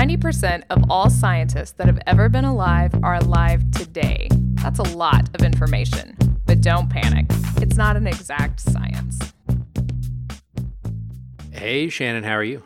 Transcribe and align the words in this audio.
90% 0.00 0.62
of 0.70 0.82
all 0.88 1.10
scientists 1.10 1.72
that 1.72 1.86
have 1.86 2.00
ever 2.06 2.30
been 2.30 2.46
alive 2.46 2.90
are 3.02 3.16
alive 3.16 3.70
today. 3.70 4.30
That's 4.54 4.78
a 4.78 4.96
lot 4.96 5.28
of 5.34 5.44
information. 5.44 6.16
But 6.46 6.62
don't 6.62 6.88
panic, 6.88 7.26
it's 7.60 7.76
not 7.76 7.98
an 7.98 8.06
exact 8.06 8.60
science. 8.60 9.18
Hey, 11.50 11.90
Shannon, 11.90 12.24
how 12.24 12.32
are 12.32 12.42
you? 12.42 12.62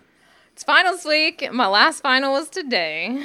It's 0.52 0.62
finals 0.62 1.04
week. 1.04 1.52
My 1.52 1.66
last 1.66 2.02
final 2.02 2.34
was 2.34 2.48
today. 2.48 3.20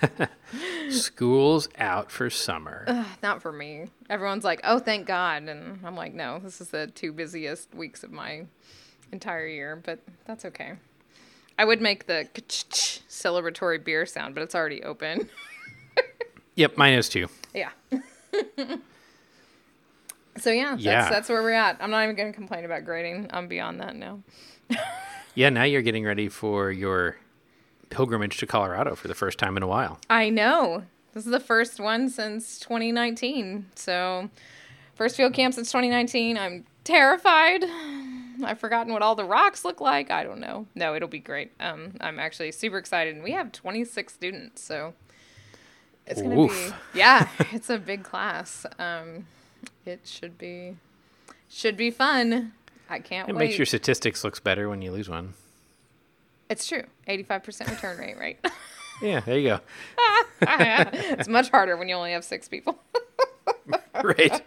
School's 0.88 1.68
out 1.76 2.12
for 2.12 2.30
summer. 2.30 2.84
Ugh, 2.86 3.06
not 3.24 3.42
for 3.42 3.50
me. 3.50 3.86
Everyone's 4.08 4.44
like, 4.44 4.60
oh, 4.62 4.78
thank 4.78 5.04
God. 5.04 5.48
And 5.48 5.80
I'm 5.84 5.96
like, 5.96 6.14
no, 6.14 6.38
this 6.38 6.60
is 6.60 6.68
the 6.68 6.86
two 6.86 7.12
busiest 7.12 7.74
weeks 7.74 8.04
of 8.04 8.12
my 8.12 8.44
entire 9.10 9.48
year, 9.48 9.82
but 9.84 9.98
that's 10.26 10.44
okay. 10.44 10.74
I 11.58 11.64
would 11.64 11.80
make 11.80 12.06
the 12.06 12.28
celebratory 13.08 13.82
beer 13.82 14.06
sound, 14.06 14.34
but 14.34 14.42
it's 14.42 14.54
already 14.54 14.82
open. 14.82 15.28
yep, 16.56 16.76
mine 16.76 16.94
is 16.94 17.08
too. 17.08 17.28
Yeah. 17.54 17.70
so 20.36 20.50
yeah, 20.50 20.70
that's, 20.72 20.82
Yeah. 20.82 21.08
that's 21.10 21.28
where 21.28 21.42
we're 21.42 21.52
at. 21.52 21.76
I'm 21.80 21.90
not 21.90 22.02
even 22.04 22.16
going 22.16 22.32
to 22.32 22.36
complain 22.36 22.64
about 22.64 22.84
grading. 22.84 23.28
I'm 23.32 23.46
beyond 23.48 23.80
that 23.80 23.96
now. 23.96 24.20
Yeah, 25.36 25.48
now 25.48 25.64
you're 25.64 25.82
getting 25.82 26.04
ready 26.04 26.28
for 26.28 26.70
your 26.70 27.16
pilgrimage 27.90 28.36
to 28.38 28.46
Colorado 28.46 28.94
for 28.94 29.08
the 29.08 29.16
first 29.16 29.36
time 29.36 29.56
in 29.56 29.64
a 29.64 29.66
while. 29.66 29.98
I 30.08 30.30
know. 30.30 30.84
This 31.12 31.26
is 31.26 31.32
the 31.32 31.40
first 31.40 31.80
one 31.80 32.08
since 32.08 32.60
2019. 32.60 33.66
So, 33.74 34.30
first 34.94 35.16
field 35.16 35.34
camp 35.34 35.54
since 35.54 35.72
2019. 35.72 36.38
I'm 36.38 36.64
terrified. 36.84 37.64
I've 38.42 38.58
forgotten 38.58 38.92
what 38.92 39.02
all 39.02 39.14
the 39.14 39.24
rocks 39.24 39.64
look 39.64 39.80
like. 39.80 40.10
I 40.10 40.24
don't 40.24 40.40
know. 40.40 40.66
No, 40.74 40.94
it'll 40.94 41.08
be 41.08 41.18
great. 41.18 41.52
Um, 41.60 41.94
I'm 42.00 42.18
actually 42.18 42.50
super 42.52 42.78
excited. 42.78 43.14
And 43.14 43.22
we 43.22 43.32
have 43.32 43.52
26 43.52 44.12
students, 44.12 44.62
so 44.62 44.94
it's 46.06 46.20
gonna 46.22 46.38
Oof. 46.40 46.74
be 46.92 46.98
yeah. 46.98 47.28
It's 47.52 47.70
a 47.70 47.78
big 47.78 48.02
class. 48.02 48.66
Um, 48.78 49.26
it 49.86 50.00
should 50.04 50.36
be 50.38 50.76
should 51.48 51.76
be 51.76 51.90
fun. 51.90 52.52
I 52.90 52.98
can't 52.98 53.28
It 53.28 53.34
wait. 53.34 53.46
makes 53.46 53.58
your 53.58 53.66
statistics 53.66 54.24
looks 54.24 54.40
better 54.40 54.68
when 54.68 54.82
you 54.82 54.92
lose 54.92 55.08
one. 55.08 55.34
it's 56.50 56.66
true. 56.66 56.84
85% 57.08 57.70
return 57.70 57.98
rate, 57.98 58.18
right? 58.18 58.38
Yeah, 59.02 59.20
there 59.20 59.38
you 59.38 59.48
go. 59.48 59.60
it's 60.42 61.26
much 61.28 61.48
harder 61.50 61.76
when 61.76 61.88
you 61.88 61.94
only 61.96 62.12
have 62.12 62.24
six 62.24 62.48
people. 62.48 62.78
right. 64.02 64.42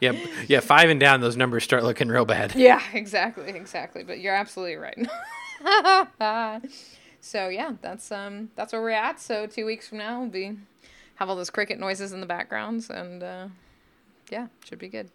yeah, 0.00 0.12
yeah. 0.46 0.60
Five 0.60 0.90
and 0.90 1.00
down, 1.00 1.20
those 1.20 1.36
numbers 1.36 1.64
start 1.64 1.84
looking 1.84 2.08
real 2.08 2.24
bad. 2.24 2.54
Yeah, 2.66 2.82
exactly, 2.92 3.50
exactly. 3.50 4.02
But 4.02 4.20
you're 4.20 4.34
absolutely 4.34 4.76
right. 4.76 4.98
so 7.20 7.48
yeah, 7.48 7.72
that's 7.80 8.10
um 8.12 8.50
that's 8.56 8.72
where 8.72 8.82
we're 8.82 8.90
at. 8.90 9.20
So 9.20 9.46
two 9.46 9.64
weeks 9.66 9.88
from 9.88 9.98
now 9.98 10.20
we'll 10.20 10.28
be 10.28 10.56
have 11.16 11.28
all 11.30 11.36
those 11.36 11.50
cricket 11.50 11.78
noises 11.78 12.12
in 12.12 12.20
the 12.20 12.26
backgrounds 12.26 12.90
and 12.90 13.22
uh 13.22 13.48
yeah, 14.30 14.48
should 14.64 14.78
be 14.78 14.88
good. 14.88 15.10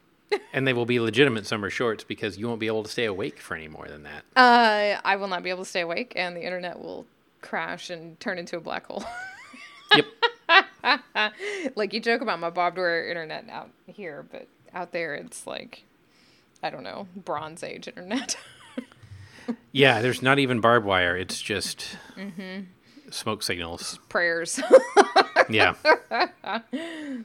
And 0.53 0.65
they 0.65 0.71
will 0.73 0.85
be 0.85 0.99
legitimate 0.99 1.45
summer 1.45 1.69
shorts 1.69 2.05
because 2.05 2.37
you 2.37 2.47
won't 2.47 2.61
be 2.61 2.67
able 2.67 2.83
to 2.83 2.89
stay 2.89 3.03
awake 3.05 3.39
for 3.39 3.55
any 3.55 3.67
more 3.67 3.87
than 3.87 4.03
that. 4.03 4.23
Uh 4.35 4.99
I 5.03 5.15
will 5.17 5.27
not 5.27 5.43
be 5.43 5.49
able 5.49 5.63
to 5.63 5.69
stay 5.69 5.81
awake 5.81 6.13
and 6.15 6.35
the 6.35 6.43
internet 6.43 6.79
will 6.79 7.05
crash 7.41 7.89
and 7.89 8.19
turn 8.19 8.37
into 8.39 8.55
a 8.57 8.61
black 8.61 8.85
hole. 8.87 9.03
Yep. 9.95 10.05
like 11.75 11.93
you 11.93 11.99
joke 11.99 12.21
about 12.21 12.39
my 12.39 12.49
barbed 12.49 12.77
wire 12.77 13.07
internet 13.07 13.49
out 13.49 13.69
here, 13.87 14.25
but 14.31 14.47
out 14.73 14.91
there 14.91 15.15
it's 15.15 15.45
like 15.47 15.83
I 16.63 16.69
don't 16.69 16.83
know, 16.83 17.07
bronze 17.15 17.63
age 17.63 17.87
internet. 17.87 18.37
Yeah, 19.73 20.01
there's 20.01 20.21
not 20.21 20.37
even 20.39 20.61
barbed 20.61 20.85
wire. 20.85 21.17
It's 21.17 21.41
just 21.41 21.97
Mm-hmm. 22.15 22.61
smoke 23.09 23.43
signals. 23.43 23.99
Prayers. 24.09 24.59
Yeah. 25.49 25.73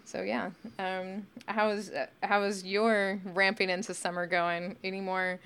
So 0.04 0.22
yeah, 0.22 0.50
um, 0.81 1.26
how 1.47 1.69
is 1.70 1.92
how 2.22 2.42
is 2.42 2.65
your 2.65 3.20
ramping 3.25 3.70
into 3.70 3.94
summer 3.94 4.26
going? 4.26 4.76
Any 4.82 5.00
more 5.00 5.38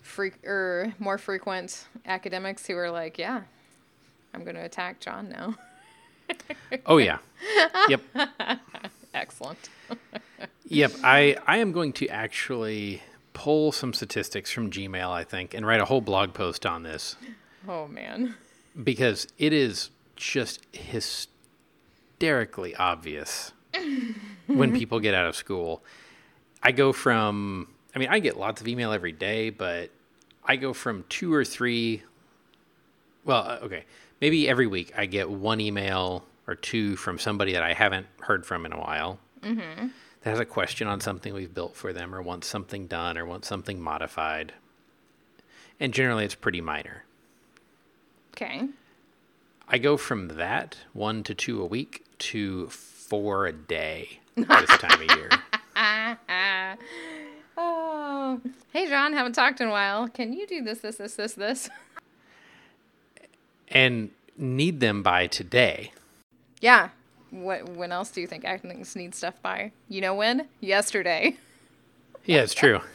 freak 0.00 0.34
or 0.46 0.94
more 0.98 1.18
frequent 1.18 1.86
academics 2.06 2.66
who 2.66 2.76
are 2.78 2.90
like, 2.90 3.18
yeah, 3.18 3.42
I'm 4.32 4.44
going 4.44 4.54
to 4.56 4.64
attack 4.64 5.00
John 5.00 5.28
now. 5.28 5.56
Oh 6.86 6.98
yeah. 6.98 7.18
Yep. 7.88 8.00
Excellent. 9.14 9.68
Yep. 10.68 10.92
I 11.04 11.36
I 11.46 11.58
am 11.58 11.72
going 11.72 11.92
to 11.94 12.08
actually 12.08 13.02
pull 13.32 13.72
some 13.72 13.92
statistics 13.92 14.50
from 14.50 14.70
Gmail, 14.70 15.10
I 15.10 15.24
think, 15.24 15.54
and 15.54 15.66
write 15.66 15.80
a 15.80 15.84
whole 15.84 16.00
blog 16.00 16.34
post 16.34 16.66
on 16.66 16.82
this 16.82 17.16
Oh 17.68 17.86
man. 17.86 18.34
because 18.82 19.26
it 19.38 19.52
is 19.52 19.90
just 20.16 20.60
hysterically 20.72 22.74
obvious 22.76 23.52
when 24.46 24.72
people 24.72 25.00
get 25.00 25.14
out 25.14 25.26
of 25.26 25.36
school. 25.36 25.82
I 26.62 26.72
go 26.72 26.92
from 26.92 27.68
I 27.94 27.98
mean, 27.98 28.08
I 28.08 28.18
get 28.18 28.36
lots 28.36 28.60
of 28.60 28.68
email 28.68 28.92
every 28.92 29.12
day, 29.12 29.50
but 29.50 29.90
I 30.44 30.56
go 30.56 30.72
from 30.72 31.04
two 31.08 31.32
or 31.32 31.44
three 31.44 32.02
well, 33.24 33.42
uh, 33.48 33.58
okay. 33.62 33.84
Maybe 34.20 34.48
every 34.48 34.66
week 34.66 34.92
I 34.96 35.06
get 35.06 35.30
one 35.30 35.60
email 35.60 36.24
or 36.46 36.54
two 36.54 36.96
from 36.96 37.18
somebody 37.18 37.52
that 37.52 37.62
I 37.62 37.72
haven't 37.72 38.06
heard 38.20 38.46
from 38.46 38.64
in 38.64 38.72
a 38.72 38.78
while 38.78 39.18
mm-hmm. 39.42 39.88
that 40.22 40.30
has 40.30 40.40
a 40.40 40.44
question 40.44 40.86
on 40.88 41.00
something 41.00 41.34
we've 41.34 41.54
built 41.54 41.76
for 41.76 41.92
them 41.92 42.14
or 42.14 42.22
wants 42.22 42.46
something 42.46 42.86
done 42.86 43.18
or 43.18 43.26
wants 43.26 43.48
something 43.48 43.80
modified. 43.80 44.52
And 45.78 45.92
generally 45.92 46.24
it's 46.24 46.34
pretty 46.34 46.60
minor. 46.60 47.04
Okay. 48.32 48.68
I 49.68 49.78
go 49.78 49.96
from 49.96 50.28
that 50.28 50.78
one 50.92 51.22
to 51.24 51.34
two 51.34 51.60
a 51.60 51.66
week 51.66 52.04
to 52.18 52.68
four 52.68 53.46
a 53.46 53.52
day 53.52 54.20
this 54.36 54.78
time 54.78 55.02
of 55.02 55.16
year. 55.16 55.30
Oh, 57.58 58.40
hey 58.72 58.86
John, 58.86 59.14
haven't 59.14 59.32
talked 59.32 59.62
in 59.62 59.68
a 59.68 59.70
while. 59.70 60.08
Can 60.08 60.34
you 60.34 60.46
do 60.46 60.62
this, 60.62 60.80
this, 60.80 60.96
this, 60.96 61.14
this, 61.14 61.32
this? 61.34 61.70
And 63.68 64.10
need 64.36 64.80
them 64.80 65.02
by 65.02 65.26
today. 65.26 65.92
Yeah. 66.60 66.90
What? 67.30 67.68
When 67.68 67.92
else 67.92 68.10
do 68.10 68.20
you 68.20 68.26
think 68.26 68.44
academics 68.44 68.94
need 68.96 69.14
stuff 69.14 69.40
by? 69.42 69.72
You 69.88 70.00
know 70.00 70.14
when? 70.14 70.48
Yesterday. 70.60 71.36
Yeah, 72.24 72.42
it's 72.42 72.54
true. 72.54 72.80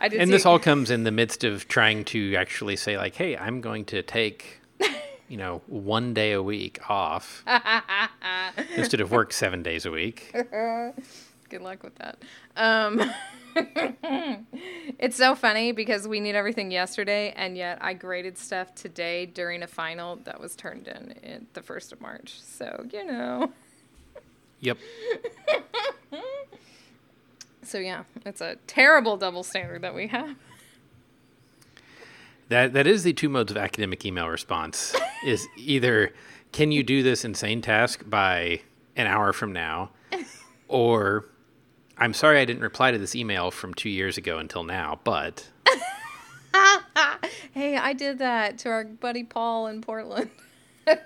And 0.00 0.12
see- 0.12 0.24
this 0.24 0.46
all 0.46 0.58
comes 0.58 0.90
in 0.90 1.04
the 1.04 1.10
midst 1.10 1.44
of 1.44 1.68
trying 1.68 2.04
to 2.06 2.34
actually 2.36 2.76
say, 2.76 2.96
like, 2.96 3.14
hey, 3.14 3.36
I'm 3.36 3.60
going 3.60 3.84
to 3.86 4.02
take, 4.02 4.60
you 5.28 5.36
know, 5.36 5.62
one 5.66 6.14
day 6.14 6.32
a 6.32 6.42
week 6.42 6.78
off 6.88 7.44
instead 8.76 9.00
of 9.00 9.10
work 9.10 9.32
seven 9.32 9.62
days 9.62 9.84
a 9.86 9.90
week. 9.90 10.34
Good 11.50 11.62
luck 11.62 11.82
with 11.82 11.94
that. 11.96 12.22
Um, 12.56 13.12
it's 14.98 15.16
so 15.16 15.34
funny 15.34 15.72
because 15.72 16.08
we 16.08 16.20
need 16.20 16.34
everything 16.34 16.70
yesterday, 16.70 17.32
and 17.36 17.56
yet 17.56 17.78
I 17.80 17.92
graded 17.94 18.38
stuff 18.38 18.74
today 18.74 19.26
during 19.26 19.62
a 19.62 19.66
final 19.66 20.16
that 20.24 20.40
was 20.40 20.56
turned 20.56 20.88
in 20.88 21.12
in 21.22 21.46
the 21.52 21.62
first 21.62 21.92
of 21.92 22.00
March. 22.00 22.40
So 22.40 22.86
you 22.92 23.04
know. 23.04 23.52
Yep. 24.60 24.78
So 27.70 27.78
yeah, 27.78 28.02
it's 28.26 28.40
a 28.40 28.56
terrible 28.66 29.16
double 29.16 29.44
standard 29.44 29.82
that 29.82 29.94
we 29.94 30.08
have. 30.08 30.34
That 32.48 32.72
that 32.72 32.88
is 32.88 33.04
the 33.04 33.12
two 33.12 33.28
modes 33.28 33.52
of 33.52 33.56
academic 33.56 34.04
email 34.04 34.26
response. 34.26 34.92
is 35.24 35.46
either 35.56 36.12
can 36.50 36.72
you 36.72 36.82
do 36.82 37.04
this 37.04 37.24
insane 37.24 37.62
task 37.62 38.02
by 38.10 38.62
an 38.96 39.06
hour 39.06 39.32
from 39.32 39.52
now, 39.52 39.90
or 40.66 41.26
I'm 42.00 42.14
sorry 42.14 42.40
I 42.40 42.46
didn't 42.46 42.62
reply 42.62 42.90
to 42.92 42.98
this 42.98 43.14
email 43.14 43.50
from 43.50 43.74
two 43.74 43.90
years 43.90 44.16
ago 44.16 44.38
until 44.38 44.64
now, 44.64 44.98
but 45.04 45.46
Hey, 47.52 47.76
I 47.76 47.92
did 47.92 48.20
that 48.20 48.58
to 48.60 48.70
our 48.70 48.84
buddy 48.84 49.22
Paul 49.22 49.66
in 49.66 49.82
Portland. 49.82 50.30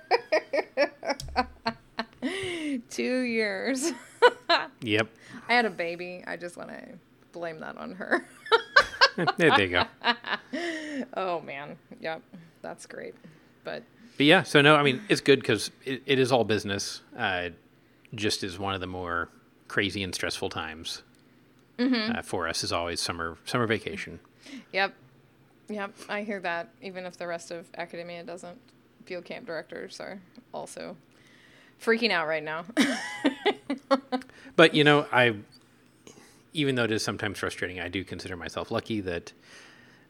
Two 2.90 3.20
years. 3.20 3.92
yep. 4.80 5.08
I 5.48 5.52
had 5.54 5.64
a 5.64 5.70
baby. 5.70 6.22
I 6.26 6.36
just 6.36 6.56
want 6.56 6.70
to 6.70 6.80
blame 7.32 7.60
that 7.60 7.76
on 7.76 7.92
her. 7.92 8.26
there 9.36 9.60
you 9.60 9.68
go. 9.68 9.84
oh 11.14 11.40
man, 11.40 11.76
yep, 12.00 12.22
that's 12.62 12.86
great. 12.86 13.14
But 13.64 13.82
But 14.16 14.26
yeah, 14.26 14.42
so 14.42 14.60
no, 14.60 14.76
I 14.76 14.82
mean 14.82 15.02
it's 15.08 15.20
good 15.20 15.40
because 15.40 15.70
it, 15.84 16.02
it 16.06 16.18
is 16.18 16.30
all 16.30 16.44
business. 16.44 17.02
Uh, 17.16 17.50
just 18.14 18.44
is 18.44 18.58
one 18.58 18.74
of 18.74 18.80
the 18.80 18.86
more 18.86 19.28
crazy 19.68 20.02
and 20.02 20.14
stressful 20.14 20.50
times 20.50 21.02
uh, 21.78 22.22
for 22.22 22.48
us. 22.48 22.64
Is 22.64 22.72
always 22.72 23.00
summer 23.00 23.38
summer 23.44 23.66
vacation. 23.66 24.20
yep, 24.72 24.94
yep, 25.68 25.92
I 26.08 26.22
hear 26.22 26.40
that. 26.40 26.70
Even 26.82 27.06
if 27.06 27.16
the 27.16 27.26
rest 27.26 27.50
of 27.50 27.66
academia 27.76 28.22
doesn't, 28.22 28.58
field 29.04 29.24
camp 29.24 29.46
directors 29.46 30.00
are 30.00 30.20
also 30.52 30.96
freaking 31.80 32.10
out 32.10 32.26
right 32.26 32.44
now. 32.44 32.64
But 34.56 34.74
you 34.74 34.84
know, 34.84 35.06
I 35.12 35.34
even 36.52 36.76
though 36.76 36.84
it 36.84 36.92
is 36.92 37.02
sometimes 37.02 37.38
frustrating, 37.38 37.80
I 37.80 37.88
do 37.88 38.04
consider 38.04 38.36
myself 38.36 38.70
lucky 38.70 39.00
that 39.00 39.32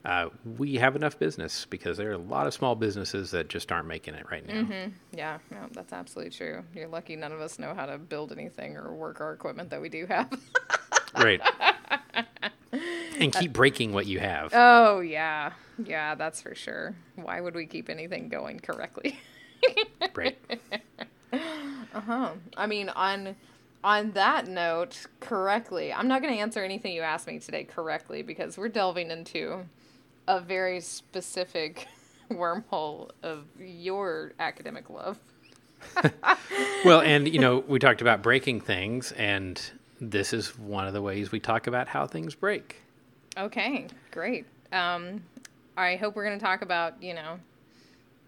uh, 0.05 0.29
we 0.57 0.75
have 0.75 0.95
enough 0.95 1.17
business 1.17 1.65
because 1.65 1.97
there 1.97 2.09
are 2.09 2.13
a 2.13 2.17
lot 2.17 2.45
of 2.47 2.53
small 2.53 2.75
businesses 2.75 3.31
that 3.31 3.47
just 3.49 3.71
aren't 3.71 3.87
making 3.87 4.13
it 4.13 4.29
right 4.29 4.45
now. 4.47 4.67
Yeah, 5.11 5.39
no, 5.49 5.67
that's 5.71 5.91
absolutely 5.93 6.31
true. 6.31 6.63
You're 6.75 6.87
lucky 6.87 7.15
none 7.15 7.31
of 7.31 7.41
us 7.41 7.57
know 7.57 7.73
how 7.73 7.85
to 7.87 7.97
build 7.97 8.31
anything 8.31 8.77
or 8.77 8.93
work 8.93 9.19
our 9.19 9.33
equipment 9.33 9.71
that 9.71 9.81
we 9.81 9.89
do 9.89 10.05
have. 10.05 10.31
Right. 11.17 11.39
and 13.21 13.31
keep 13.33 13.53
breaking 13.53 13.93
what 13.93 14.05
you 14.05 14.19
have. 14.19 14.51
oh, 14.53 14.99
yeah. 14.99 15.53
Yeah, 15.81 16.15
that's 16.15 16.41
for 16.41 16.53
sure. 16.55 16.93
Why 17.15 17.39
would 17.39 17.55
we 17.55 17.65
keep 17.67 17.89
anything 17.89 18.27
going 18.27 18.59
correctly? 18.59 19.17
right. 20.13 20.37
Uh-huh. 21.31 22.31
I 22.57 22.67
mean, 22.67 22.89
on 22.89 23.37
on 23.83 24.11
that 24.11 24.47
note, 24.47 25.05
correctly. 25.21 25.93
I'm 25.93 26.07
not 26.09 26.21
going 26.21 26.33
to 26.33 26.39
answer 26.39 26.63
anything 26.63 26.93
you 26.93 27.01
asked 27.01 27.27
me 27.27 27.39
today 27.39 27.63
correctly 27.63 28.21
because 28.21 28.57
we're 28.57 28.67
delving 28.67 29.09
into 29.11 29.65
a 30.27 30.39
very 30.39 30.79
specific 30.81 31.87
wormhole 32.31 33.11
of 33.23 33.45
your 33.59 34.33
academic 34.39 34.89
love. 34.89 35.19
Well, 36.85 37.01
and 37.01 37.27
you 37.27 37.39
know, 37.39 37.63
we 37.67 37.79
talked 37.79 38.01
about 38.01 38.21
breaking 38.21 38.61
things, 38.61 39.11
and 39.13 39.59
this 39.99 40.33
is 40.33 40.55
one 40.57 40.85
of 40.85 40.93
the 40.93 41.01
ways 41.01 41.31
we 41.31 41.39
talk 41.39 41.65
about 41.65 41.87
how 41.87 42.05
things 42.05 42.35
break. 42.35 42.75
Okay, 43.37 43.87
great. 44.11 44.45
Um, 44.71 45.23
I 45.75 45.95
hope 45.95 46.15
we're 46.15 46.25
going 46.25 46.37
to 46.37 46.45
talk 46.45 46.61
about, 46.61 47.01
you 47.01 47.15
know, 47.15 47.39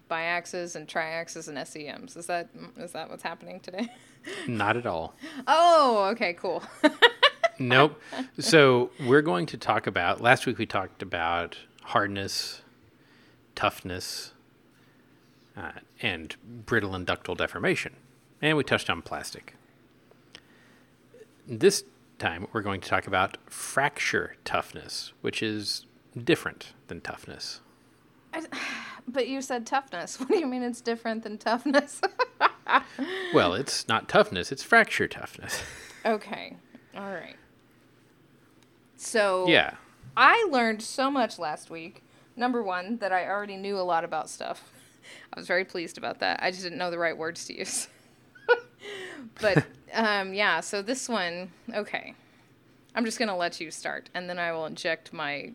biaxes 0.08 0.74
and 0.74 0.88
triaxes 0.88 1.46
and 1.46 1.56
SEMs. 1.58 2.16
Is 2.16 2.26
that 2.26 2.48
is 2.76 2.90
that 2.92 3.08
what's 3.10 3.22
happening 3.22 3.60
today? 3.60 3.92
Not 4.48 4.76
at 4.76 4.86
all. 4.86 5.14
oh, 5.46 6.08
okay, 6.12 6.32
cool. 6.32 6.64
Nope. 7.60 8.00
So 8.40 8.90
we're 9.06 9.22
going 9.22 9.46
to 9.46 9.56
talk 9.56 9.86
about. 9.86 10.20
Last 10.20 10.46
week 10.46 10.58
we 10.58 10.66
talked 10.66 11.02
about 11.02 11.56
hardness, 11.88 12.60
toughness, 13.54 14.32
uh, 15.56 15.72
and 16.02 16.36
brittle 16.42 16.94
and 16.94 17.06
ductile 17.06 17.34
deformation, 17.34 17.94
and 18.42 18.56
we 18.56 18.62
touched 18.62 18.90
on 18.90 19.00
plastic. 19.00 19.54
This 21.46 21.84
time 22.18 22.46
we're 22.52 22.60
going 22.60 22.82
to 22.82 22.88
talk 22.88 23.06
about 23.06 23.38
fracture 23.46 24.36
toughness, 24.44 25.12
which 25.22 25.42
is 25.42 25.86
different 26.22 26.74
than 26.88 27.00
toughness. 27.00 27.60
but 29.08 29.26
you 29.26 29.40
said 29.40 29.66
toughness. 29.66 30.20
What 30.20 30.28
do 30.28 30.38
you 30.38 30.46
mean 30.46 30.62
it's 30.62 30.82
different 30.82 31.22
than 31.22 31.38
toughness? 31.38 32.00
Well, 33.32 33.54
it's 33.54 33.88
not 33.88 34.10
toughness; 34.10 34.52
it's 34.52 34.62
fracture 34.62 35.08
toughness. 35.08 35.62
okay. 36.04 36.54
All 36.94 37.10
right. 37.10 37.36
So 38.98 39.48
yeah. 39.48 39.76
I 40.18 40.48
learned 40.50 40.82
so 40.82 41.12
much 41.12 41.38
last 41.38 41.70
week. 41.70 42.02
Number 42.34 42.60
one, 42.60 42.98
that 42.98 43.12
I 43.12 43.28
already 43.28 43.56
knew 43.56 43.78
a 43.78 43.82
lot 43.82 44.02
about 44.02 44.28
stuff. 44.28 44.72
I 45.32 45.38
was 45.38 45.46
very 45.46 45.64
pleased 45.64 45.96
about 45.96 46.18
that. 46.18 46.40
I 46.42 46.50
just 46.50 46.64
didn't 46.64 46.78
know 46.78 46.90
the 46.90 46.98
right 46.98 47.16
words 47.16 47.44
to 47.44 47.56
use. 47.56 47.86
but 49.40 49.64
um, 49.94 50.34
yeah, 50.34 50.58
so 50.58 50.82
this 50.82 51.08
one, 51.08 51.52
okay. 51.72 52.14
I'm 52.96 53.04
just 53.04 53.20
going 53.20 53.28
to 53.28 53.36
let 53.36 53.60
you 53.60 53.70
start, 53.70 54.10
and 54.12 54.28
then 54.28 54.40
I 54.40 54.50
will 54.50 54.66
inject 54.66 55.12
my. 55.12 55.52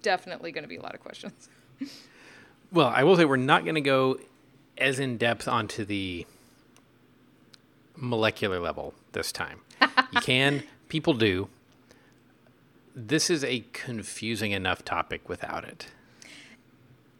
Definitely 0.00 0.50
going 0.50 0.64
to 0.64 0.68
be 0.68 0.76
a 0.76 0.82
lot 0.82 0.94
of 0.94 1.00
questions. 1.00 1.48
Well, 2.70 2.88
I 2.88 3.02
will 3.02 3.16
say 3.16 3.24
we're 3.24 3.36
not 3.36 3.64
going 3.64 3.76
to 3.76 3.80
go 3.80 4.18
as 4.76 4.98
in 4.98 5.16
depth 5.16 5.48
onto 5.48 5.86
the 5.86 6.26
molecular 7.96 8.60
level 8.60 8.92
this 9.12 9.32
time. 9.32 9.60
you 10.12 10.20
can, 10.20 10.64
people 10.90 11.14
do. 11.14 11.48
This 12.94 13.30
is 13.30 13.44
a 13.44 13.64
confusing 13.72 14.52
enough 14.52 14.84
topic 14.84 15.28
without 15.28 15.64
it. 15.64 15.86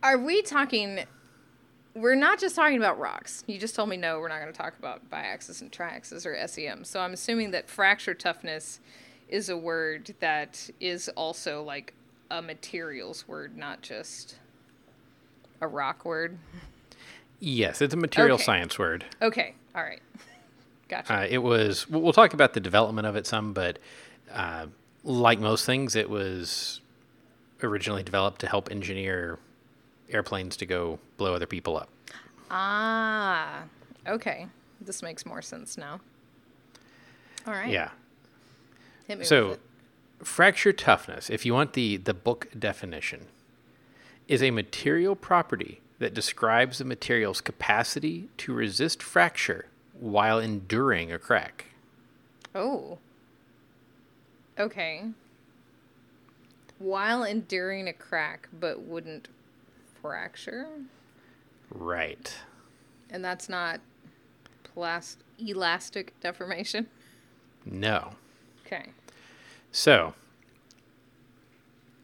Are 0.02 0.18
we 0.18 0.42
talking? 0.42 1.00
We're 1.94 2.14
not 2.14 2.38
just 2.38 2.54
talking 2.54 2.76
about 2.76 2.98
rocks. 2.98 3.44
You 3.46 3.58
just 3.58 3.74
told 3.74 3.88
me 3.88 3.96
no. 3.96 4.20
We're 4.20 4.28
not 4.28 4.40
going 4.40 4.52
to 4.52 4.56
talk 4.58 4.78
about 4.78 5.08
biaxis 5.10 5.60
and 5.60 5.70
triaxis 5.72 6.24
or 6.26 6.46
SEM. 6.46 6.84
So 6.84 7.00
I'm 7.00 7.12
assuming 7.12 7.50
that 7.52 7.68
fracture 7.68 8.14
toughness 8.14 8.80
is 9.28 9.48
a 9.48 9.56
word 9.56 10.14
that 10.20 10.70
is 10.80 11.08
also 11.10 11.62
like 11.62 11.94
a 12.30 12.40
materials 12.40 13.26
word, 13.26 13.56
not 13.56 13.82
just 13.82 14.36
a 15.60 15.66
rock 15.66 16.04
word. 16.04 16.38
Yes, 17.40 17.80
it's 17.80 17.94
a 17.94 17.96
material 17.96 18.34
Okay. 18.34 18.44
science 18.44 18.78
word. 18.78 19.04
Okay. 19.22 19.54
All 19.74 19.82
right. 19.82 20.02
Gotcha. 20.88 21.14
Uh, 21.20 21.26
it 21.28 21.38
was, 21.38 21.88
we'll 21.88 22.12
talk 22.12 22.32
about 22.32 22.54
the 22.54 22.60
development 22.60 23.06
of 23.06 23.16
it 23.16 23.26
some, 23.26 23.52
but 23.52 23.78
uh, 24.32 24.66
like 25.08 25.40
most 25.40 25.64
things, 25.64 25.96
it 25.96 26.08
was 26.10 26.80
originally 27.62 28.02
developed 28.02 28.40
to 28.42 28.46
help 28.46 28.70
engineer 28.70 29.38
airplanes 30.10 30.56
to 30.58 30.66
go 30.66 30.98
blow 31.16 31.34
other 31.34 31.46
people 31.46 31.76
up. 31.76 31.88
ah. 32.50 33.62
Okay. 34.06 34.46
This 34.80 35.02
makes 35.02 35.26
more 35.26 35.42
sense 35.42 35.76
now. 35.76 36.00
All 37.46 37.52
right. 37.52 37.68
Yeah. 37.68 37.90
Hit 39.06 39.16
me 39.16 39.20
with 39.20 39.28
So, 39.28 39.58
fracture 40.22 40.72
toughness, 40.72 41.28
if 41.30 41.44
you 41.44 41.52
want 41.52 41.72
the, 41.74 41.96
the 41.96 42.14
book 42.14 42.48
definition, 42.58 43.26
is 44.28 44.42
a 44.42 44.50
material 44.50 45.16
property 45.16 45.80
that 45.98 46.14
describes 46.14 46.78
the 46.78 46.84
material's 46.84 47.40
capacity 47.40 48.28
to 48.38 48.52
resist 48.54 49.02
fracture 49.02 49.66
while 49.98 50.38
enduring 50.38 51.12
a 51.12 51.18
crack. 51.18 51.66
Oh. 52.54 52.98
Okay. 54.58 55.04
While 56.78 57.24
enduring 57.24 57.88
a 57.88 57.92
crack, 57.92 58.48
but 58.52 58.82
wouldn't 58.82 59.28
fracture? 60.00 60.68
Right. 61.70 62.34
And 63.10 63.24
that's 63.24 63.48
not 63.48 63.80
plast- 64.64 65.22
elastic 65.38 66.18
deformation? 66.20 66.86
No. 67.64 68.12
Okay. 68.66 68.90
So, 69.72 70.14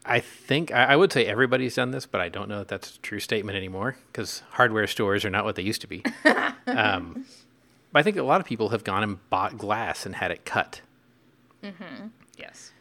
I 0.05 0.19
think 0.19 0.71
I, 0.71 0.85
I 0.85 0.95
would 0.95 1.11
say 1.11 1.25
everybody's 1.25 1.75
done 1.75 1.91
this, 1.91 2.05
but 2.05 2.21
I 2.21 2.29
don't 2.29 2.47
know 2.47 2.59
that 2.59 2.67
that's 2.67 2.95
a 2.95 2.99
true 2.99 3.19
statement 3.19 3.57
anymore 3.57 3.97
because 4.11 4.43
hardware 4.51 4.87
stores 4.87 5.25
are 5.25 5.29
not 5.29 5.45
what 5.45 5.55
they 5.55 5.63
used 5.63 5.81
to 5.81 5.87
be. 5.87 6.03
um, 6.67 7.25
but 7.91 7.99
I 7.99 8.03
think 8.03 8.17
a 8.17 8.23
lot 8.23 8.39
of 8.41 8.47
people 8.47 8.69
have 8.69 8.83
gone 8.83 9.03
and 9.03 9.29
bought 9.29 9.57
glass 9.57 10.05
and 10.05 10.15
had 10.15 10.31
it 10.31 10.45
cut. 10.45 10.81
Yes. 12.37 12.71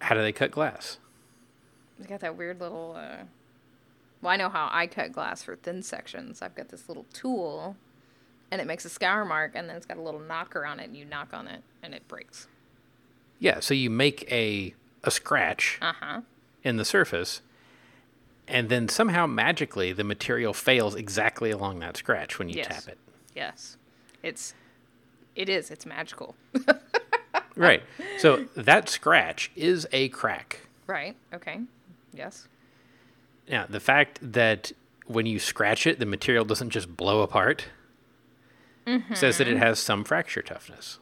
How 0.00 0.14
do 0.14 0.22
they 0.22 0.32
cut 0.32 0.50
glass? 0.50 0.98
They 1.98 2.06
got 2.06 2.20
that 2.20 2.36
weird 2.36 2.60
little. 2.60 2.94
Uh... 2.96 3.24
Well, 4.22 4.32
I 4.32 4.36
know 4.36 4.48
how 4.48 4.68
I 4.72 4.86
cut 4.86 5.12
glass 5.12 5.42
for 5.42 5.56
thin 5.56 5.82
sections. 5.82 6.42
I've 6.42 6.54
got 6.54 6.68
this 6.68 6.88
little 6.88 7.06
tool, 7.12 7.76
and 8.50 8.60
it 8.60 8.66
makes 8.66 8.84
a 8.84 8.88
scour 8.88 9.24
mark, 9.24 9.52
and 9.54 9.68
then 9.68 9.76
it's 9.76 9.86
got 9.86 9.96
a 9.96 10.02
little 10.02 10.20
knocker 10.20 10.64
on 10.66 10.80
it, 10.80 10.84
and 10.84 10.96
you 10.96 11.04
knock 11.04 11.32
on 11.32 11.48
it, 11.48 11.62
and 11.82 11.94
it 11.94 12.06
breaks. 12.08 12.46
Yeah, 13.38 13.60
so 13.60 13.74
you 13.74 13.90
make 13.90 14.30
a 14.30 14.74
a 15.04 15.10
scratch 15.12 15.78
Uh 15.80 15.92
huh. 16.00 16.20
in 16.64 16.76
the 16.76 16.84
surface, 16.84 17.40
and 18.48 18.68
then 18.68 18.88
somehow 18.88 19.26
magically 19.26 19.92
the 19.92 20.02
material 20.04 20.52
fails 20.52 20.94
exactly 20.96 21.50
along 21.50 21.78
that 21.80 21.96
scratch 21.96 22.38
when 22.38 22.48
you 22.48 22.56
Yes. 22.56 22.66
tap 22.66 22.88
it. 22.92 22.98
Yes. 23.34 23.76
It's. 24.22 24.54
It 25.36 25.48
is. 25.48 25.70
It's 25.70 25.86
magical. 25.86 26.34
Right. 27.58 27.82
So 28.18 28.46
that 28.56 28.88
scratch 28.88 29.50
is 29.56 29.86
a 29.92 30.08
crack. 30.10 30.60
right. 30.86 31.16
Okay. 31.34 31.60
Yes. 32.12 32.48
Now, 33.48 33.66
the 33.68 33.80
fact 33.80 34.18
that 34.22 34.72
when 35.06 35.26
you 35.26 35.38
scratch 35.38 35.86
it, 35.86 35.98
the 35.98 36.06
material 36.06 36.44
doesn't 36.44 36.70
just 36.70 36.96
blow 36.96 37.22
apart 37.22 37.66
says 39.12 39.36
that 39.36 39.46
it 39.46 39.58
has 39.58 39.78
some 39.78 40.02
fracture 40.02 40.40
toughness. 40.40 40.98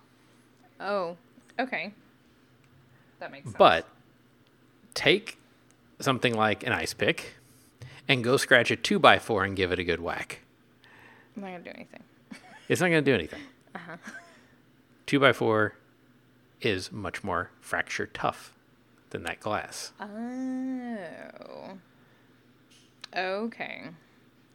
Oh, 0.81 1.17
okay. 1.59 1.93
That 3.21 3.31
makes 3.31 3.45
sense. 3.45 3.57
But 3.57 3.87
take 4.95 5.39
something 6.01 6.35
like 6.35 6.67
an 6.67 6.73
ice 6.73 6.95
pick 6.95 7.35
and 8.09 8.25
go 8.25 8.37
scratch 8.39 8.73
a 8.73 8.77
2 8.77 8.99
by 8.99 9.21
4 9.21 9.45
and 9.45 9.57
give 9.57 9.71
it 9.71 9.79
a 9.79 9.85
good 9.85 10.01
whack. 10.01 10.41
I'm 11.37 11.43
not 11.43 11.53
gonna 11.53 11.65
do 11.65 11.71
anything. 11.71 12.03
It's 12.69 12.81
not 12.81 12.89
going 12.89 13.05
to 13.05 13.11
do 13.11 13.15
anything. 13.15 13.41
Uh 13.75 13.79
huh. 13.79 13.97
2 15.05 15.21
by 15.21 15.33
4 15.35 15.75
is 16.61 16.91
much 16.93 17.23
more 17.23 17.51
fracture 17.61 18.07
tough 18.07 18.53
than 19.11 19.23
that 19.25 19.41
glass. 19.41 19.93
Oh. 20.01 21.79
Okay. 23.17 23.85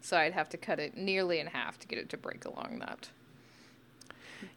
So 0.01 0.17
I'd 0.17 0.33
have 0.33 0.49
to 0.49 0.57
cut 0.57 0.79
it 0.79 0.97
nearly 0.97 1.39
in 1.39 1.47
half 1.47 1.79
to 1.79 1.87
get 1.87 1.99
it 1.99 2.09
to 2.09 2.17
break 2.17 2.45
along 2.45 2.79
that. 2.79 3.09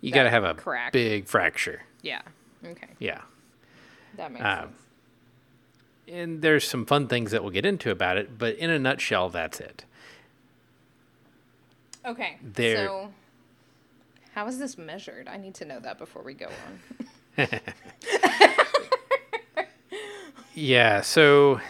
You 0.00 0.10
got 0.12 0.22
to 0.24 0.30
have 0.30 0.44
a 0.44 0.54
crack. 0.54 0.92
big 0.92 1.26
fracture. 1.26 1.82
Yeah. 2.02 2.22
Okay. 2.64 2.88
Yeah. 2.98 3.20
That 4.16 4.32
makes 4.32 4.44
Um, 4.44 4.58
sense. 4.60 4.80
And 6.08 6.42
there's 6.42 6.66
some 6.66 6.86
fun 6.86 7.08
things 7.08 7.30
that 7.30 7.42
we'll 7.42 7.52
get 7.52 7.66
into 7.66 7.90
about 7.90 8.16
it, 8.16 8.38
but 8.38 8.56
in 8.56 8.70
a 8.70 8.78
nutshell, 8.78 9.28
that's 9.30 9.60
it. 9.60 9.84
Okay. 12.06 12.38
there- 12.42 12.86
So 12.86 13.12
how 14.34 14.46
is 14.46 14.58
this 14.58 14.76
measured? 14.76 15.28
I 15.28 15.36
need 15.36 15.54
to 15.56 15.64
know 15.64 15.80
that 15.80 15.98
before 15.98 16.22
we 16.22 16.34
go 16.34 16.46
on. 16.46 17.08
Yeah, 20.56 21.00
so 21.00 21.60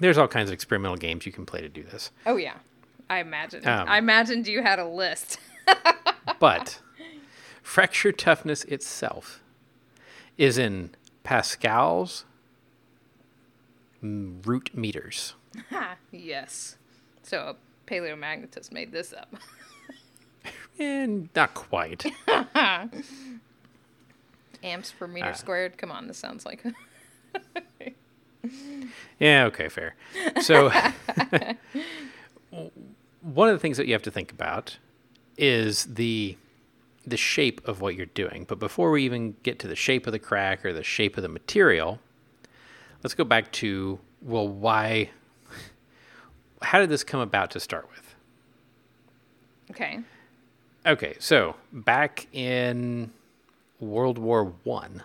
there's 0.00 0.18
all 0.18 0.28
kinds 0.28 0.50
of 0.50 0.54
experimental 0.54 0.98
games 0.98 1.24
you 1.24 1.32
can 1.32 1.46
play 1.46 1.62
to 1.62 1.68
do 1.68 1.82
this. 1.82 2.10
Oh 2.26 2.36
yeah, 2.36 2.56
I 3.08 3.20
imagined. 3.20 3.66
Um, 3.66 3.88
I 3.88 3.96
imagined 3.98 4.46
you 4.46 4.62
had 4.62 4.78
a 4.78 4.86
list. 4.86 5.38
But 6.40 6.80
fracture 7.62 8.12
toughness 8.12 8.64
itself 8.64 9.42
is 10.36 10.58
in 10.58 10.90
pascals, 11.22 12.24
root 14.02 14.70
meters. 14.74 15.34
Yes. 16.10 16.76
So 17.22 17.38
a 17.56 17.90
paleomagnetist 17.90 18.72
made 18.72 18.92
this 18.92 19.14
up. 19.14 19.34
And 20.78 21.30
not 21.34 21.54
quite. 21.54 22.04
Amps 24.64 24.90
per 24.98 25.06
meter 25.06 25.28
Ah. 25.28 25.32
squared. 25.34 25.78
Come 25.78 25.92
on, 25.92 26.08
this 26.08 26.18
sounds 26.18 26.44
like. 26.44 26.64
Yeah, 29.18 29.46
okay, 29.46 29.68
fair. 29.70 29.94
So, 30.42 30.70
one 33.22 33.48
of 33.48 33.54
the 33.54 33.58
things 33.58 33.78
that 33.78 33.86
you 33.86 33.94
have 33.94 34.02
to 34.02 34.10
think 34.10 34.30
about 34.32 34.76
is 35.38 35.84
the 35.94 36.36
the 37.06 37.16
shape 37.16 37.66
of 37.66 37.80
what 37.80 37.94
you're 37.94 38.06
doing. 38.06 38.44
But 38.48 38.58
before 38.58 38.90
we 38.90 39.02
even 39.04 39.36
get 39.42 39.58
to 39.60 39.68
the 39.68 39.76
shape 39.76 40.06
of 40.06 40.12
the 40.12 40.18
crack 40.18 40.64
or 40.64 40.72
the 40.74 40.82
shape 40.82 41.16
of 41.16 41.22
the 41.22 41.28
material, 41.28 42.00
let's 43.02 43.14
go 43.14 43.24
back 43.24 43.50
to 43.52 43.98
well, 44.20 44.46
why? 44.48 45.10
How 46.62 46.78
did 46.78 46.88
this 46.90 47.04
come 47.04 47.20
about 47.20 47.50
to 47.52 47.60
start 47.60 47.88
with? 47.90 48.14
okay. 49.70 50.00
Okay, 50.86 51.16
so 51.18 51.56
back 51.72 52.26
in 52.32 53.10
World 53.90 54.18
War 54.18 54.54
One, 54.64 55.02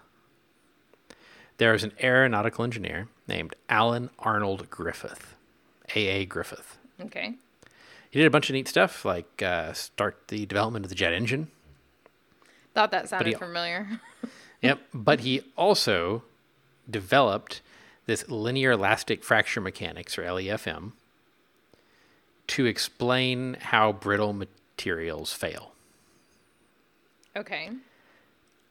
there 1.57 1.71
was 1.71 1.83
an 1.83 1.91
aeronautical 2.01 2.63
engineer 2.63 3.07
named 3.27 3.55
Alan 3.69 4.09
Arnold 4.19 4.69
Griffith, 4.69 5.35
A.A. 5.95 6.25
Griffith. 6.25 6.77
Okay. 7.01 7.35
He 8.09 8.19
did 8.19 8.25
a 8.25 8.31
bunch 8.31 8.49
of 8.49 8.53
neat 8.53 8.67
stuff, 8.67 9.05
like 9.05 9.41
uh, 9.41 9.73
start 9.73 10.29
the 10.29 10.45
development 10.45 10.85
of 10.85 10.89
the 10.89 10.95
jet 10.95 11.13
engine. 11.13 11.49
Thought 12.73 12.91
that 12.91 13.09
sounded 13.09 13.27
he- 13.27 13.35
familiar. 13.35 14.01
Yep, 14.61 14.81
but 14.93 15.21
he 15.21 15.41
also 15.55 16.23
developed 16.89 17.61
this 18.07 18.27
linear 18.27 18.71
elastic 18.71 19.23
fracture 19.23 19.61
mechanics, 19.61 20.17
or 20.17 20.23
LEFM, 20.23 20.91
to 22.47 22.65
explain 22.65 23.55
how 23.61 23.93
brittle 23.93 24.33
materials 24.33 25.31
fail. 25.31 25.71
Okay. 27.37 27.69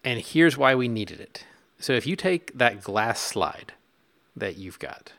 And 0.04 0.20
here's 0.20 0.56
why 0.56 0.74
we 0.74 0.88
needed 0.88 1.20
it. 1.20 1.44
So 1.78 1.92
if 1.92 2.06
you 2.06 2.16
take 2.16 2.56
that 2.56 2.82
glass 2.82 3.20
slide 3.20 3.72
that 4.36 4.56
you've 4.56 4.78
got, 4.78 5.12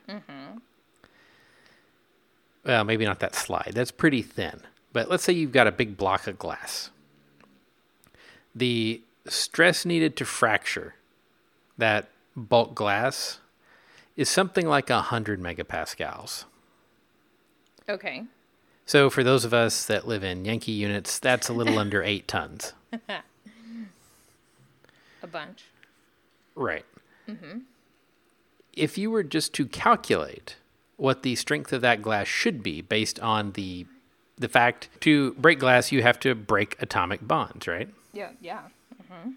well, 2.64 2.84
maybe 2.84 3.04
not 3.04 3.20
that 3.20 3.34
slide, 3.34 3.72
that's 3.74 3.90
pretty 3.90 4.22
thin. 4.22 4.60
But 4.92 5.08
let's 5.08 5.22
say 5.24 5.32
you've 5.32 5.52
got 5.52 5.66
a 5.66 5.72
big 5.72 5.96
block 5.96 6.26
of 6.26 6.38
glass. 6.38 6.90
The 8.54 9.02
stress 9.26 9.84
needed 9.84 10.16
to 10.16 10.24
fracture 10.24 10.94
that 11.78 12.08
bulk 12.36 12.74
glass 12.74 13.38
is 14.16 14.28
something 14.28 14.66
like 14.66 14.90
100 14.90 15.40
megapascals. 15.40 16.44
Okay. 17.88 18.24
So 18.86 19.08
for 19.08 19.22
those 19.22 19.44
of 19.44 19.54
us 19.54 19.86
that 19.86 20.06
live 20.06 20.24
in 20.24 20.44
Yankee 20.44 20.72
units, 20.72 21.18
that's 21.18 21.48
a 21.48 21.52
little 21.52 21.78
under 21.84 22.02
eight 22.02 22.26
tons. 22.28 22.74
A 25.22 25.26
bunch. 25.26 25.64
Right. 26.54 26.84
Mm-hmm. 27.28 27.60
If 28.74 28.98
you 28.98 29.10
were 29.10 29.22
just 29.22 29.52
to 29.54 29.66
calculate 29.66 30.56
what 30.96 31.22
the 31.22 31.34
strength 31.34 31.72
of 31.72 31.80
that 31.80 32.02
glass 32.02 32.26
should 32.26 32.62
be 32.62 32.82
based 32.82 33.18
on 33.20 33.52
the 33.52 33.86
the 34.36 34.48
fact 34.48 34.88
to 35.00 35.32
break 35.34 35.58
glass 35.58 35.92
you 35.92 36.02
have 36.02 36.18
to 36.20 36.34
break 36.34 36.76
atomic 36.80 37.26
bonds, 37.26 37.66
right? 37.66 37.88
Yeah. 38.12 38.30
Yeah. 38.40 38.62
Mm-hmm. 39.02 39.32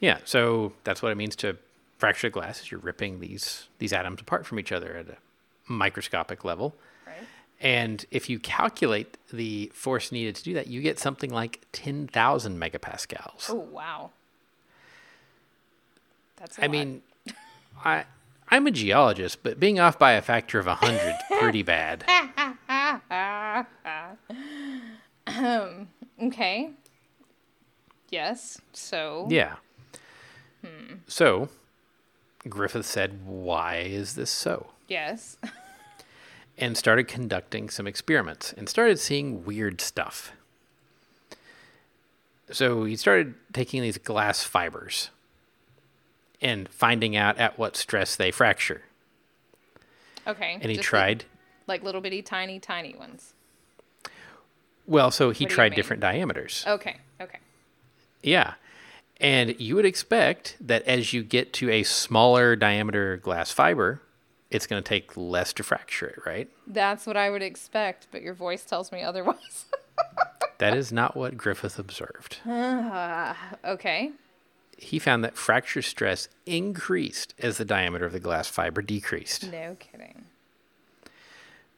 Yeah, 0.00 0.18
so 0.24 0.72
that's 0.84 1.02
what 1.02 1.12
it 1.12 1.16
means 1.16 1.36
to 1.36 1.56
fracture 1.98 2.30
glass 2.30 2.60
is 2.60 2.70
you're 2.70 2.80
ripping 2.80 3.20
these 3.20 3.68
these 3.78 3.92
atoms 3.92 4.20
apart 4.20 4.46
from 4.46 4.58
each 4.58 4.72
other 4.72 4.96
at 4.96 5.08
a 5.08 5.16
microscopic 5.66 6.44
level. 6.44 6.74
Right. 7.06 7.16
And 7.60 8.04
if 8.10 8.28
you 8.28 8.38
calculate 8.38 9.16
the 9.32 9.70
force 9.74 10.12
needed 10.12 10.34
to 10.36 10.44
do 10.44 10.54
that, 10.54 10.66
you 10.66 10.82
get 10.82 10.98
something 10.98 11.30
like 11.30 11.60
10,000 11.72 12.60
megapascals. 12.60 13.48
Oh 13.48 13.54
wow. 13.54 14.10
That's. 16.44 16.58
I 16.58 16.64
I 16.64 16.68
mean, 16.68 17.00
I 17.86 18.04
I'm 18.50 18.66
a 18.66 18.70
geologist, 18.70 19.42
but 19.42 19.58
being 19.58 19.80
off 19.80 19.98
by 19.98 20.12
a 20.12 20.20
factor 20.20 20.58
of 20.58 20.66
100 20.66 20.98
is 20.98 21.14
pretty 21.40 21.62
bad. 21.62 22.04
Okay. 26.22 26.70
Yes. 28.10 28.60
So. 28.72 29.26
Yeah. 29.28 29.56
Hmm. 30.64 30.96
So, 31.08 31.48
Griffith 32.48 32.86
said, 32.86 33.26
Why 33.26 33.78
is 33.78 34.14
this 34.14 34.30
so? 34.30 34.68
Yes. 34.88 35.36
And 36.56 36.76
started 36.76 37.08
conducting 37.08 37.68
some 37.68 37.88
experiments 37.88 38.52
and 38.52 38.68
started 38.68 39.00
seeing 39.00 39.44
weird 39.44 39.80
stuff. 39.80 40.30
So, 42.52 42.84
he 42.84 42.94
started 42.94 43.34
taking 43.52 43.82
these 43.82 43.98
glass 43.98 44.44
fibers 44.44 45.10
and 46.40 46.68
finding 46.68 47.16
out 47.16 47.38
at 47.38 47.58
what 47.58 47.76
stress 47.76 48.16
they 48.16 48.30
fracture. 48.30 48.82
Okay. 50.26 50.58
And 50.60 50.70
he 50.70 50.76
tried, 50.76 51.24
like, 51.66 51.80
like 51.80 51.82
little 51.84 52.00
bitty 52.00 52.22
tiny 52.22 52.58
tiny 52.58 52.94
ones. 52.94 53.34
well, 54.86 55.10
so 55.10 55.30
he 55.30 55.44
What 55.44 55.48
do 55.48 55.52
you 55.52 55.56
tried 55.56 55.74
different 55.74 56.00
diameters. 56.00 56.64
Okay. 56.66 56.96
Okay. 57.20 57.38
Yeah. 58.22 58.54
And 59.20 59.58
you 59.60 59.76
would 59.76 59.84
expect 59.86 60.56
that 60.60 60.82
as 60.84 61.12
you 61.12 61.22
get 61.22 61.52
to 61.54 61.70
a 61.70 61.82
smaller 61.82 62.56
diameter 62.56 63.16
glass 63.18 63.50
fiber, 63.52 64.00
it's 64.50 64.66
going 64.66 64.82
to 64.82 64.88
take 64.88 65.16
less 65.16 65.52
to 65.54 65.62
fracture 65.62 66.06
it, 66.06 66.18
right? 66.26 66.48
That's 66.66 67.06
what 67.06 67.16
I 67.16 67.30
would 67.30 67.42
expect, 67.42 68.08
but 68.10 68.22
your 68.22 68.34
voice 68.34 68.64
tells 68.64 68.92
me 68.92 69.02
otherwise. 69.02 69.66
That 70.58 70.76
is 70.76 70.92
not 70.92 71.16
what 71.16 71.36
Griffith 71.36 71.78
observed. 71.80 72.38
Ah, 72.46 73.36
okay. 73.64 74.12
He 74.78 74.98
found 74.98 75.24
that 75.24 75.36
fracture 75.36 75.82
stress 75.82 76.28
increased 76.46 77.34
as 77.38 77.58
the 77.58 77.64
diameter 77.64 78.06
of 78.06 78.12
the 78.12 78.20
glass 78.20 78.48
fiber 78.48 78.82
decreased. 78.82 79.50
No 79.50 79.76
kidding. 79.78 80.24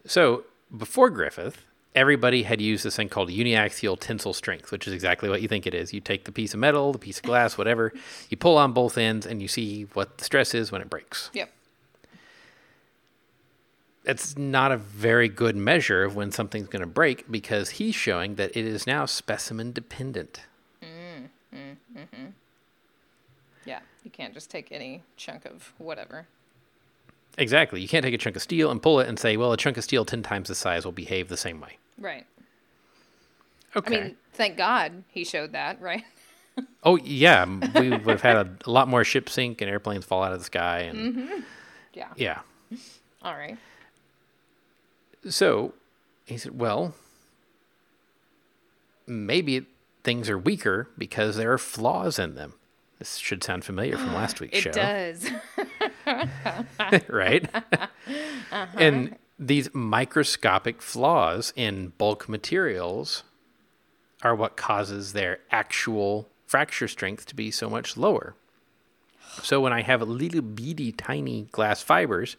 So, 0.07 0.45
before 0.76 1.11
Griffith, 1.11 1.62
everybody 1.95 2.45
had 2.45 2.61
used 2.61 2.85
this 2.85 2.97
thing 2.97 3.09
called 3.09 3.29
uniaxial 3.31 3.99
tensile 3.99 4.33
strength, 4.33 4.71
which 4.71 4.87
is 4.87 4.93
exactly 4.93 5.29
what 5.29 5.43
you 5.43 5.49
think 5.49 5.67
it 5.67 5.75
is. 5.75 5.93
You 5.93 6.00
take 6.00 6.25
the 6.25 6.33
piece 6.33 6.55
of 6.55 6.61
metal, 6.61 6.93
the 6.93 6.99
piece 6.99 7.19
of 7.19 7.25
glass, 7.25 7.57
whatever, 7.59 7.93
you 8.31 8.37
pull 8.37 8.57
on 8.57 8.73
both 8.73 8.97
ends, 8.99 9.26
and 9.26 9.41
you 9.43 9.49
see 9.49 9.85
what 9.95 10.19
the 10.19 10.25
stress 10.25 10.55
is 10.55 10.71
when 10.71 10.81
it 10.81 10.91
breaks. 10.91 11.31
Yep. 11.33 11.50
it's 14.05 14.38
not 14.38 14.71
a 14.71 14.76
very 14.76 15.29
good 15.29 15.57
measure 15.57 16.05
of 16.05 16.15
when 16.15 16.31
something's 16.31 16.69
going 16.69 16.81
to 16.81 16.87
break 16.87 17.29
because 17.31 17.71
he's 17.71 17.95
showing 17.95 18.37
that 18.37 18.57
it 18.57 18.65
is 18.65 18.87
now 18.87 19.05
specimen 19.05 19.73
dependent. 19.73 20.43
Yeah. 20.81 21.59
You 24.07 24.11
can't 24.11 24.33
just 24.33 24.51
take 24.51 24.71
any 24.71 25.03
chunk 25.17 25.47
of 25.47 25.73
whatever. 25.79 26.29
Exactly. 27.39 27.81
You 27.81 27.89
can't 27.89 28.05
take 28.05 28.15
a 28.15 28.19
chunk 28.19 28.37
of 28.37 28.43
steel 28.43 28.71
and 28.71 28.81
pull 28.81 29.01
it 29.01 29.09
and 29.09 29.19
say, 29.19 29.37
well, 29.37 29.53
a 29.53 29.57
chunk 29.57 29.77
of 29.77 29.83
steel 29.83 30.05
10 30.05 30.23
times 30.23 30.47
the 30.47 30.55
size 30.55 30.85
will 30.85 30.93
behave 30.93 31.29
the 31.29 31.37
same 31.37 31.61
way. 31.61 31.79
Right. 31.99 32.25
Okay. 33.75 33.99
I 33.99 34.05
mean, 34.05 34.17
thank 34.33 34.57
God 34.57 35.03
he 35.09 35.25
showed 35.25 35.51
that, 35.55 35.81
right? 35.81 36.05
oh, 36.85 36.99
yeah. 36.99 37.47
We 37.47 37.91
would 37.91 38.07
have 38.07 38.23
had 38.23 38.37
a, 38.37 38.49
a 38.65 38.71
lot 38.71 38.87
more 38.87 39.03
ship 39.03 39.29
sink 39.29 39.61
and 39.61 39.69
airplanes 39.69 40.05
fall 40.05 40.23
out 40.23 40.33
of 40.33 40.39
the 40.39 40.45
sky. 40.45 40.83
And 40.83 41.17
mm-hmm. 41.17 41.41
Yeah. 41.93 42.11
yeah. 42.15 42.39
All 43.23 43.35
right. 43.35 43.59
So 45.29 45.75
he 46.27 46.39
said, 46.39 46.57
well, 46.57 46.95
maybe 49.05 49.67
things 50.05 50.31
are 50.31 50.39
weaker 50.39 50.91
because 50.97 51.35
there 51.35 51.53
are 51.53 51.59
flaws 51.59 52.21
in 52.21 52.37
them. 52.37 52.55
This 52.99 53.17
should 53.17 53.45
sound 53.45 53.65
familiar 53.65 53.97
from 53.99 54.15
last 54.15 54.41
week's 54.41 54.59
It 54.59 54.61
show. 54.62 54.73
does. 54.73 55.31
right? 57.09 57.47
Uh-huh. 57.55 58.67
And 58.79 59.17
these 59.38 59.69
microscopic 59.75 60.81
flaws 60.81 61.53
in 61.57 61.93
bulk 61.99 62.29
materials 62.29 63.23
are 64.23 64.35
what 64.35 64.57
causes 64.57 65.12
their 65.12 65.41
actual 65.50 66.26
fracture 66.47 66.88
strength 66.88 67.26
to 67.26 67.35
be 67.35 67.50
so 67.50 67.69
much 67.69 67.97
lower. 67.99 68.35
So 69.43 69.61
when 69.61 69.75
I 69.75 69.83
have 69.83 70.00
a 70.00 70.07
little 70.07 70.41
beady 70.41 70.93
tiny 70.93 71.49
glass 71.53 71.83
fibers, 71.83 72.37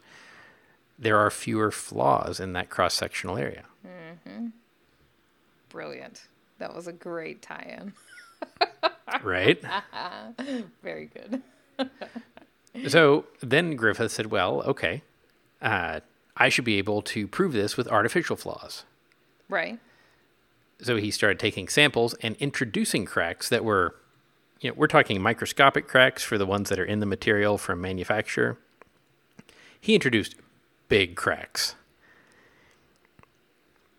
there 0.98 1.16
are 1.18 1.30
fewer 1.30 1.70
flaws 1.70 2.40
in 2.40 2.52
that 2.54 2.68
cross 2.68 2.94
sectional 2.94 3.36
area. 3.36 3.62
Mm-hmm. 3.86 4.46
Brilliant. 5.68 6.22
That 6.58 6.74
was 6.74 6.88
a 6.88 6.92
great 6.92 7.42
tie-in. 7.42 7.92
Right? 9.22 9.62
Very 10.82 11.06
good. 11.12 11.42
so 12.88 13.24
then 13.40 13.76
Griffith 13.76 14.12
said, 14.12 14.26
Well, 14.26 14.62
okay, 14.62 15.02
uh, 15.62 16.00
I 16.36 16.48
should 16.48 16.64
be 16.64 16.78
able 16.78 17.02
to 17.02 17.26
prove 17.26 17.52
this 17.52 17.76
with 17.76 17.88
artificial 17.88 18.36
flaws. 18.36 18.84
Right. 19.48 19.78
So 20.80 20.96
he 20.96 21.10
started 21.10 21.38
taking 21.40 21.68
samples 21.68 22.14
and 22.22 22.36
introducing 22.36 23.04
cracks 23.04 23.48
that 23.48 23.64
were, 23.64 23.96
you 24.60 24.70
know, 24.70 24.74
we're 24.76 24.86
talking 24.86 25.20
microscopic 25.20 25.88
cracks 25.88 26.22
for 26.22 26.38
the 26.38 26.46
ones 26.46 26.68
that 26.68 26.78
are 26.78 26.84
in 26.84 27.00
the 27.00 27.06
material 27.06 27.58
from 27.58 27.80
manufacture. 27.80 28.58
He 29.80 29.94
introduced 29.94 30.36
big 30.88 31.16
cracks, 31.16 31.74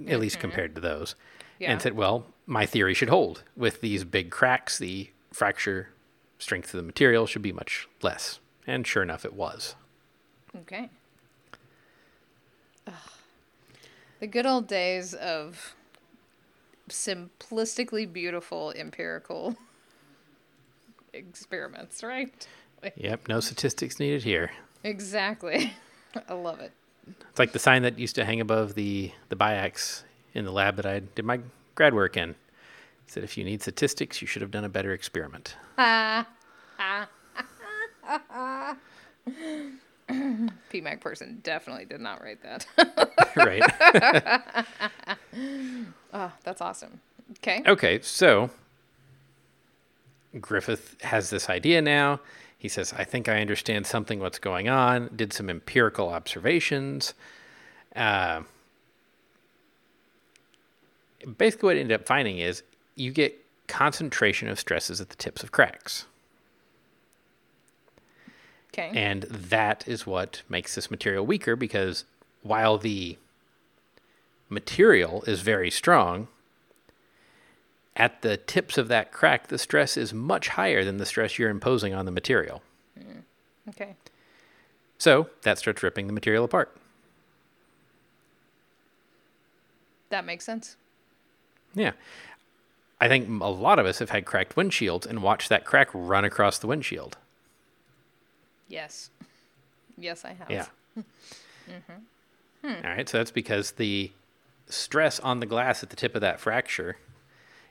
at 0.08 0.20
least 0.20 0.39
compared 0.39 0.75
to 0.75 0.82
those, 0.82 1.16
Yeah. 1.60 1.72
and 1.72 1.82
said, 1.82 1.94
well, 1.94 2.25
my 2.50 2.65
theory 2.65 2.94
should 2.94 3.10
hold. 3.10 3.44
With 3.56 3.79
these 3.79 4.03
big 4.03 4.32
cracks, 4.32 4.77
the 4.77 5.12
fracture 5.32 5.89
strength 6.39 6.74
of 6.74 6.79
the 6.79 6.86
material 6.86 7.27
should 7.27 7.44
be 7.44 7.53
much 7.53 7.88
less. 8.01 8.39
And 8.65 8.86
sure 8.86 9.03
enough, 9.03 9.24
it 9.24 9.34
was. 9.34 9.75
Okay. 10.58 10.89
Ugh. 12.88 12.94
The 14.20 14.27
good 14.27 14.48
old 14.48 14.68
days 14.68 15.13
of 15.13 15.75
simplistically 16.89 18.12
beautiful 18.12 18.74
empirical 18.75 19.56
experiments, 21.13 22.03
right? 22.03 22.48
Yep, 22.96 23.27
no 23.27 23.39
statistics 23.39 24.00
needed 24.00 24.24
here. 24.24 24.51
Exactly. 24.84 25.74
I 26.27 26.34
love 26.34 26.60
it. 26.60 26.72
It's 27.29 27.39
like 27.39 27.51
the 27.51 27.60
sign 27.60 27.84
that 27.84 28.00
used 28.00 28.15
to 28.15 28.25
hang 28.25 28.41
above 28.41 28.74
the 28.75 29.12
the 29.29 29.36
biax 29.36 30.03
in 30.34 30.46
the 30.46 30.51
lab 30.51 30.75
that 30.77 30.86
I 30.86 31.00
did 31.00 31.25
my 31.25 31.39
grad 31.76 31.94
work 31.94 32.18
in. 32.18 32.32
It 32.32 32.36
said 33.08 33.24
if 33.24 33.38
you 33.38 33.44
need 33.44 33.62
statistics, 33.62 34.22
you 34.22 34.28
should 34.28 34.42
have 34.42 34.52
done 34.52 34.64
a 34.64 34.70
better 34.70 34.94
experiment. 34.94 35.56
PMag 40.72 41.02
person 41.02 41.40
definitely 41.44 41.86
did 41.86 42.02
not 42.02 42.22
write 42.22 42.42
that. 42.44 42.66
right. 43.36 43.62
oh, 46.14 46.32
that's 46.44 46.62
awesome. 46.62 47.00
Okay. 47.38 47.62
Okay, 47.66 48.00
so 48.02 48.50
Griffith 50.40 50.96
has 51.02 51.30
this 51.30 51.50
idea 51.50 51.82
now. 51.82 52.20
He 52.58 52.68
says, 52.68 52.94
I 52.98 53.04
think 53.04 53.30
I 53.30 53.40
understand 53.40 53.88
something 53.88 54.20
what's 54.20 54.40
going 54.40 54.68
on, 54.68 55.10
did 55.16 55.32
some 55.32 55.50
empirical 55.50 56.10
observations. 56.10 57.14
Uh, 57.96 58.42
basically, 61.38 61.68
what 61.68 61.76
he 61.76 61.82
ended 61.82 62.00
up 62.00 62.08
finding 62.08 62.40
is 62.40 62.64
you 62.96 63.12
get 63.12 63.38
concentration 63.68 64.50
of 64.50 64.60
stresses 64.60 65.00
at 65.00 65.10
the 65.10 65.16
tips 65.16 65.44
of 65.44 65.52
cracks. 65.52 66.06
Okay. 68.74 68.92
And 68.94 69.24
that 69.24 69.88
is 69.88 70.06
what 70.06 70.42
makes 70.48 70.76
this 70.76 70.92
material 70.92 71.26
weaker 71.26 71.56
because 71.56 72.06
while 72.44 72.78
the 72.78 73.18
material 74.48 75.24
is 75.24 75.42
very 75.42 75.72
strong, 75.72 76.28
at 77.96 78.22
the 78.22 78.38
tips 78.38 78.78
of 78.78 78.88
that 78.88 79.12
crack, 79.12 79.48
the 79.48 79.58
stress 79.58 79.98
is 79.98 80.14
much 80.14 80.50
higher 80.50 80.86
than 80.86 80.98
the 80.98 81.06
stress 81.06 81.38
you're 81.38 81.50
imposing 81.50 81.94
on 81.94 82.06
the 82.06 82.12
material. 82.12 82.62
Hmm. 82.98 83.20
okay. 83.70 83.96
So 84.98 85.30
that 85.42 85.58
starts 85.58 85.84
ripping 85.84 86.08
the 86.08 86.14
material 86.14 86.44
apart. 86.46 86.76
That 90.10 90.26
makes 90.26 90.46
sense. 90.46 90.76
Yeah. 91.74 91.92
I 93.02 93.08
think 93.08 93.42
a 93.42 93.48
lot 93.48 93.80
of 93.80 93.86
us 93.86 94.00
have 94.00 94.10
had 94.10 94.26
cracked 94.26 94.56
windshields 94.56 95.06
and 95.06 95.24
watched 95.24 95.50
that 95.50 95.66
crack 95.66 95.90
run 95.94 96.26
across 96.26 96.60
the 96.60 96.68
windshield. 96.68 97.18
Yes. 98.68 99.10
Yes, 99.98 100.26
I 100.26 100.34
have. 100.34 100.50
Yeah. 100.50 100.66
Mm-hmm. 101.70 102.68
Hmm. 102.68 102.86
All 102.86 102.92
right. 102.96 103.08
So 103.08 103.20
that's 103.20 103.30
because 103.30 103.72
the 103.74 104.12
stress 104.67 105.20
on 105.20 105.39
the 105.39 105.46
glass 105.46 105.84
at 105.84 105.91
the 105.91 105.96
tip 105.96 106.15
of 106.15 106.22
that 106.22 106.39
fracture 106.39 106.98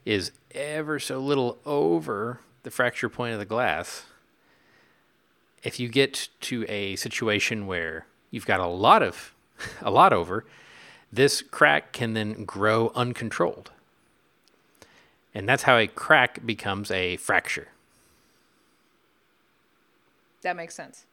is 0.04 0.30
ever 0.52 1.00
so 1.00 1.18
little 1.18 1.58
over 1.66 2.38
the 2.62 2.70
fracture 2.70 3.08
point 3.08 3.32
of 3.32 3.40
the 3.40 3.44
glass. 3.44 4.04
If 5.64 5.80
you 5.80 5.88
get 5.88 6.28
to 6.42 6.64
a 6.68 6.94
situation 6.94 7.66
where 7.66 8.06
you've 8.30 8.46
got 8.46 8.60
a 8.60 8.66
lot 8.68 9.02
of 9.02 9.34
a 9.82 9.90
lot 9.90 10.12
over, 10.12 10.44
this 11.12 11.42
crack 11.42 11.92
can 11.92 12.14
then 12.14 12.44
grow 12.44 12.92
uncontrolled. 12.94 13.72
And 15.34 15.48
that's 15.48 15.64
how 15.64 15.76
a 15.76 15.86
crack 15.86 16.44
becomes 16.44 16.90
a 16.90 17.16
fracture. 17.16 17.68
That 20.42 20.56
makes 20.56 20.74
sense. 20.74 21.04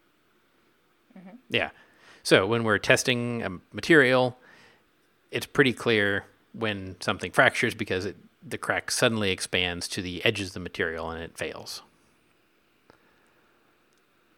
Mm-hmm. 1.17 1.35
Yeah. 1.49 1.71
So 2.23 2.47
when 2.47 2.63
we're 2.63 2.77
testing 2.77 3.43
a 3.43 3.51
material, 3.73 4.37
it's 5.31 5.45
pretty 5.45 5.73
clear 5.73 6.25
when 6.53 6.95
something 6.99 7.31
fractures 7.31 7.75
because 7.75 8.05
it, 8.05 8.15
the 8.47 8.57
crack 8.57 8.89
suddenly 8.91 9.31
expands 9.31 9.87
to 9.89 10.01
the 10.01 10.23
edges 10.25 10.47
of 10.49 10.53
the 10.53 10.59
material 10.59 11.09
and 11.09 11.21
it 11.21 11.37
fails. 11.37 11.81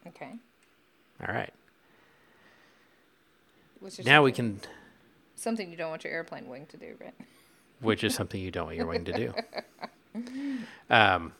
Okay. 0.06 0.32
All 1.26 1.34
right. 1.34 1.52
Now 4.04 4.22
we 4.24 4.32
can, 4.32 4.60
something 5.36 5.70
you 5.70 5.76
don't 5.76 5.90
want 5.90 6.02
your 6.04 6.12
airplane 6.12 6.48
wing 6.48 6.66
to 6.66 6.76
do, 6.76 6.96
right? 7.00 7.14
Which 7.80 8.02
is 8.04 8.14
something 8.14 8.40
you 8.40 8.50
don't 8.50 8.66
want 8.66 8.76
your 8.76 8.86
wing 8.86 9.04
to 9.04 9.12
do. 9.12 9.34
Um, 10.90 11.32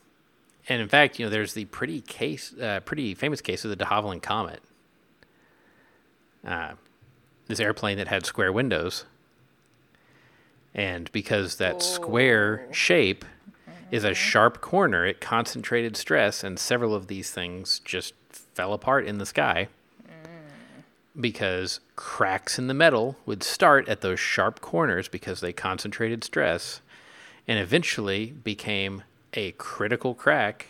and 0.67 0.81
in 0.81 0.87
fact, 0.87 1.19
you 1.19 1.25
know, 1.25 1.29
there's 1.29 1.53
the 1.53 1.65
pretty 1.65 2.01
case, 2.01 2.53
uh, 2.59 2.79
pretty 2.81 3.15
famous 3.15 3.41
case 3.41 3.63
of 3.63 3.69
the 3.69 3.75
de 3.75 3.85
Havilland 3.85 4.21
Comet. 4.21 4.61
Uh, 6.45 6.73
this 7.47 7.59
airplane 7.59 7.97
that 7.97 8.07
had 8.07 8.25
square 8.25 8.51
windows. 8.53 9.05
And 10.73 11.11
because 11.11 11.55
that 11.57 11.81
square 11.81 12.65
Oh. 12.69 12.71
shape 12.71 13.25
is 13.91 14.03
a 14.03 14.13
sharp 14.13 14.61
corner, 14.61 15.05
it 15.05 15.19
concentrated 15.19 15.97
stress, 15.97 16.43
and 16.43 16.59
several 16.59 16.93
of 16.93 17.07
these 17.07 17.31
things 17.31 17.79
just 17.79 18.13
fell 18.29 18.71
apart 18.73 19.05
in 19.07 19.17
the 19.17 19.25
sky 19.25 19.67
because 21.19 21.79
cracks 21.95 22.57
in 22.57 22.67
the 22.67 22.73
metal 22.73 23.17
would 23.25 23.43
start 23.43 23.87
at 23.89 24.01
those 24.01 24.19
sharp 24.19 24.61
corners 24.61 25.07
because 25.07 25.41
they 25.41 25.53
concentrated 25.53 26.23
stress 26.23 26.81
and 27.47 27.59
eventually 27.59 28.27
became 28.27 29.03
a 29.33 29.51
critical 29.53 30.13
crack 30.13 30.67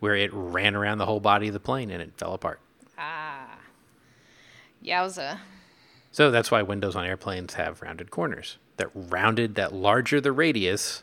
where 0.00 0.14
it 0.16 0.32
ran 0.32 0.74
around 0.74 0.98
the 0.98 1.06
whole 1.06 1.20
body 1.20 1.48
of 1.48 1.54
the 1.54 1.60
plane 1.60 1.90
and 1.90 2.02
it 2.02 2.12
fell 2.16 2.34
apart. 2.34 2.60
Ah. 2.98 3.58
Yowza. 4.84 5.38
So 6.10 6.30
that's 6.30 6.50
why 6.50 6.62
windows 6.62 6.96
on 6.96 7.06
airplanes 7.06 7.54
have 7.54 7.82
rounded 7.82 8.10
corners. 8.10 8.58
That 8.76 8.90
rounded, 8.94 9.54
that 9.54 9.72
larger 9.72 10.20
the 10.20 10.32
radius, 10.32 11.02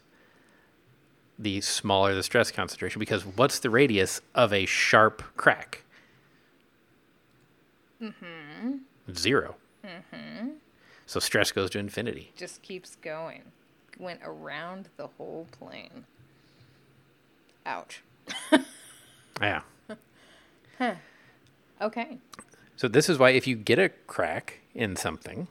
the 1.38 1.62
smaller 1.62 2.14
the 2.14 2.24
stress 2.24 2.52
concentration. 2.52 3.00
Because 3.00 3.26
what's 3.26 3.60
the 3.60 3.70
radius 3.70 4.22
of 4.36 4.52
a 4.52 4.66
sharp 4.66 5.24
crack? 5.38 5.84
Mm-hmm. 8.02 8.39
0 9.18 9.56
Mm-hmm. 9.86 10.50
So 11.06 11.20
stress 11.20 11.52
goes 11.52 11.70
to 11.72 11.80
infinity. 11.80 12.32
Just 12.36 12.62
keeps 12.62 12.96
going. 12.98 13.44
Went 13.98 14.20
around 14.24 14.90
the 14.98 15.08
whole 15.08 15.48
plane. 15.52 16.06
Ouch. 17.66 18.04
Yeah. 19.42 19.62
Huh. 20.78 20.96
Okay. 21.82 22.18
So 22.76 22.88
this 22.88 23.10
is 23.10 23.18
why 23.18 23.30
if 23.30 23.48
you 23.48 23.56
get 23.56 23.80
a 23.80 23.90
crack 23.90 24.60
in 24.74 24.96
something, 24.96 25.48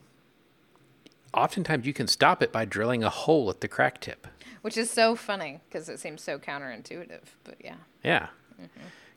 oftentimes 1.33 1.85
you 1.85 1.93
can 1.93 2.07
stop 2.07 2.41
it 2.43 2.51
by 2.51 2.65
drilling 2.65 3.03
a 3.03 3.09
hole 3.09 3.49
at 3.49 3.61
the 3.61 3.67
crack 3.67 3.99
tip. 3.99 4.27
Which 4.61 4.77
is 4.77 4.89
so 4.89 5.15
funny 5.15 5.59
because 5.67 5.89
it 5.89 5.99
seems 5.99 6.21
so 6.21 6.37
counterintuitive, 6.37 7.21
but 7.43 7.55
yeah. 7.63 7.77
Yeah. 8.03 8.27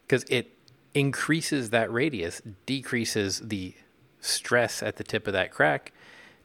Because 0.07 0.25
it 0.29 0.57
increases 0.95 1.71
that 1.71 1.93
radius, 1.93 2.41
decreases 2.65 3.41
the 3.41 3.75
stress 4.23 4.83
at 4.83 4.97
the 4.97 5.05
tip 5.05 5.27
of 5.27 5.35
that 5.35 5.51
crack 5.51 5.93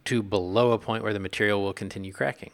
to 0.06 0.22
below 0.22 0.72
a 0.72 0.78
point 0.78 1.04
where 1.04 1.14
the 1.14 1.20
material 1.20 1.64
will 1.64 1.72
continue 1.74 2.12
cracking. 2.12 2.52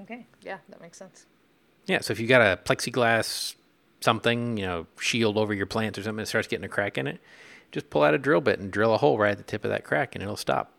Okay. 0.00 0.26
Yeah, 0.42 0.58
that 0.68 0.80
makes 0.82 0.98
sense. 0.98 1.24
Yeah. 1.86 2.00
So 2.00 2.12
if 2.12 2.20
you 2.20 2.26
got 2.26 2.40
a 2.42 2.56
plexiglass 2.62 3.54
something, 4.00 4.56
you 4.58 4.66
know, 4.66 4.86
shield 5.00 5.38
over 5.38 5.54
your 5.54 5.66
plants 5.66 5.98
or 5.98 6.02
something 6.02 6.18
that 6.18 6.26
starts 6.26 6.48
getting 6.48 6.64
a 6.64 6.68
crack 6.68 6.98
in 6.98 7.06
it, 7.06 7.20
just 7.70 7.88
pull 7.88 8.02
out 8.02 8.12
a 8.12 8.18
drill 8.18 8.40
bit 8.40 8.58
and 8.58 8.70
drill 8.70 8.92
a 8.92 8.98
hole 8.98 9.16
right 9.18 9.30
at 9.32 9.38
the 9.38 9.44
tip 9.44 9.64
of 9.64 9.70
that 9.70 9.84
crack 9.84 10.14
and 10.14 10.22
it'll 10.22 10.36
stop. 10.36 10.72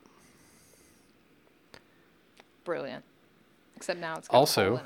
Brilliant. 2.64 3.04
Except 3.76 4.00
now 4.00 4.16
it's 4.18 4.28
got 4.28 4.38
Also- 4.38 4.74
a 4.76 4.78
hole 4.78 4.86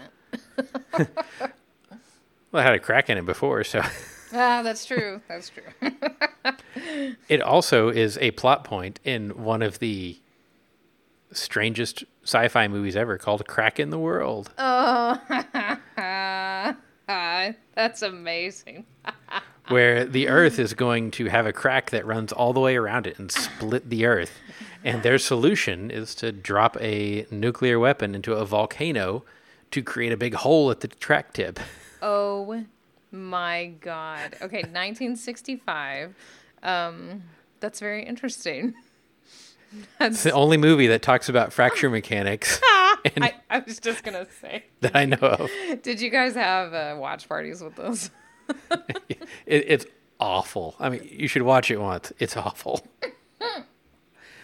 in 0.98 1.00
it. 1.00 1.10
Well, 2.50 2.62
I 2.62 2.66
had 2.66 2.76
a 2.76 2.80
crack 2.80 3.10
in 3.10 3.18
it 3.18 3.26
before, 3.26 3.66
so 3.66 3.82
Ah, 4.34 4.62
that's 4.62 4.86
true. 4.86 5.22
That's 5.28 5.50
true. 5.50 5.64
it 7.30 7.42
also 7.42 7.90
is 7.90 8.18
a 8.20 8.32
plot 8.32 8.64
point 8.64 9.00
in 9.04 9.44
one 9.44 9.62
of 9.62 9.80
the 9.80 10.20
strangest 11.32 12.04
sci-fi 12.24 12.68
movies 12.68 12.96
ever 12.96 13.18
called 13.18 13.48
Crack 13.48 13.80
in 13.80 13.90
the 13.90 14.00
World. 14.00 14.52
oh, 14.58 15.20
that's 17.76 18.02
amazing. 18.02 18.86
where 19.70 20.06
the 20.06 20.28
Earth 20.28 20.60
is 20.60 20.74
going 20.74 21.12
to 21.12 21.26
have 21.26 21.46
a 21.46 21.54
crack 21.54 21.90
that 21.92 22.06
runs 22.06 22.32
all 22.32 22.54
the 22.54 22.60
way 22.60 22.76
around 22.76 23.08
it 23.08 23.20
and 23.20 23.32
split 23.32 23.90
the 23.90 24.06
Earth. 24.06 24.40
And 24.84 25.04
their 25.04 25.18
solution 25.18 25.92
is 25.92 26.16
to 26.16 26.32
drop 26.32 26.78
a 26.80 27.26
nuclear 27.32 27.80
weapon 27.80 28.16
into 28.16 28.34
a 28.34 28.46
volcano 28.46 29.26
to 29.72 29.82
create 29.82 30.14
a 30.14 30.18
big 30.18 30.36
hole 30.36 30.72
at 30.72 30.80
the 30.80 30.88
crack 30.88 31.34
tip. 31.34 31.60
Oh 32.02 32.42
my 33.12 33.74
god. 33.82 34.36
Okay, 34.42 34.58
1965. 34.64 36.16
Um, 36.64 37.24
that's 37.60 37.80
very 37.80 38.04
interesting. 38.06 38.74
It's 40.00 40.24
the 40.24 40.32
only 40.32 40.56
movie 40.56 40.88
that 40.88 41.02
talks 41.02 41.28
about 41.28 41.52
fracture 41.52 41.90
mechanics 41.90 42.62
I, 42.64 43.34
I 43.50 43.60
was 43.60 43.80
just 43.82 44.02
gonna 44.02 44.26
say. 44.42 44.64
that 44.80 44.96
I 44.96 45.04
know 45.04 45.18
of. 45.18 45.52
Did 45.82 46.00
you 46.00 46.10
guys 46.10 46.36
have 46.36 46.74
uh, 46.74 46.96
watch 46.98 47.28
parties 47.28 47.62
with 47.62 47.76
those? 47.76 48.10
It, 49.10 49.26
it's 49.46 49.86
awful. 50.22 50.76
I 50.80 50.88
mean, 50.90 51.08
you 51.12 51.28
should 51.28 51.42
watch 51.42 51.70
it 51.70 51.82
once. 51.82 52.14
It's 52.18 52.38
awful. 52.38 52.88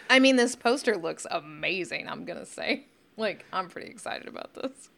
I 0.10 0.20
mean, 0.20 0.36
this 0.36 0.56
poster 0.56 0.98
looks 0.98 1.26
amazing. 1.32 2.08
I'm 2.10 2.26
gonna 2.26 2.46
say, 2.46 2.86
like, 3.18 3.46
I'm 3.54 3.70
pretty 3.70 3.90
excited 3.90 4.28
about 4.28 4.54
this. 4.54 4.90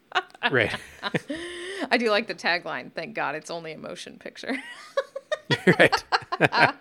Right. 0.52 0.76
I 1.92 1.98
do 1.98 2.10
like 2.10 2.28
the 2.28 2.36
tagline. 2.36 2.92
Thank 2.92 3.16
God 3.16 3.36
it's 3.36 3.50
only 3.50 3.74
a 3.74 3.78
motion 3.78 4.18
picture. 4.18 4.58
right. 5.68 6.04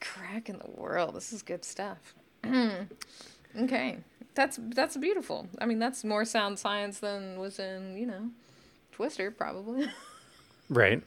Crack 0.00 0.48
in 0.48 0.58
the 0.58 0.70
world. 0.74 1.14
This 1.14 1.32
is 1.32 1.42
good 1.42 1.64
stuff. 1.64 2.14
okay, 3.58 3.98
that's 4.34 4.58
that's 4.62 4.96
beautiful. 4.96 5.48
I 5.60 5.66
mean, 5.66 5.78
that's 5.78 6.04
more 6.04 6.24
sound 6.24 6.58
science 6.58 6.98
than 7.00 7.38
was 7.38 7.58
in 7.58 7.96
you 7.96 8.06
know, 8.06 8.30
Twister 8.92 9.30
probably. 9.30 9.88
Right. 10.68 11.02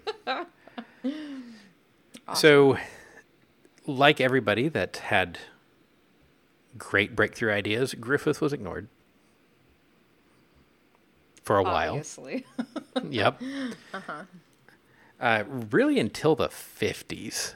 So, 2.33 2.77
like 3.85 4.21
everybody 4.21 4.67
that 4.69 4.97
had 4.97 5.39
great 6.77 7.15
breakthrough 7.15 7.53
ideas, 7.53 7.93
Griffith 7.95 8.41
was 8.41 8.53
ignored 8.53 8.87
for 11.49 11.57
a 11.57 11.63
while. 11.63 11.93
Obviously. 11.95 12.45
Yep. 13.09 13.41
uh 15.19 15.43
really 15.47 15.99
until 15.99 16.35
the 16.35 16.49
50s. 16.49 17.55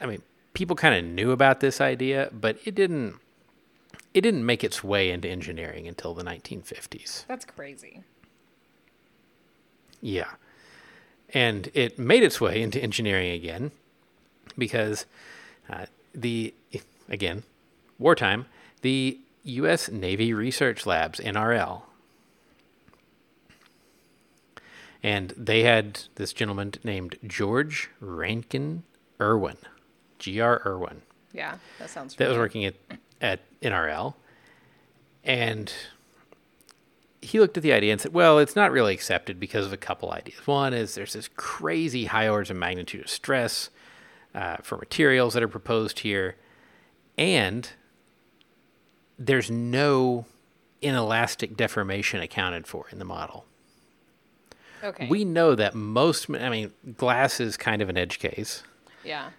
I 0.00 0.06
mean, 0.06 0.22
people 0.54 0.76
kind 0.76 0.94
of 0.94 1.04
knew 1.10 1.32
about 1.32 1.58
this 1.58 1.80
idea, 1.80 2.28
but 2.32 2.58
it 2.64 2.76
didn't 2.76 3.16
it 4.14 4.20
didn't 4.20 4.46
make 4.46 4.62
its 4.62 4.84
way 4.84 5.10
into 5.10 5.28
engineering 5.28 5.88
until 5.88 6.14
the 6.14 6.22
1950s. 6.22 7.26
that's 7.26 7.44
crazy. 7.44 8.04
Yeah. 10.00 10.30
And 11.30 11.70
it 11.74 11.98
made 11.98 12.22
its 12.22 12.40
way 12.40 12.62
into 12.62 12.80
engineering 12.80 13.32
again 13.32 13.72
because 14.56 15.06
uh, 15.68 15.86
the, 16.14 16.54
again, 17.08 17.42
wartime, 17.98 18.46
the 18.82 19.18
U.S. 19.44 19.90
Navy 19.90 20.32
Research 20.34 20.84
Labs, 20.84 21.18
NRL, 21.18 21.82
and 25.02 25.34
they 25.36 25.62
had 25.62 26.02
this 26.14 26.32
gentleman 26.32 26.72
named 26.84 27.16
George 27.26 27.90
Rankin 28.00 28.84
Irwin, 29.20 29.56
G.R. 30.18 30.62
Irwin 30.64 31.02
Yeah, 31.32 31.56
that 31.78 31.90
sounds. 31.90 32.14
that 32.16 32.28
was 32.28 32.38
working 32.38 32.64
at, 32.64 32.74
at 33.20 33.40
NRL. 33.60 34.14
And 35.24 35.72
he 37.20 37.38
looked 37.38 37.56
at 37.56 37.62
the 37.62 37.72
idea 37.72 37.92
and 37.92 38.00
said, 38.00 38.12
well, 38.12 38.38
it's 38.38 38.56
not 38.56 38.72
really 38.72 38.92
accepted 38.94 39.38
because 39.38 39.66
of 39.66 39.72
a 39.72 39.76
couple 39.76 40.10
ideas. 40.12 40.44
One 40.46 40.74
is 40.74 40.94
there's 40.94 41.12
this 41.12 41.28
crazy 41.28 42.06
high 42.06 42.28
orders 42.28 42.50
of 42.50 42.56
magnitude 42.56 43.02
of 43.02 43.08
stress 43.10 43.70
uh, 44.34 44.56
for 44.62 44.76
materials 44.78 45.34
that 45.34 45.42
are 45.42 45.48
proposed 45.48 46.00
here. 46.00 46.36
And 47.16 47.70
there's 49.18 49.50
no 49.50 50.26
inelastic 50.80 51.56
deformation 51.56 52.20
accounted 52.20 52.66
for 52.66 52.86
in 52.90 52.98
the 52.98 53.04
model. 53.04 53.46
Okay. 54.82 55.06
We 55.08 55.24
know 55.24 55.54
that 55.54 55.74
most, 55.74 56.28
I 56.30 56.48
mean, 56.48 56.72
glass 56.96 57.38
is 57.40 57.56
kind 57.56 57.82
of 57.82 57.88
an 57.88 57.96
edge 57.96 58.18
case. 58.18 58.62
yeah. 59.04 59.30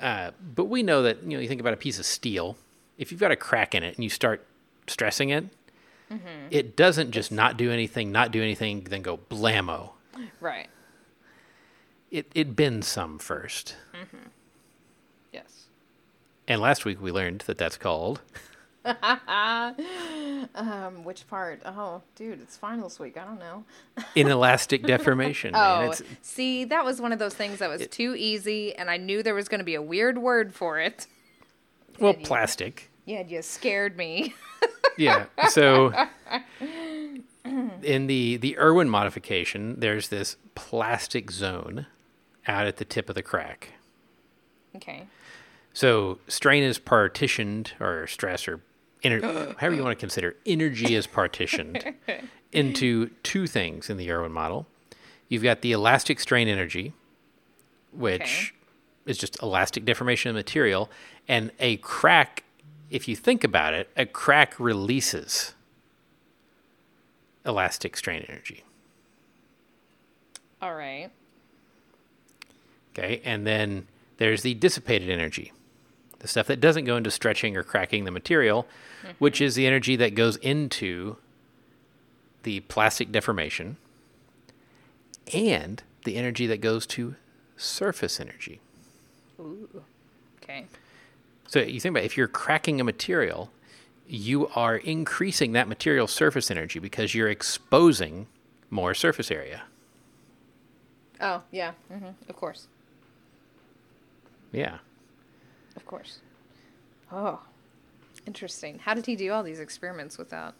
Uh, 0.00 0.32
but 0.54 0.64
we 0.64 0.82
know 0.82 1.02
that 1.02 1.22
you 1.22 1.36
know 1.36 1.38
you 1.38 1.46
think 1.46 1.60
about 1.60 1.74
a 1.74 1.76
piece 1.76 1.98
of 2.00 2.04
steel. 2.04 2.56
If 2.98 3.12
you've 3.12 3.20
got 3.20 3.30
a 3.30 3.36
crack 3.36 3.72
in 3.72 3.84
it 3.84 3.94
and 3.94 4.02
you 4.02 4.10
start 4.10 4.44
stressing 4.88 5.30
it, 5.30 5.44
it 6.50 6.74
doesn't 6.76 7.12
just 7.12 7.30
not 7.30 7.56
do 7.56 7.70
anything, 7.70 8.10
not 8.10 8.32
do 8.32 8.42
anything, 8.42 8.82
then 8.84 9.02
go 9.02 9.16
blammo. 9.16 9.90
Right. 10.40 10.68
It 12.10 12.26
it 12.34 12.56
bends 12.56 12.88
some 12.88 13.18
first. 13.20 13.76
Yes. 15.32 15.66
And 16.48 16.60
last 16.60 16.84
week 16.84 17.00
we 17.00 17.12
learned 17.12 17.42
that 17.46 17.58
that's 17.58 17.76
called 17.76 18.20
Um, 20.54 21.04
which 21.04 21.26
part? 21.28 21.62
Oh, 21.64 22.02
dude, 22.16 22.40
it's 22.40 22.56
finals 22.56 22.98
week. 22.98 23.16
I 23.16 23.24
don't 23.24 23.38
know. 23.38 23.64
inelastic 24.16 24.82
deformation. 24.84 25.52
Oh, 25.54 25.92
see, 26.20 26.64
that 26.64 26.84
was 26.84 27.00
one 27.00 27.12
of 27.12 27.18
those 27.18 27.34
things 27.34 27.58
that 27.60 27.68
was 27.68 27.86
too 27.88 28.14
easy, 28.16 28.74
and 28.74 28.90
I 28.90 28.96
knew 28.96 29.22
there 29.22 29.34
was 29.34 29.48
going 29.48 29.60
to 29.60 29.64
be 29.64 29.74
a 29.74 29.82
weird 29.82 30.18
word 30.18 30.54
for 30.54 30.78
it. 30.80 31.06
well, 31.98 32.14
plastic. 32.14 32.90
Yeah, 33.04 33.22
you 33.26 33.42
scared 33.42 33.96
me. 33.96 34.34
Yeah. 34.98 35.24
So 35.48 35.90
in 37.44 38.06
the 38.08 38.36
the 38.36 38.58
Irwin 38.58 38.90
modification, 38.90 39.80
there's 39.80 40.08
this 40.08 40.36
plastic 40.54 41.30
zone 41.30 41.86
out 42.46 42.66
at 42.66 42.76
the 42.76 42.84
tip 42.84 43.08
of 43.08 43.14
the 43.14 43.22
crack. 43.22 43.70
okay. 44.76 45.06
So 45.72 46.18
strain 46.28 46.62
is 46.62 46.78
partitioned, 46.78 47.72
or 47.80 48.06
stress, 48.06 48.46
or 48.46 48.60
ener- 49.04 49.22
uh, 49.22 49.54
however 49.58 49.74
you 49.76 49.82
uh. 49.82 49.84
want 49.84 49.98
to 49.98 50.00
consider, 50.00 50.36
energy 50.46 50.94
is 50.94 51.06
partitioned 51.06 51.94
into 52.52 53.08
two 53.22 53.46
things 53.46 53.88
in 53.90 53.96
the 53.96 54.10
Irwin 54.10 54.32
model. 54.32 54.66
You've 55.28 55.42
got 55.42 55.62
the 55.62 55.72
elastic 55.72 56.20
strain 56.20 56.48
energy, 56.48 56.92
which 57.92 58.20
Okay. 59.02 59.10
is 59.10 59.18
just 59.18 59.40
elastic 59.42 59.84
deformation 59.84 60.28
of 60.30 60.34
material, 60.36 60.90
and 61.26 61.50
a 61.58 61.76
crack. 61.78 62.44
If 62.90 63.08
you 63.08 63.16
think 63.16 63.42
about 63.42 63.72
it, 63.74 63.88
a 63.96 64.04
crack 64.04 64.58
releases 64.60 65.54
elastic 67.46 67.96
strain 67.96 68.24
energy. 68.28 68.62
All 70.60 70.74
right. 70.74 71.10
Okay, 72.96 73.22
and 73.24 73.46
then 73.46 73.86
there's 74.18 74.42
the 74.42 74.52
dissipated 74.54 75.08
energy, 75.08 75.50
the 76.22 76.28
stuff 76.28 76.46
that 76.46 76.60
doesn't 76.60 76.84
go 76.84 76.96
into 76.96 77.10
stretching 77.10 77.56
or 77.56 77.62
cracking 77.62 78.04
the 78.04 78.10
material, 78.10 78.66
which 79.18 79.40
is 79.40 79.56
the 79.56 79.66
energy 79.66 79.96
that 79.96 80.14
goes 80.14 80.36
into 80.36 81.16
the 82.44 82.60
plastic 82.60 83.12
deformation, 83.12 83.76
and 85.34 85.82
the 86.04 86.16
energy 86.16 86.46
that 86.46 86.60
goes 86.60 86.86
to 86.86 87.16
surface 87.56 88.18
energy. 88.20 88.60
Ooh. 89.40 89.82
Okay. 90.42 90.66
So 91.48 91.60
you 91.60 91.80
think 91.80 91.92
about 91.92 92.04
it, 92.04 92.06
if 92.06 92.16
you're 92.16 92.28
cracking 92.28 92.80
a 92.80 92.84
material, 92.84 93.50
you 94.08 94.48
are 94.48 94.76
increasing 94.76 95.52
that 95.52 95.68
material's 95.68 96.12
surface 96.12 96.50
energy 96.50 96.78
because 96.78 97.14
you're 97.14 97.28
exposing 97.28 98.26
more 98.70 98.94
surface 98.94 99.30
area. 99.30 99.62
Oh, 101.20 101.42
yeah. 101.50 101.72
hmm 101.92 102.06
Of 102.28 102.36
course. 102.36 102.66
Yeah. 104.52 104.78
Of 105.76 105.86
course. 105.86 106.20
Oh, 107.10 107.40
interesting. 108.26 108.78
How 108.78 108.94
did 108.94 109.06
he 109.06 109.16
do 109.16 109.32
all 109.32 109.42
these 109.42 109.60
experiments 109.60 110.18
without 110.18 110.54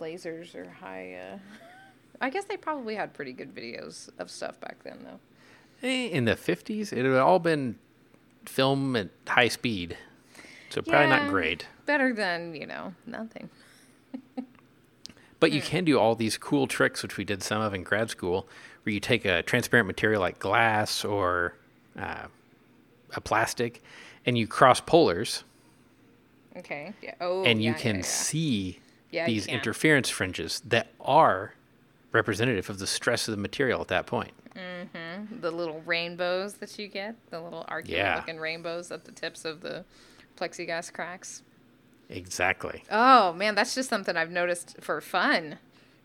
lasers 0.00 0.54
or 0.54 0.70
high? 0.80 1.14
Uh... 1.14 1.38
I 2.20 2.30
guess 2.30 2.44
they 2.44 2.56
probably 2.56 2.94
had 2.96 3.14
pretty 3.14 3.32
good 3.32 3.54
videos 3.54 4.08
of 4.18 4.30
stuff 4.30 4.58
back 4.60 4.82
then, 4.82 4.98
though. 5.04 5.86
Eh, 5.86 6.08
In 6.08 6.24
the 6.24 6.34
50s, 6.34 6.92
it 6.92 7.04
had 7.04 7.14
all 7.14 7.38
been 7.38 7.76
film 8.46 8.96
at 8.96 9.08
high 9.26 9.48
speed. 9.48 9.96
So 10.70 10.82
probably 10.82 11.08
Yeah. 11.08 11.18
not 11.20 11.30
great. 11.30 11.66
Better 11.86 12.12
than 12.12 12.54
you 12.54 12.66
know 12.66 12.94
nothing. 13.06 13.48
But 15.40 15.52
you 15.52 15.60
can 15.62 15.84
do 15.84 16.00
all 16.00 16.16
these 16.16 16.36
cool 16.36 16.66
tricks, 16.66 17.00
which 17.02 17.16
we 17.16 17.22
did 17.24 17.44
some 17.44 17.62
of 17.62 17.72
in 17.72 17.84
grad 17.84 18.10
school, 18.10 18.48
where 18.82 18.92
you 18.92 18.98
take 18.98 19.24
a 19.24 19.40
transparent 19.44 19.86
material 19.86 20.20
like 20.20 20.40
glass 20.40 21.04
or 21.04 21.54
uh, 21.96 22.26
a 23.14 23.20
plastic 23.20 23.82
and 24.26 24.36
you 24.36 24.46
cross 24.46 24.80
polars 24.80 25.42
Okay. 26.56 26.92
Yeah. 27.02 27.14
Oh. 27.20 27.44
and 27.44 27.62
you 27.62 27.70
yeah, 27.72 27.78
can 27.78 27.96
yeah, 27.96 28.02
see 28.02 28.78
these 29.10 29.46
can. 29.46 29.54
interference 29.54 30.08
fringes 30.10 30.60
that 30.66 30.88
are 31.00 31.54
representative 32.12 32.68
of 32.68 32.78
the 32.80 32.86
stress 32.86 33.28
of 33.28 33.32
the 33.36 33.40
material 33.40 33.80
at 33.80 33.88
that 33.88 34.06
point. 34.06 34.32
Mm-hmm. 34.56 35.40
the 35.40 35.52
little 35.52 35.80
rainbows 35.86 36.54
that 36.54 36.76
you 36.80 36.88
get, 36.88 37.14
the 37.30 37.40
little 37.40 37.64
arcuate 37.70 37.88
Yeah. 37.90 38.16
looking 38.16 38.38
rainbows 38.38 38.90
at 38.90 39.04
the 39.04 39.12
tips 39.12 39.44
of 39.44 39.60
the 39.60 39.84
plexiglass 40.36 40.92
cracks. 40.92 41.42
Exactly. 42.10 42.82
Oh 42.90 43.32
man, 43.34 43.54
that's 43.54 43.74
just 43.76 43.88
something 43.88 44.16
I've 44.16 44.30
noticed 44.32 44.76
for 44.80 45.00
fun. 45.00 45.58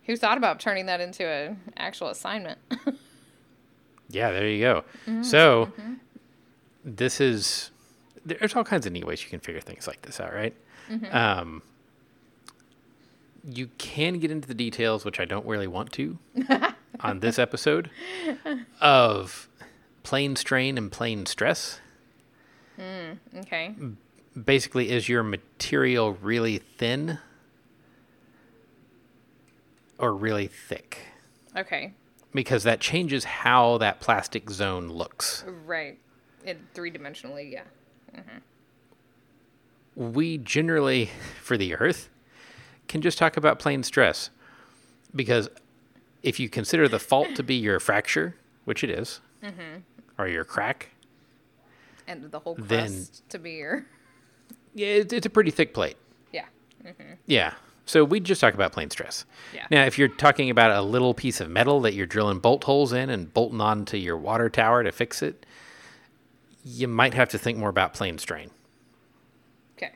Who 0.06 0.16
thought 0.18 0.38
about 0.38 0.60
turning 0.60 0.86
that 0.86 1.02
into 1.02 1.26
an 1.26 1.62
actual 1.78 2.10
assignment? 2.10 2.60
Yeah, 4.10 4.30
there 4.32 4.48
you 4.48 4.62
go. 4.62 4.84
So 5.24 5.72
this 6.84 7.20
is 7.22 7.72
there's 8.26 8.56
all 8.56 8.64
kinds 8.64 8.86
of 8.86 8.94
neat 8.94 9.06
ways 9.06 9.24
you 9.24 9.30
can 9.30 9.40
figure 9.40 9.62
things 9.62 9.88
like 9.88 10.02
this 10.04 10.20
out, 10.20 10.34
right? 10.34 10.56
Um, 11.12 11.62
you 13.44 13.70
can 13.78 14.20
get 14.20 14.32
into 14.32 14.48
the 14.48 14.54
details, 14.54 15.04
which 15.04 15.20
I 15.20 15.26
don't 15.26 15.46
really 15.46 15.68
want 15.68 15.92
to 15.94 16.18
on 17.00 17.20
this 17.20 17.38
episode, 17.40 17.90
of 18.80 19.50
plane 20.04 20.36
strain 20.36 20.78
and 20.78 20.92
plane 20.92 21.26
stress. 21.26 21.80
Okay. 23.38 23.76
Basically, 24.42 24.90
is 24.90 25.10
your 25.10 25.24
material 25.24 26.14
really 26.14 26.58
thin 26.58 27.20
or 29.98 30.14
really 30.14 30.48
thick? 30.48 31.08
Okay. 31.56 31.94
Because 32.34 32.64
that 32.64 32.80
changes 32.80 33.26
how 33.26 33.78
that 33.78 34.00
plastic 34.00 34.50
zone 34.50 34.88
looks. 34.88 35.44
Right. 35.66 36.00
In 36.46 36.58
three 36.74 36.92
dimensionally, 36.92 37.52
yeah. 37.52 37.64
Mm-hmm. 38.16 40.14
we 40.14 40.38
generally, 40.38 41.10
for 41.42 41.58
the 41.58 41.76
Earth, 41.76 42.10
can 42.88 43.02
just 43.02 43.18
talk 43.18 43.38
about 43.38 43.60
plane 43.60 43.84
stress. 43.84 44.30
Because 45.16 45.50
if 46.22 46.40
you 46.40 46.50
consider 46.50 46.88
the 46.88 47.00
fault 47.00 47.36
to 47.36 47.44
be 47.44 47.56
your 47.56 47.80
fracture, 47.80 48.36
which 48.66 48.84
it 48.84 48.90
is, 48.90 49.22
mm-hmm. 49.44 49.80
or 50.18 50.28
your 50.28 50.44
crack, 50.44 50.90
And 52.08 52.32
the 52.32 52.40
whole 52.40 52.56
crust 52.56 52.70
Then- 52.70 53.08
to 53.30 53.40
be 53.40 53.52
your 53.54 53.86
yeah, 54.76 54.88
it, 54.88 55.14
it's 55.14 55.26
a 55.26 55.30
pretty 55.30 55.52
thick 55.52 55.74
plate. 55.74 55.96
yeah. 56.32 56.46
Mm-hmm. 56.86 57.14
Yeah. 57.28 57.54
So 57.86 58.04
we 58.06 58.20
just 58.22 58.40
talk 58.40 58.54
about 58.54 58.72
plane 58.72 58.90
stress. 58.90 59.26
Yeah. 59.54 59.68
Now, 59.70 59.84
if 59.86 59.98
you're 60.00 60.08
talking 60.08 60.50
about 60.50 60.72
a 60.72 60.82
little 60.82 61.14
piece 61.14 61.42
of 61.42 61.50
metal 61.50 61.82
that 61.82 61.94
you're 61.94 62.06
drilling 62.06 62.40
bolt 62.40 62.64
holes 62.64 62.94
in 62.94 63.10
and 63.10 63.34
bolting 63.34 63.60
onto 63.60 63.98
your 63.98 64.18
water 64.18 64.50
tower 64.50 64.84
to 64.84 64.92
fix 64.92 65.22
it, 65.22 65.46
you 66.64 66.88
might 66.88 67.14
have 67.14 67.30
to 67.30 67.38
think 67.38 67.58
more 67.58 67.70
about 67.70 67.94
plane 67.94 68.18
strain. 68.18 68.50
Okay. 69.78 69.92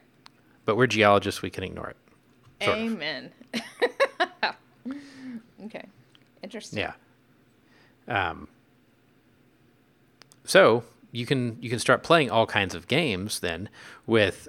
But 0.65 0.75
we're 0.75 0.87
geologists, 0.87 1.41
we 1.41 1.49
can 1.49 1.63
ignore 1.63 1.89
it. 1.89 1.97
Amen. 2.61 3.31
okay. 5.65 5.85
Interesting. 6.43 6.79
Yeah. 6.79 6.93
Um, 8.07 8.47
so 10.45 10.83
you 11.11 11.25
can 11.25 11.57
you 11.61 11.69
can 11.69 11.79
start 11.79 12.03
playing 12.03 12.31
all 12.31 12.45
kinds 12.45 12.73
of 12.73 12.87
games 12.87 13.39
then 13.39 13.69
with 14.05 14.47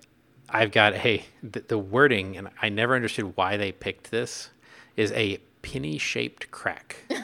I've 0.48 0.70
got 0.70 0.94
hey 0.94 1.24
the, 1.42 1.60
the 1.60 1.78
wording 1.78 2.36
and 2.36 2.48
I 2.62 2.68
never 2.68 2.94
understood 2.94 3.36
why 3.36 3.56
they 3.56 3.72
picked 3.72 4.10
this 4.10 4.50
is 4.96 5.12
a 5.12 5.38
penny 5.62 5.98
shaped 5.98 6.50
crack. 6.50 6.96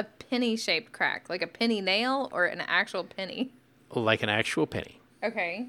A 0.00 0.04
penny 0.04 0.56
shaped 0.56 0.92
crack, 0.92 1.28
like 1.28 1.42
a 1.42 1.46
penny 1.46 1.82
nail 1.82 2.30
or 2.32 2.46
an 2.46 2.62
actual 2.62 3.04
penny. 3.04 3.52
like 3.94 4.22
an 4.22 4.30
actual 4.30 4.66
penny. 4.66 4.98
Okay. 5.22 5.66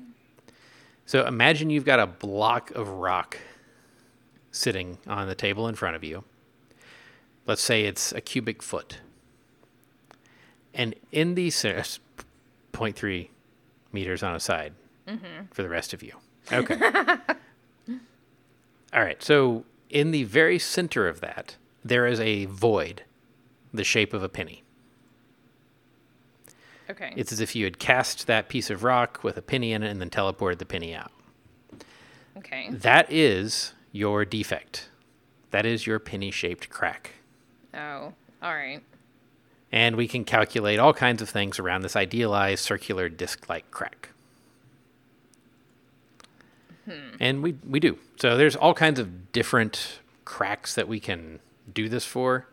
So 1.06 1.28
imagine 1.28 1.70
you've 1.70 1.84
got 1.84 2.00
a 2.00 2.08
block 2.08 2.72
of 2.72 2.88
rock 2.88 3.38
sitting 4.50 5.00
on 5.06 5.28
the 5.28 5.36
table 5.36 5.68
in 5.68 5.76
front 5.76 5.98
of 5.98 6.04
you. 6.06 6.24
Let's 7.46 7.62
say 7.62 7.84
it's 7.84 8.14
a 8.14 8.22
cubic 8.22 8.64
foot. 8.64 9.00
And 10.74 10.96
in 11.12 11.36
the 11.36 11.50
center, 11.50 11.82
0.3 12.72 13.28
meters 13.92 14.24
on 14.24 14.34
a 14.34 14.40
side 14.40 14.72
mm-hmm. 15.06 15.48
for 15.52 15.62
the 15.62 15.70
rest 15.70 15.94
of 15.94 16.02
you. 16.02 16.14
Okay. 16.54 16.80
All 18.94 19.02
right. 19.02 19.22
So 19.22 19.66
in 19.90 20.12
the 20.12 20.24
very 20.24 20.58
center 20.58 21.10
of 21.10 21.20
that, 21.20 21.58
there 21.84 22.08
is 22.08 22.22
a 22.22 22.46
void 22.46 23.04
the 23.74 23.84
shape 23.84 24.14
of 24.14 24.24
a 24.24 24.30
penny. 24.30 24.64
Okay. 26.90 27.14
It's 27.16 27.32
as 27.32 27.40
if 27.40 27.56
you 27.56 27.64
had 27.64 27.80
cast 27.80 28.28
that 28.28 28.50
piece 28.50 28.70
of 28.70 28.84
rock 28.84 29.24
with 29.24 29.38
a 29.38 29.42
penny 29.42 29.72
in 29.72 29.82
it 29.82 29.90
and 29.90 30.02
then 30.02 30.10
teleported 30.10 30.58
the 30.58 30.66
penny 30.66 30.94
out. 30.94 31.12
okay. 32.38 32.70
That 32.70 33.12
is 33.12 33.74
your 33.92 34.26
defect. 34.26 34.90
That 35.52 35.66
is 35.66 35.88
your 35.88 36.00
penny 36.00 36.32
shaped 36.32 36.70
crack. 36.70 37.12
Oh, 37.74 38.14
all 38.42 38.54
right. 38.54 38.82
And 39.72 39.96
we 39.96 40.08
can 40.08 40.26
calculate 40.26 40.80
all 40.80 40.94
kinds 40.94 41.22
of 41.22 41.30
things 41.30 41.60
around 41.60 41.82
this 41.82 41.96
idealized 41.96 42.64
circular 42.64 43.08
disc 43.08 43.48
like 43.48 43.72
crack. 43.72 44.10
Hmm. 46.86 47.16
And 47.20 47.44
we, 47.44 47.56
we 47.68 47.80
do. 47.80 47.98
So 48.18 48.36
there's 48.36 48.56
all 48.56 48.74
kinds 48.74 49.00
of 49.00 49.32
different 49.32 50.00
cracks 50.26 50.76
that 50.76 50.88
we 50.90 51.00
can 51.00 51.40
do 51.74 51.88
this 51.88 52.06
for. 52.06 52.48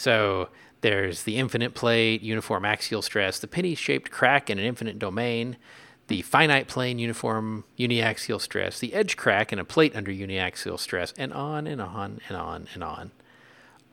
So 0.00 0.48
there's 0.80 1.24
the 1.24 1.36
infinite 1.36 1.74
plate, 1.74 2.22
uniform 2.22 2.64
axial 2.64 3.02
stress, 3.02 3.38
the 3.38 3.46
penny 3.46 3.74
shaped 3.74 4.10
crack 4.10 4.48
in 4.48 4.58
an 4.58 4.64
infinite 4.64 4.98
domain, 4.98 5.58
the 6.06 6.22
finite 6.22 6.68
plane 6.68 6.98
uniform 6.98 7.64
uniaxial 7.78 8.40
stress, 8.40 8.78
the 8.78 8.94
edge 8.94 9.18
crack 9.18 9.52
in 9.52 9.58
a 9.58 9.64
plate 9.64 9.94
under 9.94 10.10
uniaxial 10.10 10.78
stress, 10.78 11.12
and 11.18 11.34
on 11.34 11.66
and 11.66 11.82
on 11.82 12.18
and 12.28 12.38
on 12.38 12.66
and 12.72 12.82
on. 12.82 13.10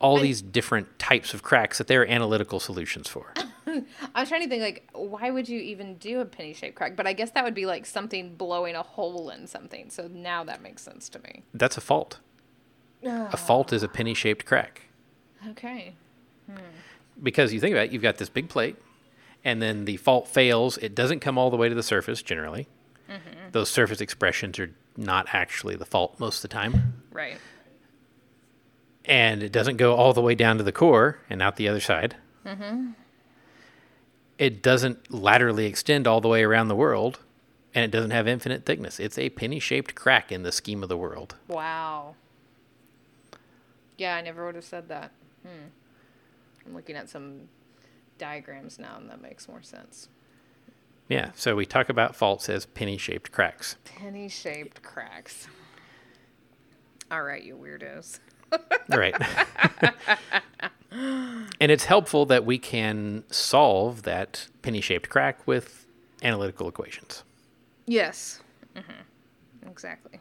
All 0.00 0.18
these 0.18 0.40
different 0.40 0.98
types 0.98 1.34
of 1.34 1.42
cracks 1.42 1.76
that 1.76 1.88
there 1.88 2.00
are 2.00 2.06
analytical 2.06 2.58
solutions 2.58 3.06
for. 3.06 3.34
I 3.66 4.20
was 4.20 4.30
trying 4.30 4.44
to 4.44 4.48
think 4.48 4.62
like 4.62 4.88
why 4.94 5.30
would 5.30 5.46
you 5.46 5.60
even 5.60 5.98
do 5.98 6.20
a 6.20 6.24
penny 6.24 6.54
shaped 6.54 6.76
crack? 6.76 6.96
But 6.96 7.06
I 7.06 7.12
guess 7.12 7.32
that 7.32 7.44
would 7.44 7.54
be 7.54 7.66
like 7.66 7.84
something 7.84 8.34
blowing 8.34 8.76
a 8.76 8.82
hole 8.82 9.28
in 9.28 9.46
something. 9.46 9.90
So 9.90 10.08
now 10.08 10.42
that 10.44 10.62
makes 10.62 10.80
sense 10.80 11.10
to 11.10 11.18
me. 11.18 11.42
That's 11.52 11.76
a 11.76 11.82
fault. 11.82 12.20
A 13.04 13.36
fault 13.36 13.74
is 13.74 13.82
a 13.82 13.88
penny 13.88 14.14
shaped 14.14 14.46
crack. 14.46 14.87
Okay. 15.50 15.94
because 17.22 17.52
you 17.52 17.60
think 17.60 17.74
about 17.74 17.86
it, 17.86 17.92
you've 17.92 18.02
got 18.02 18.16
this 18.18 18.28
big 18.28 18.48
plate, 18.48 18.76
and 19.44 19.60
then 19.62 19.84
the 19.84 19.96
fault 19.98 20.26
fails. 20.28 20.78
It 20.78 20.94
doesn't 20.94 21.20
come 21.20 21.36
all 21.38 21.50
the 21.50 21.56
way 21.56 21.68
to 21.68 21.74
the 21.74 21.82
surface 21.82 22.22
generally. 22.22 22.66
Those 23.52 23.70
surface 23.70 24.00
expressions 24.02 24.58
are 24.58 24.70
not 24.96 25.28
actually 25.32 25.74
the 25.76 25.86
fault 25.86 26.18
most 26.20 26.36
of 26.38 26.42
the 26.50 26.54
time, 26.54 27.02
Right. 27.12 27.38
and 29.06 29.42
it 29.42 29.52
doesn't 29.52 29.76
go 29.78 29.94
all 29.94 30.12
the 30.12 30.20
way 30.20 30.34
down 30.34 30.58
to 30.58 30.62
the 30.64 30.72
core 30.72 31.18
and 31.30 31.40
out 31.40 31.56
the 31.56 31.66
other 31.68 31.80
side. 31.80 32.16
Mm-hmm. 32.44 32.90
It 34.36 34.62
doesn't 34.62 35.10
laterally 35.12 35.64
extend 35.66 36.06
all 36.06 36.20
the 36.20 36.28
way 36.28 36.42
around 36.44 36.68
the 36.68 36.76
world, 36.76 37.20
and 37.74 37.84
it 37.84 37.90
doesn't 37.90 38.10
have 38.10 38.28
infinite 38.28 38.66
thickness. 38.66 39.00
It's 39.00 39.18
a 39.18 39.30
penny-shaped 39.30 39.94
crack 39.94 40.30
in 40.30 40.42
the 40.42 40.52
scheme 40.52 40.82
of 40.82 40.88
the 40.90 40.96
world. 40.98 41.36
Wow. 41.48 42.16
Yeah, 43.96 44.14
I 44.16 44.20
never 44.20 44.44
would 44.46 44.54
have 44.56 44.64
said 44.64 44.88
that. 44.88 45.10
Hmm. 45.42 45.66
I'm 46.66 46.74
looking 46.74 46.96
at 46.96 47.08
some 47.08 47.48
diagrams 48.18 48.78
now, 48.78 48.96
and 48.96 49.08
that 49.10 49.22
makes 49.22 49.48
more 49.48 49.62
sense. 49.62 50.08
Yeah, 51.08 51.30
so 51.34 51.56
we 51.56 51.64
talk 51.64 51.88
about 51.88 52.14
faults 52.14 52.48
as 52.48 52.66
penny-shaped 52.66 53.32
cracks. 53.32 53.76
Penny 53.84 54.28
shaped 54.28 54.82
cracks. 54.82 55.46
All 57.10 57.22
right, 57.22 57.42
you 57.42 57.56
weirdos. 57.56 58.18
Right. 58.90 59.14
and 60.90 61.70
it's 61.70 61.84
helpful 61.84 62.24
that 62.26 62.46
we 62.46 62.58
can 62.58 63.24
solve 63.30 64.02
that 64.04 64.46
penny 64.62 64.80
shaped 64.80 65.10
crack 65.10 65.46
with 65.46 65.86
analytical 66.22 66.66
equations. 66.68 67.24
Yes. 67.86 68.40
hmm 68.74 68.80
Exactly. 69.68 70.20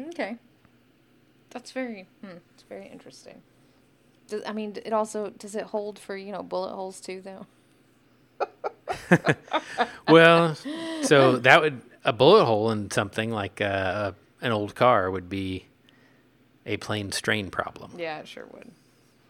Okay. 0.00 0.36
That's 1.50 1.72
very. 1.72 2.06
Hmm, 2.20 2.36
it's 2.54 2.62
very 2.68 2.86
interesting. 2.86 3.42
Does, 4.28 4.42
I 4.46 4.52
mean, 4.52 4.76
it 4.84 4.92
also 4.92 5.30
does 5.30 5.54
it 5.54 5.64
hold 5.64 5.98
for 5.98 6.16
you 6.16 6.32
know 6.32 6.42
bullet 6.42 6.74
holes 6.74 7.00
too 7.00 7.20
though? 7.22 7.46
Well, 10.08 10.54
so 11.02 11.38
that 11.38 11.62
would, 11.62 11.80
a 12.04 12.12
bullet 12.12 12.44
hole 12.44 12.70
in 12.70 12.90
something 12.90 13.30
like 13.30 13.60
uh, 13.60 14.12
an 14.42 14.52
old 14.52 14.74
car 14.74 15.10
would 15.10 15.28
be 15.30 15.64
a 16.66 16.76
plane 16.76 17.10
strain 17.10 17.50
problem. 17.50 17.92
Yeah, 17.96 18.18
it 18.20 18.28
sure 18.28 18.44
would. 18.52 18.70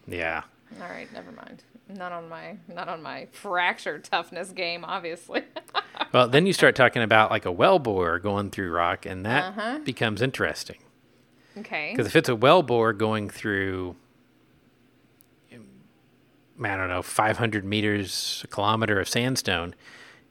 Yeah. 0.07 0.43
All 0.83 0.89
right, 0.89 1.11
never 1.13 1.31
mind. 1.31 1.63
Not 1.89 2.11
on 2.13 2.29
my 2.29 2.57
not 2.67 2.89
on 2.89 3.03
my 3.03 3.27
fracture 3.33 3.99
toughness 4.01 4.51
game, 4.51 4.85
obviously. 4.85 5.43
Well, 6.13 6.29
then 6.29 6.47
you 6.47 6.53
start 6.53 6.77
talking 6.77 7.03
about 7.03 7.31
like 7.33 7.45
a 7.45 7.51
well 7.53 7.79
bore 7.81 8.19
going 8.21 8.51
through 8.51 8.71
rock, 8.73 9.05
and 9.07 9.25
that 9.27 9.45
Uh-huh. 9.47 9.79
becomes 9.85 10.23
interesting. 10.23 10.79
okay. 11.59 11.91
Because 11.93 12.07
if 12.07 12.15
it's 12.15 12.29
a 12.29 12.37
well 12.37 12.63
bore 12.63 12.93
going 12.93 13.29
through, 13.31 13.97
I 16.63 16.77
don't 16.77 16.89
know, 16.89 17.03
500 17.03 17.65
meters, 17.65 18.43
a 18.45 18.47
kilometer 18.47 19.01
of 19.01 19.09
sandstone, 19.09 19.75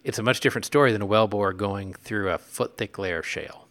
it's 0.04 0.20
a 0.20 0.24
much 0.24 0.40
different 0.40 0.66
story 0.66 0.92
than 0.92 1.02
a 1.02 1.06
well 1.06 1.28
bore 1.28 1.54
going 1.54 1.94
through 1.94 2.30
a 2.30 2.38
foot 2.38 2.78
thick 2.78 2.98
layer 2.98 3.20
of 3.20 3.28
shale. 3.28 3.68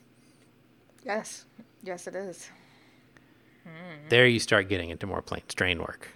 Yes. 1.04 1.44
Yes, 1.82 2.06
it 2.06 2.14
is. 2.14 2.48
Hmm. 3.64 4.08
There 4.08 4.26
you 4.26 4.38
start 4.38 4.68
getting 4.68 4.90
into 4.90 5.06
more 5.06 5.22
plane 5.22 5.42
strain 5.48 5.78
work. 5.78 6.08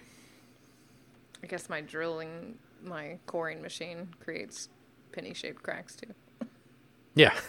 I 1.43 1.47
guess 1.47 1.69
my 1.69 1.81
drilling, 1.81 2.57
my 2.83 3.17
coring 3.25 3.61
machine 3.61 4.09
creates 4.19 4.69
penny 5.11 5.33
shaped 5.33 5.63
cracks 5.63 5.95
too. 5.95 6.13
Yeah. 7.15 7.33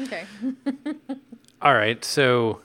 Okay. 0.00 0.24
All 1.62 1.74
right. 1.74 2.04
So 2.04 2.60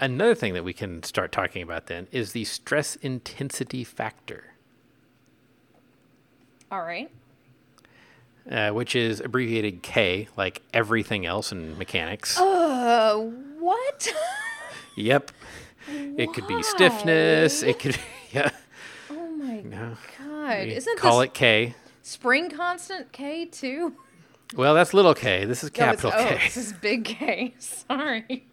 another 0.00 0.34
thing 0.34 0.54
that 0.54 0.64
we 0.64 0.72
can 0.72 1.04
start 1.04 1.30
talking 1.30 1.62
about 1.62 1.86
then 1.86 2.08
is 2.10 2.32
the 2.32 2.44
stress 2.44 2.96
intensity 2.96 3.84
factor. 3.84 4.49
All 6.70 6.82
right. 6.82 7.10
uh, 8.50 8.70
which 8.70 8.94
is 8.96 9.20
abbreviated 9.20 9.82
K, 9.82 10.28
like 10.36 10.62
everything 10.72 11.26
else 11.26 11.52
in 11.52 11.76
mechanics. 11.78 12.38
Uh, 12.38 13.16
what? 13.58 14.12
Yep. 14.96 15.30
It 15.88 16.32
could 16.34 16.46
be 16.46 16.62
stiffness. 16.62 17.62
It 17.62 17.78
could, 17.78 17.96
yeah. 18.32 18.50
oh 19.08 19.28
my 19.30 19.60
No. 19.60 19.96
god! 20.18 20.66
You 20.66 20.72
Isn't 20.74 20.98
call 20.98 21.20
it 21.22 21.32
K. 21.32 21.74
spring 22.02 22.50
constant 22.50 23.10
K 23.12 23.46
too? 23.46 23.94
Well, 24.56 24.74
that's 24.74 24.92
little 24.92 25.14
K. 25.14 25.44
This 25.46 25.62
is 25.64 25.70
No, 25.70 25.74
capital 25.86 26.12
oh, 26.14 26.24
K. 26.24 26.34
this 26.44 26.56
is 26.58 26.72
big 26.74 27.04
K. 27.04 27.54
Sorry. 27.60 28.44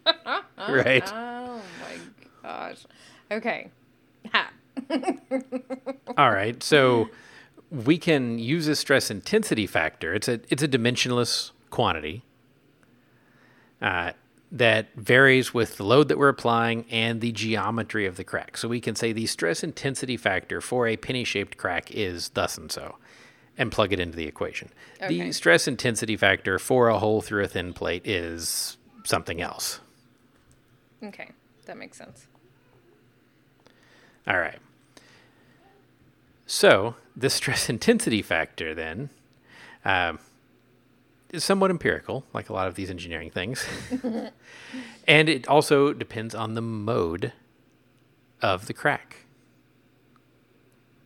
Right. 0.70 1.12
Oh 1.14 1.60
my 1.82 1.98
gosh. 2.44 2.86
Okay. 3.32 3.70
Ha. 4.32 4.50
All 6.18 6.32
right. 6.32 6.62
So 6.64 7.10
we 7.72 7.98
can 7.98 8.40
use 8.40 8.68
a 8.68 8.76
stress 8.76 9.12
intensity 9.12 9.68
factor. 9.68 10.14
It's 10.14 10.28
a 10.28 10.40
it's 10.50 10.64
a 10.64 10.68
dimensionless 10.68 11.52
quantity 11.70 12.24
uh, 13.82 14.12
that 14.52 14.88
varies 14.96 15.54
with 15.54 15.78
the 15.78 15.84
load 15.84 16.08
that 16.08 16.18
we're 16.18 16.30
applying 16.30 16.86
and 16.90 17.20
the 17.20 17.32
geometry 17.32 18.06
of 18.06 18.16
the 18.16 18.24
crack. 18.24 18.58
So 18.58 18.68
we 18.68 18.80
can 18.80 18.96
say 18.96 19.12
the 19.12 19.26
stress 19.26 19.64
intensity 19.64 20.18
factor 20.18 20.62
for 20.62 20.88
a 20.88 20.96
penny 20.96 21.24
shaped 21.24 21.58
crack 21.58 21.92
is 21.92 22.30
thus 22.30 22.58
and 22.58 22.72
so, 22.72 22.96
and 23.58 23.72
plug 23.72 23.92
it 23.92 24.00
into 24.00 24.16
the 24.16 24.26
equation. 24.26 24.70
Okay. 25.02 25.08
The 25.08 25.32
stress 25.34 25.68
intensity 25.68 26.16
factor 26.16 26.60
for 26.60 26.88
a 26.88 27.00
hole 27.00 27.22
through 27.22 27.44
a 27.44 27.48
thin 27.48 27.74
plate 27.74 28.08
is 28.08 28.78
something 29.04 29.42
else. 29.42 29.82
Okay, 31.04 31.30
that 31.66 31.78
makes 31.78 31.98
sense. 31.98 32.28
All 34.26 34.40
right. 34.40 34.60
So 36.48 36.96
the 37.16 37.30
stress 37.30 37.70
intensity 37.78 38.24
factor 38.24 38.74
then 38.74 39.10
um, 39.86 40.18
is 41.30 41.44
somewhat 41.44 41.70
empirical, 41.70 42.24
like 42.34 42.50
a 42.50 42.54
lot 42.54 42.68
of 42.68 42.76
these 42.76 42.90
engineering 42.90 43.30
things, 43.30 43.68
and 45.08 45.30
it 45.30 45.48
also 45.48 45.94
depends 45.94 46.34
on 46.34 46.56
the 46.56 46.62
mode 46.62 47.34
of 48.42 48.66
the 48.66 48.74
crack. 48.74 49.18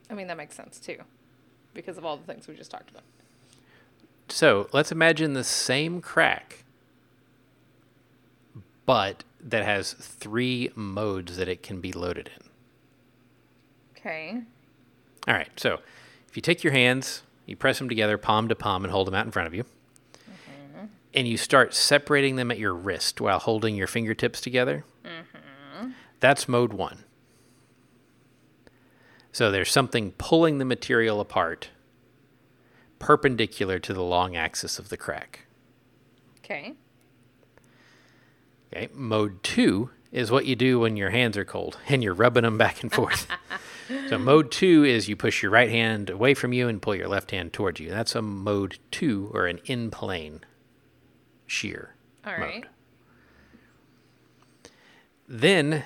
I 0.09 0.13
mean, 0.13 0.27
that 0.27 0.37
makes 0.37 0.55
sense 0.55 0.79
too, 0.79 0.97
because 1.73 1.97
of 1.97 2.05
all 2.05 2.17
the 2.17 2.25
things 2.25 2.47
we 2.47 2.55
just 2.55 2.71
talked 2.71 2.91
about. 2.91 3.03
So 4.29 4.69
let's 4.71 4.91
imagine 4.91 5.33
the 5.33 5.43
same 5.43 6.01
crack, 6.01 6.63
but 8.85 9.23
that 9.41 9.65
has 9.65 9.93
three 9.93 10.69
modes 10.75 11.37
that 11.37 11.47
it 11.47 11.63
can 11.63 11.81
be 11.81 11.91
loaded 11.91 12.29
in. 12.37 12.49
Okay. 13.97 14.41
All 15.27 15.33
right. 15.33 15.49
So 15.57 15.79
if 16.27 16.35
you 16.35 16.41
take 16.41 16.63
your 16.63 16.73
hands, 16.73 17.23
you 17.45 17.55
press 17.55 17.77
them 17.77 17.89
together, 17.89 18.17
palm 18.17 18.47
to 18.47 18.55
palm, 18.55 18.83
and 18.83 18.91
hold 18.91 19.07
them 19.07 19.13
out 19.13 19.25
in 19.25 19.31
front 19.31 19.47
of 19.47 19.53
you, 19.53 19.63
mm-hmm. 19.63 20.85
and 21.13 21.27
you 21.27 21.37
start 21.37 21.73
separating 21.73 22.35
them 22.35 22.51
at 22.51 22.59
your 22.59 22.73
wrist 22.73 23.21
while 23.21 23.39
holding 23.39 23.75
your 23.75 23.87
fingertips 23.87 24.41
together, 24.41 24.85
mm-hmm. 25.03 25.89
that's 26.19 26.47
mode 26.47 26.73
one. 26.73 27.03
So 29.31 29.51
there's 29.51 29.71
something 29.71 30.11
pulling 30.13 30.57
the 30.57 30.65
material 30.65 31.19
apart 31.19 31.69
perpendicular 32.99 33.79
to 33.79 33.93
the 33.93 34.03
long 34.03 34.35
axis 34.35 34.77
of 34.77 34.89
the 34.89 34.97
crack. 34.97 35.47
Okay. 36.39 36.73
Okay. 38.71 38.89
Mode 38.93 39.41
two 39.41 39.89
is 40.11 40.29
what 40.29 40.45
you 40.45 40.55
do 40.55 40.79
when 40.79 40.97
your 40.97 41.09
hands 41.09 41.35
are 41.35 41.45
cold 41.45 41.77
and 41.87 42.03
you're 42.03 42.13
rubbing 42.13 42.43
them 42.43 42.57
back 42.57 42.83
and 42.83 42.91
forth. 42.91 43.27
so 44.09 44.17
mode 44.17 44.51
two 44.51 44.83
is 44.83 45.07
you 45.09 45.15
push 45.15 45.41
your 45.41 45.51
right 45.51 45.69
hand 45.69 46.09
away 46.09 46.33
from 46.33 46.53
you 46.53 46.67
and 46.67 46.81
pull 46.81 46.95
your 46.95 47.07
left 47.07 47.31
hand 47.31 47.53
towards 47.53 47.79
you. 47.79 47.89
That's 47.89 48.15
a 48.15 48.21
mode 48.21 48.77
two 48.91 49.29
or 49.33 49.47
an 49.47 49.59
in 49.65 49.91
plane 49.91 50.41
shear. 51.47 51.95
All 52.25 52.33
mode. 52.33 52.41
right. 52.41 52.65
Then 55.27 55.83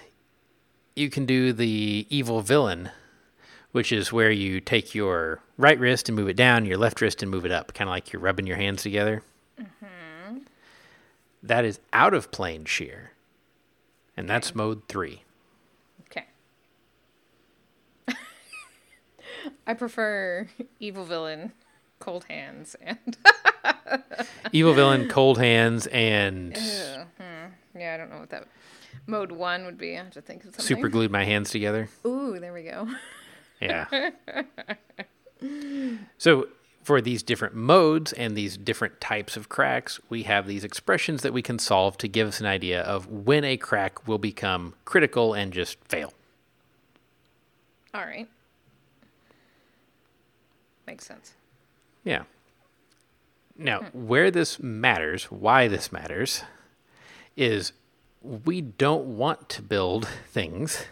you 0.95 1.09
can 1.09 1.25
do 1.25 1.53
the 1.53 2.07
evil 2.09 2.41
villain, 2.41 2.89
which 3.71 3.91
is 3.91 4.11
where 4.11 4.31
you 4.31 4.59
take 4.59 4.95
your 4.95 5.39
right 5.57 5.79
wrist 5.79 6.09
and 6.09 6.15
move 6.15 6.29
it 6.29 6.35
down, 6.35 6.65
your 6.65 6.77
left 6.77 6.99
wrist 7.01 7.21
and 7.21 7.29
move 7.29 7.45
it 7.45 7.51
up, 7.51 7.73
kind 7.73 7.87
of 7.87 7.91
like 7.91 8.11
you're 8.11 8.21
rubbing 8.21 8.47
your 8.47 8.57
hands 8.57 8.81
together. 8.81 9.21
Mm-hmm. 9.59 10.37
That 11.43 11.63
is 11.65 11.79
out 11.93 12.13
of 12.13 12.31
plane 12.31 12.65
shear. 12.65 13.11
And 14.17 14.29
that's 14.29 14.55
mode 14.55 14.81
three. 14.87 15.23
Okay. 16.07 16.25
I 19.67 19.73
prefer 19.73 20.47
evil 20.79 21.05
villain, 21.05 21.53
cold 21.99 22.25
hands, 22.25 22.75
and 22.81 23.17
Evil 24.51 24.73
villain, 24.73 25.08
cold 25.08 25.38
hands, 25.38 25.88
and 25.88 26.55
hmm. 26.55 27.77
yeah, 27.77 27.93
I 27.93 27.97
don't 27.97 28.10
know 28.10 28.19
what 28.19 28.29
that 28.29 28.47
mode 29.08 29.31
one 29.31 29.65
would 29.65 29.77
be. 29.77 29.97
I 29.97 30.03
have 30.03 30.12
to 30.12 30.21
think 30.21 30.43
of 30.43 30.55
something. 30.55 30.65
super 30.65 30.89
glued 30.89 31.12
my 31.12 31.23
hands 31.23 31.49
together. 31.49 31.89
Ooh, 32.05 32.39
there 32.39 32.53
we 32.53 32.63
go. 32.63 32.88
Yeah. 33.62 34.12
so 36.17 36.47
for 36.84 37.01
these 37.01 37.23
different 37.23 37.55
modes 37.55 38.13
and 38.13 38.36
these 38.36 38.58
different 38.58 39.01
types 39.01 39.36
of 39.38 39.49
cracks, 39.49 39.99
we 40.10 40.23
have 40.23 40.47
these 40.47 40.63
expressions 40.63 41.21
that 41.23 41.34
we 41.34 41.41
can 41.41 41.58
solve 41.60 41.97
to 41.97 42.08
give 42.08 42.27
us 42.27 42.39
an 42.39 42.45
idea 42.45 42.81
of 42.81 43.08
when 43.08 43.43
a 43.43 43.58
crack 43.58 44.08
will 44.08 44.19
become 44.19 44.73
critical 44.86 45.34
and 45.34 45.51
just 45.51 45.77
fail. 45.86 46.13
All 47.93 48.01
right. 48.01 48.27
Makes 50.87 51.05
sense. 51.05 51.33
Yeah. 52.03 52.23
Now, 53.57 53.85
where 53.93 54.31
this 54.31 54.59
matters, 54.59 55.25
why 55.25 55.67
this 55.67 55.91
matters, 55.91 56.43
is 57.37 57.71
we 58.21 58.61
don't 58.61 59.17
want 59.17 59.49
to 59.49 59.61
build 59.61 60.07
things 60.29 60.85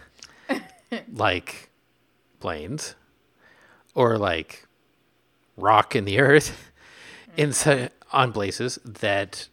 like 1.13 1.69
planes 2.39 2.95
or 3.95 4.17
like 4.17 4.65
rock 5.57 5.95
in 5.95 6.05
the 6.05 6.19
earth 6.19 6.71
mm. 7.31 7.43
in 7.43 7.53
su- 7.53 7.89
on 8.11 8.31
places 8.31 8.79
that 8.85 9.47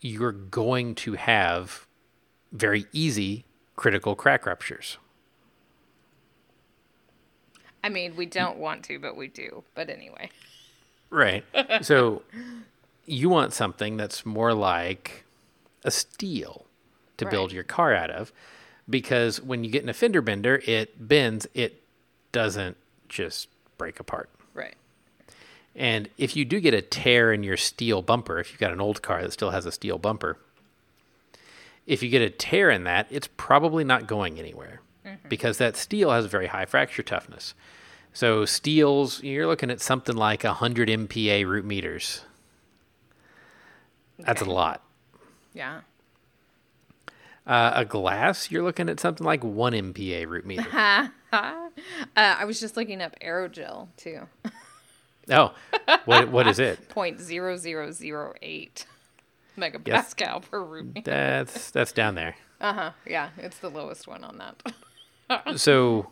you're 0.00 0.32
going 0.32 0.94
to 0.94 1.14
have 1.14 1.86
very 2.52 2.86
easy 2.92 3.44
critical 3.76 4.14
crack 4.14 4.46
ruptures. 4.46 4.98
I 7.82 7.88
mean, 7.88 8.16
we 8.16 8.26
don't 8.26 8.58
want 8.58 8.84
to, 8.84 8.98
but 8.98 9.16
we 9.16 9.28
do. 9.28 9.64
But 9.74 9.90
anyway. 9.90 10.30
Right. 11.10 11.44
so 11.82 12.22
you 13.06 13.28
want 13.28 13.52
something 13.52 13.96
that's 13.96 14.26
more 14.26 14.52
like 14.52 15.24
a 15.84 15.90
steel 15.90 16.66
to 17.16 17.26
build 17.26 17.52
your 17.52 17.64
car 17.64 17.94
out 17.94 18.10
of 18.10 18.32
because 18.88 19.40
when 19.40 19.64
you 19.64 19.70
get 19.70 19.82
in 19.82 19.88
a 19.88 19.94
fender 19.94 20.22
bender, 20.22 20.62
it 20.66 21.08
bends, 21.08 21.46
it 21.54 21.82
doesn't 22.32 22.76
just 23.08 23.48
break 23.76 23.98
apart. 23.98 24.28
Right. 24.54 24.74
And 25.74 26.08
if 26.16 26.36
you 26.36 26.44
do 26.44 26.60
get 26.60 26.74
a 26.74 26.82
tear 26.82 27.32
in 27.32 27.42
your 27.42 27.56
steel 27.56 28.02
bumper, 28.02 28.38
if 28.38 28.52
you've 28.52 28.60
got 28.60 28.72
an 28.72 28.80
old 28.80 29.02
car 29.02 29.22
that 29.22 29.32
still 29.32 29.50
has 29.50 29.66
a 29.66 29.72
steel 29.72 29.98
bumper, 29.98 30.36
if 31.86 32.02
you 32.02 32.08
get 32.08 32.22
a 32.22 32.30
tear 32.30 32.70
in 32.70 32.84
that, 32.84 33.06
it's 33.10 33.28
probably 33.36 33.84
not 33.84 34.06
going 34.06 34.38
anywhere 34.38 34.80
because 35.28 35.58
that 35.58 35.76
steel 35.76 36.10
has 36.10 36.26
very 36.26 36.48
high 36.48 36.66
fracture 36.66 37.02
toughness. 37.02 37.54
So 38.12 38.44
steels, 38.44 39.22
you're 39.22 39.46
looking 39.46 39.70
at 39.70 39.80
something 39.80 40.16
like 40.16 40.44
100 40.44 40.88
MPa 40.88 41.46
root 41.46 41.64
meters. 41.64 42.22
That's 44.18 44.42
a 44.42 44.46
lot. 44.46 44.82
Yeah. 45.54 45.80
Uh, 47.46 47.72
a 47.74 47.84
glass, 47.84 48.50
you're 48.50 48.62
looking 48.62 48.88
at 48.88 49.00
something 49.00 49.24
like 49.24 49.42
1 49.42 49.72
MPa 49.72 50.26
root 50.26 50.44
meter. 50.44 50.66
uh, 51.32 51.68
I 52.16 52.44
was 52.44 52.60
just 52.60 52.76
looking 52.76 53.00
up 53.00 53.16
aerogel 53.20 53.88
too. 53.96 54.22
oh, 55.30 55.54
what, 56.04 56.28
what 56.28 56.46
is 56.46 56.58
it? 56.58 56.88
Point 56.90 57.20
zero 57.20 57.56
zero 57.56 57.90
zero 57.90 58.34
eight 58.42 58.86
megapascal 59.56 60.42
per 60.50 60.62
root 60.62 60.94
meter. 60.94 61.10
That's 61.10 61.70
that's 61.70 61.92
down 61.92 62.14
there. 62.16 62.36
Uh 62.60 62.72
huh. 62.72 62.90
Yeah, 63.06 63.30
it's 63.38 63.58
the 63.58 63.70
lowest 63.70 64.06
one 64.06 64.24
on 64.24 64.38
that. 64.38 64.62
So, 65.56 66.10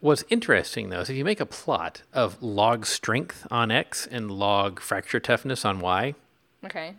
what's 0.00 0.24
interesting 0.28 0.90
though 0.90 1.00
is 1.00 1.10
if 1.10 1.16
you 1.16 1.24
make 1.24 1.40
a 1.40 1.46
plot 1.46 2.02
of 2.12 2.40
log 2.42 2.86
strength 2.86 3.46
on 3.50 3.70
X 3.70 4.06
and 4.06 4.30
log 4.30 4.80
fracture 4.80 5.18
toughness 5.20 5.64
on 5.64 5.80
Y, 5.80 6.14
okay. 6.64 6.94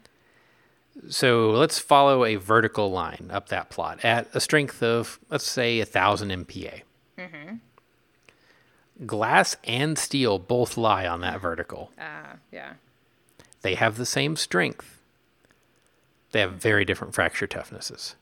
so 1.09 1.51
let's 1.51 1.79
follow 1.79 2.25
a 2.25 2.35
vertical 2.35 2.91
line 2.91 3.29
up 3.31 3.49
that 3.49 3.69
plot 3.69 4.03
at 4.03 4.27
a 4.33 4.41
strength 4.41 4.83
of, 4.83 5.19
let's 5.29 5.47
say, 5.47 5.79
1000 5.79 6.29
MPa. 6.45 6.81
Mhm. 7.17 7.59
Glass 9.05 9.55
and 9.63 9.97
steel 9.97 10.39
both 10.39 10.75
lie 10.75 11.05
on 11.07 11.21
that 11.21 11.39
vertical. 11.39 11.91
Ah, 11.99 12.33
yeah. 12.51 12.73
They 13.61 13.75
have 13.75 13.97
the 13.97 14.05
same 14.05 14.35
strength, 14.35 15.01
they 16.31 16.39
have 16.41 16.53
very 16.53 16.83
different 16.83 17.13
fracture 17.15 17.47
toughnesses. 17.47 18.15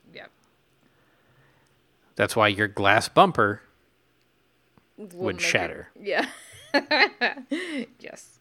That's 2.15 2.35
why 2.35 2.47
your 2.47 2.67
glass 2.67 3.09
bumper 3.09 3.61
We'll 4.97 5.07
would 5.13 5.35
make 5.35 5.43
it- 5.43 5.47
shatter. 5.47 5.89
Yeah. 5.99 6.27
yes. 7.99 8.39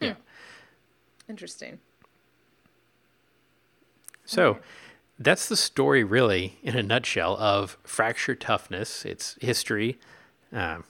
Yeah. 0.00 0.14
Interesting. 1.28 1.78
So 4.24 4.58
that's 5.18 5.48
the 5.48 5.56
story, 5.56 6.04
really, 6.04 6.58
in 6.62 6.76
a 6.76 6.82
nutshell, 6.82 7.36
of 7.38 7.76
fracture 7.84 8.34
toughness, 8.34 9.04
its 9.04 9.36
history, 9.40 9.98
um, 10.52 10.84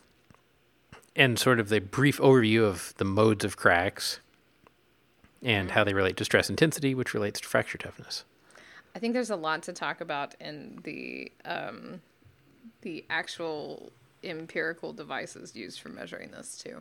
and 1.14 1.38
sort 1.38 1.60
of 1.60 1.68
the 1.68 1.80
brief 1.80 2.18
overview 2.18 2.64
of 2.64 2.94
the 2.96 3.04
modes 3.04 3.44
of 3.44 3.56
cracks 3.56 4.20
and 5.42 5.70
how 5.70 5.84
they 5.84 5.94
relate 5.94 6.16
to 6.18 6.24
stress 6.24 6.50
intensity, 6.50 6.94
which 6.94 7.14
relates 7.14 7.40
to 7.40 7.48
fracture 7.48 7.78
toughness. 7.78 8.24
I 8.96 8.98
think 8.98 9.12
there's 9.12 9.28
a 9.28 9.36
lot 9.36 9.64
to 9.64 9.74
talk 9.74 10.00
about 10.00 10.34
in 10.40 10.80
the 10.82 11.30
um, 11.44 12.00
the 12.80 13.04
actual 13.10 13.92
empirical 14.24 14.94
devices 14.94 15.54
used 15.54 15.80
for 15.80 15.90
measuring 15.90 16.30
this 16.30 16.56
too. 16.56 16.80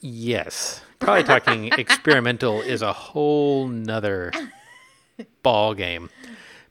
Yes. 0.00 0.80
Probably 0.98 1.22
talking 1.22 1.66
experimental 1.78 2.62
is 2.62 2.80
a 2.80 2.94
whole 2.94 3.68
nother 3.68 4.32
ball 5.42 5.74
game. 5.74 6.08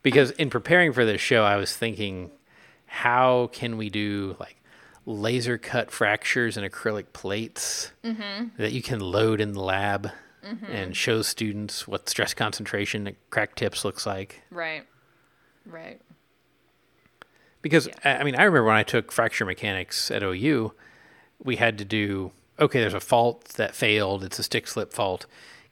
Because 0.02 0.32
in 0.32 0.50
preparing 0.50 0.92
for 0.92 1.06
this 1.06 1.22
show, 1.22 1.44
I 1.44 1.58
was 1.58 1.78
thinking, 1.78 2.32
how 2.88 3.52
can 3.54 3.78
we 3.78 3.92
do 3.92 4.38
like 4.40 4.56
laser 5.06 5.60
cut 5.60 5.92
fractures 5.92 6.58
in 6.58 6.64
acrylic 6.64 7.14
plates 7.14 7.92
that 8.58 8.72
you 8.72 8.82
can 8.82 9.00
load 9.00 9.40
in 9.40 9.54
the 9.54 9.62
lab 9.62 10.10
and 10.44 10.96
shows 10.96 11.28
students 11.28 11.88
what 11.88 12.10
stress 12.10 12.34
concentration 12.34 13.08
at 13.08 13.16
crack 13.30 13.56
tips 13.56 13.86
looks 13.86 14.06
like? 14.06 14.42
Right. 14.50 14.86
Right. 15.66 16.02
Because 17.62 17.88
I 18.04 18.18
I 18.18 18.24
mean, 18.24 18.36
I 18.36 18.44
remember 18.44 18.66
when 18.66 18.76
I 18.76 18.84
took 18.84 19.12
fracture 19.12 19.46
mechanics 19.46 20.10
at 20.12 20.24
OU, 20.24 20.74
we 21.44 21.58
had 21.58 21.78
to 21.78 21.86
do 21.86 22.32
okay. 22.60 22.80
There's 22.80 22.94
a 22.94 23.00
fault 23.00 23.46
that 23.56 23.76
failed. 23.76 24.24
It's 24.24 24.40
a 24.40 24.44
stick 24.44 24.68
slip 24.68 24.94
fault. 24.94 25.26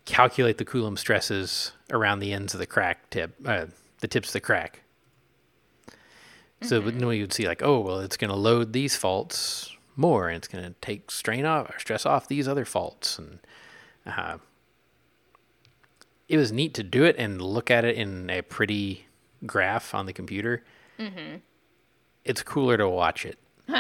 Calculate 0.05 0.57
the 0.57 0.65
Coulomb 0.65 0.97
stresses 0.97 1.73
around 1.91 2.19
the 2.19 2.33
ends 2.33 2.53
of 2.53 2.59
the 2.59 2.65
crack 2.65 3.09
tip, 3.09 3.35
uh, 3.45 3.67
the 3.99 4.07
tips 4.07 4.29
of 4.29 4.33
the 4.33 4.39
crack. 4.39 4.81
So 6.61 6.81
then 6.81 7.07
we 7.07 7.21
would 7.21 7.31
see 7.31 7.47
like, 7.47 7.63
oh 7.63 7.79
well, 7.79 7.99
it's 7.99 8.17
going 8.17 8.31
to 8.31 8.35
load 8.35 8.73
these 8.73 8.95
faults 8.95 9.75
more, 9.95 10.27
and 10.27 10.37
it's 10.37 10.47
going 10.47 10.63
to 10.63 10.73
take 10.81 11.09
strain 11.09 11.45
off 11.45 11.69
or 11.69 11.79
stress 11.79 12.05
off 12.05 12.27
these 12.27 12.47
other 12.47 12.65
faults, 12.65 13.17
and 13.17 13.39
uh, 14.05 14.37
it 16.29 16.37
was 16.37 16.51
neat 16.51 16.73
to 16.75 16.83
do 16.83 17.03
it 17.03 17.15
and 17.17 17.41
look 17.41 17.69
at 17.69 17.83
it 17.83 17.95
in 17.95 18.29
a 18.29 18.41
pretty 18.41 19.05
graph 19.45 19.93
on 19.93 20.05
the 20.05 20.13
computer 20.13 20.63
mm-hmm. 20.97 21.37
it's 22.23 22.41
cooler 22.43 22.77
to 22.77 22.87
watch 22.87 23.25
it 23.25 23.37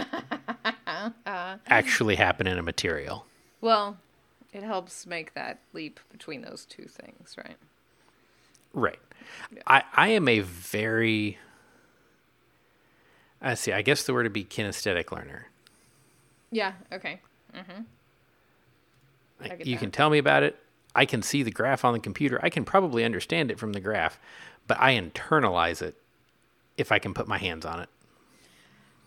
actually 1.67 2.15
happen 2.15 2.47
in 2.47 2.57
a 2.57 2.63
material. 2.63 3.25
Well, 3.61 3.97
it 4.53 4.63
helps 4.63 5.05
make 5.05 5.33
that 5.33 5.59
leap 5.73 5.99
between 6.11 6.41
those 6.41 6.65
two 6.65 6.85
things, 6.85 7.35
right? 7.37 7.57
Right. 8.73 8.99
I, 9.67 9.83
I 9.95 10.07
am 10.09 10.27
a 10.27 10.39
very, 10.39 11.37
I 13.41 13.53
see, 13.55 13.71
I 13.71 13.81
guess 13.81 14.03
the 14.03 14.13
word 14.13 14.23
would 14.23 14.33
be 14.33 14.43
kinesthetic 14.43 15.11
learner. 15.11 15.47
Yeah. 16.51 16.73
Okay. 16.91 17.19
Mm-hmm. 17.55 17.81
Like, 19.41 19.65
you 19.65 19.75
that. 19.75 19.79
can 19.79 19.91
tell 19.91 20.09
me 20.09 20.17
about 20.17 20.43
it. 20.43 20.57
I 20.95 21.05
can 21.05 21.21
see 21.21 21.43
the 21.43 21.51
graph 21.51 21.85
on 21.85 21.93
the 21.93 21.99
computer. 21.99 22.39
I 22.41 22.49
can 22.49 22.65
probably 22.65 23.03
understand 23.05 23.51
it 23.51 23.59
from 23.59 23.73
the 23.73 23.79
graph, 23.79 24.19
but 24.67 24.79
I 24.79 24.93
internalize 24.95 25.81
it 25.81 25.95
if 26.77 26.91
I 26.91 26.99
can 26.99 27.13
put 27.13 27.27
my 27.27 27.37
hands 27.37 27.65
on 27.65 27.79
it. 27.79 27.89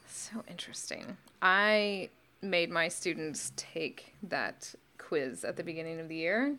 So 0.07 0.45
interesting. 0.49 1.17
I 1.41 2.11
made 2.41 2.71
my 2.71 2.89
students 2.89 3.53
take 3.57 4.15
that 4.23 4.75
quiz 4.99 5.45
at 5.45 5.57
the 5.57 5.65
beginning 5.65 6.01
of 6.01 6.09
the 6.09 6.17
year. 6.17 6.57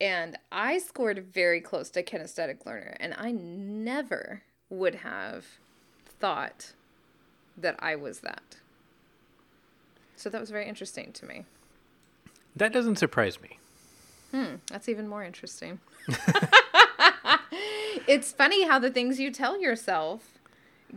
And 0.00 0.36
I 0.50 0.78
scored 0.78 1.26
very 1.32 1.60
close 1.60 1.88
to 1.90 2.02
kinesthetic 2.02 2.66
learner. 2.66 2.96
And 2.98 3.14
I 3.16 3.30
never 3.32 4.42
would 4.68 4.96
have 4.96 5.46
thought 6.18 6.72
that 7.56 7.76
I 7.78 7.94
was 7.96 8.20
that. 8.20 8.56
So 10.16 10.28
that 10.30 10.40
was 10.40 10.50
very 10.50 10.66
interesting 10.66 11.12
to 11.12 11.26
me. 11.26 11.44
That 12.56 12.72
doesn't 12.72 12.96
surprise 12.96 13.40
me. 13.40 13.58
Hmm, 14.34 14.56
that's 14.66 14.88
even 14.88 15.06
more 15.06 15.22
interesting. 15.22 15.78
it's 18.08 18.32
funny 18.32 18.66
how 18.66 18.80
the 18.80 18.90
things 18.90 19.20
you 19.20 19.30
tell 19.30 19.60
yourself 19.60 20.40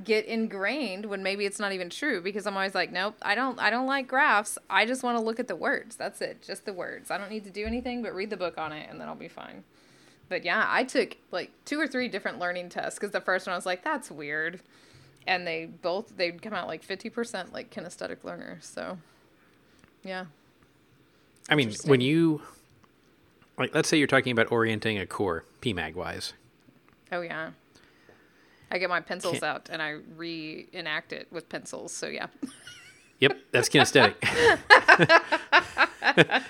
get 0.03 0.25
ingrained 0.25 1.05
when 1.05 1.21
maybe 1.21 1.45
it's 1.45 1.59
not 1.59 1.71
even 1.71 1.87
true 1.87 2.19
because 2.19 2.47
I'm 2.47 2.55
always 2.55 2.73
like, 2.73 2.91
nope, 2.91 3.15
I 3.21 3.35
don't 3.35 3.59
I 3.59 3.69
don't 3.69 3.85
like 3.85 4.07
graphs. 4.07 4.57
I 4.71 4.87
just 4.87 5.03
want 5.03 5.19
to 5.19 5.23
look 5.23 5.39
at 5.39 5.47
the 5.47 5.55
words. 5.55 5.95
That's 5.95 6.19
it. 6.19 6.41
Just 6.41 6.65
the 6.65 6.73
words. 6.73 7.11
I 7.11 7.19
don't 7.19 7.29
need 7.29 7.43
to 7.43 7.51
do 7.51 7.63
anything 7.67 8.01
but 8.01 8.15
read 8.15 8.31
the 8.31 8.37
book 8.37 8.57
on 8.57 8.71
it 8.71 8.89
and 8.89 8.99
then 8.99 9.07
I'll 9.07 9.13
be 9.13 9.27
fine. 9.27 9.63
But 10.29 10.43
yeah, 10.43 10.65
I 10.67 10.83
took 10.83 11.17
like 11.29 11.51
two 11.63 11.79
or 11.79 11.87
three 11.87 12.07
different 12.07 12.39
learning 12.39 12.69
tests 12.69 12.97
cuz 12.97 13.11
the 13.11 13.21
first 13.21 13.45
one 13.45 13.53
I 13.53 13.55
was 13.55 13.67
like, 13.67 13.83
that's 13.83 14.09
weird. 14.09 14.61
And 15.27 15.45
they 15.45 15.65
both 15.65 16.17
they'd 16.17 16.41
come 16.41 16.53
out 16.53 16.67
like 16.67 16.83
50% 16.83 17.53
like 17.53 17.69
kinesthetic 17.69 18.23
learners. 18.23 18.65
So 18.65 18.97
yeah. 20.03 20.25
I 21.49 21.55
mean, 21.55 21.73
when 21.85 22.01
you, 22.01 22.41
like, 23.57 23.73
let's 23.73 23.89
say 23.89 23.97
you're 23.97 24.07
talking 24.07 24.31
about 24.31 24.51
orienting 24.51 24.97
a 24.97 25.05
core, 25.05 25.45
PMag 25.61 25.95
wise. 25.95 26.33
Oh 27.11 27.21
yeah. 27.21 27.51
I 28.69 28.79
get 28.79 28.89
my 28.89 28.99
pencils 28.99 29.39
Can't- 29.39 29.43
out 29.43 29.69
and 29.71 29.81
I 29.81 29.97
reenact 30.15 31.13
it 31.13 31.27
with 31.31 31.49
pencils. 31.49 31.93
So 31.93 32.07
yeah. 32.07 32.27
Yep, 33.19 33.35
that's 33.51 33.67
kinesthetic. 33.67 34.13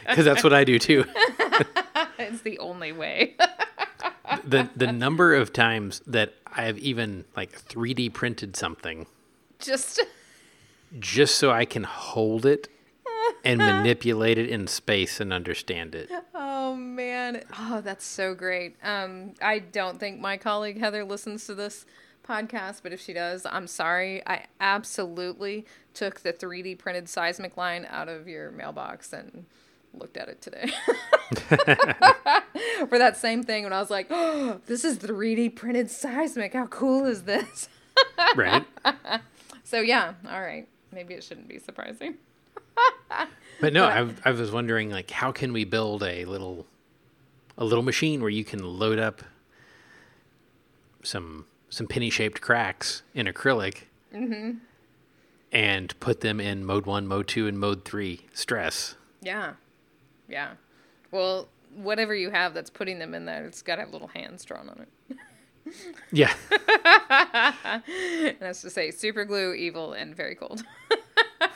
Because 0.08 0.26
that's 0.26 0.44
what 0.44 0.54
I 0.54 0.64
do 0.64 0.80
too. 0.80 1.06
it's 2.20 2.42
the 2.42 2.60
only 2.60 2.92
way. 2.92 3.36
The 4.44 4.70
the 4.76 4.92
number 4.92 5.34
of 5.34 5.54
times 5.54 6.02
that 6.08 6.34
I've 6.46 6.78
even 6.80 7.26
like 7.36 7.52
3D 7.68 8.14
printed 8.14 8.56
something 8.56 9.08
Just 9.60 10.02
just 11.00 11.36
so 11.38 11.52
I 11.52 11.66
can 11.66 11.84
hold 11.84 12.46
it 12.46 12.68
and 13.48 13.58
manipulate 13.60 14.38
it 14.38 14.50
in 14.50 14.68
space 14.68 15.20
and 15.20 15.32
understand 15.34 15.96
it. 15.96 16.10
Oh 16.36 16.76
man. 16.76 17.44
Oh, 17.58 17.82
that's 17.82 18.06
so 18.06 18.34
great. 18.36 18.76
Um 18.84 19.34
I 19.42 19.60
don't 19.60 20.00
think 20.00 20.20
my 20.20 20.38
colleague 20.38 20.80
Heather 20.80 21.04
listens 21.04 21.46
to 21.48 21.56
this 21.56 21.86
podcast, 22.28 22.82
but 22.84 22.92
if 22.92 23.00
she 23.02 23.14
does, 23.14 23.46
I'm 23.50 23.68
sorry. 23.68 24.22
I 24.28 24.46
absolutely 24.60 25.66
took 25.94 26.20
the 26.22 26.34
3D 26.34 26.78
printed 26.78 27.08
seismic 27.10 27.58
line 27.58 27.88
out 27.90 28.10
of 28.10 28.28
your 28.28 28.52
mailbox 28.52 29.14
and 29.14 29.46
looked 29.94 30.18
at 30.18 30.28
it 30.28 30.42
today. 30.42 30.70
For 32.90 32.98
that 33.00 33.18
same 33.18 33.44
thing 33.44 33.64
when 33.64 33.74
I 33.74 33.80
was 33.80 33.90
like, 33.90 34.08
"Oh, 34.10 34.62
this 34.68 34.84
is 34.84 35.00
3D 35.00 35.56
printed 35.56 35.90
seismic. 35.90 36.54
How 36.54 36.68
cool 36.68 37.06
is 37.06 37.24
this?" 37.24 37.70
Right? 38.36 38.64
So 39.64 39.80
yeah, 39.82 40.14
all 40.30 40.42
right. 40.42 40.68
Maybe 40.92 41.16
it 41.16 41.24
shouldn't 41.24 41.48
be 41.48 41.58
surprising. 41.60 42.16
But 43.60 43.74
no, 43.74 43.86
I, 43.86 44.08
I 44.24 44.32
was 44.32 44.52
wondering 44.52 44.92
like 44.92 45.10
how 45.10 45.32
can 45.32 45.52
we 45.52 45.64
build 45.64 46.04
a 46.04 46.26
little 46.26 46.68
a 47.58 47.66
little 47.66 47.84
machine 47.84 48.22
where 48.22 48.30
you 48.30 48.44
can 48.44 48.64
load 48.64 49.00
up 49.00 49.24
some 51.04 51.46
some 51.70 51.88
penny 51.88 52.10
shaped 52.10 52.40
cracks 52.40 53.02
in 53.14 53.26
acrylic 53.26 53.84
mm-hmm. 54.14 54.58
and 55.52 56.00
put 56.00 56.22
them 56.22 56.40
in 56.40 56.64
mode 56.64 56.86
one, 56.86 57.08
mode 57.08 57.28
two, 57.28 57.48
and 57.48 57.60
mode 57.60 57.84
three 57.84 58.22
stress. 58.34 58.96
Yeah. 59.22 59.54
Yeah. 60.30 60.52
Well, 61.12 61.50
whatever 61.76 62.16
you 62.16 62.30
have 62.30 62.54
that's 62.54 62.70
putting 62.70 63.00
them 63.00 63.14
in 63.14 63.26
there, 63.26 63.46
it's 63.46 63.62
got 63.62 63.76
to 63.76 63.82
have 63.82 63.92
little 63.92 64.10
hands 64.10 64.46
drawn 64.46 64.70
on 64.70 64.82
it. 64.82 65.18
Yeah. 66.12 66.34
That's 68.40 68.62
to 68.62 68.70
say 68.70 68.92
super 68.92 69.26
glue, 69.26 69.54
evil, 69.54 69.92
and 69.94 70.16
very 70.16 70.36
cold. 70.36 70.64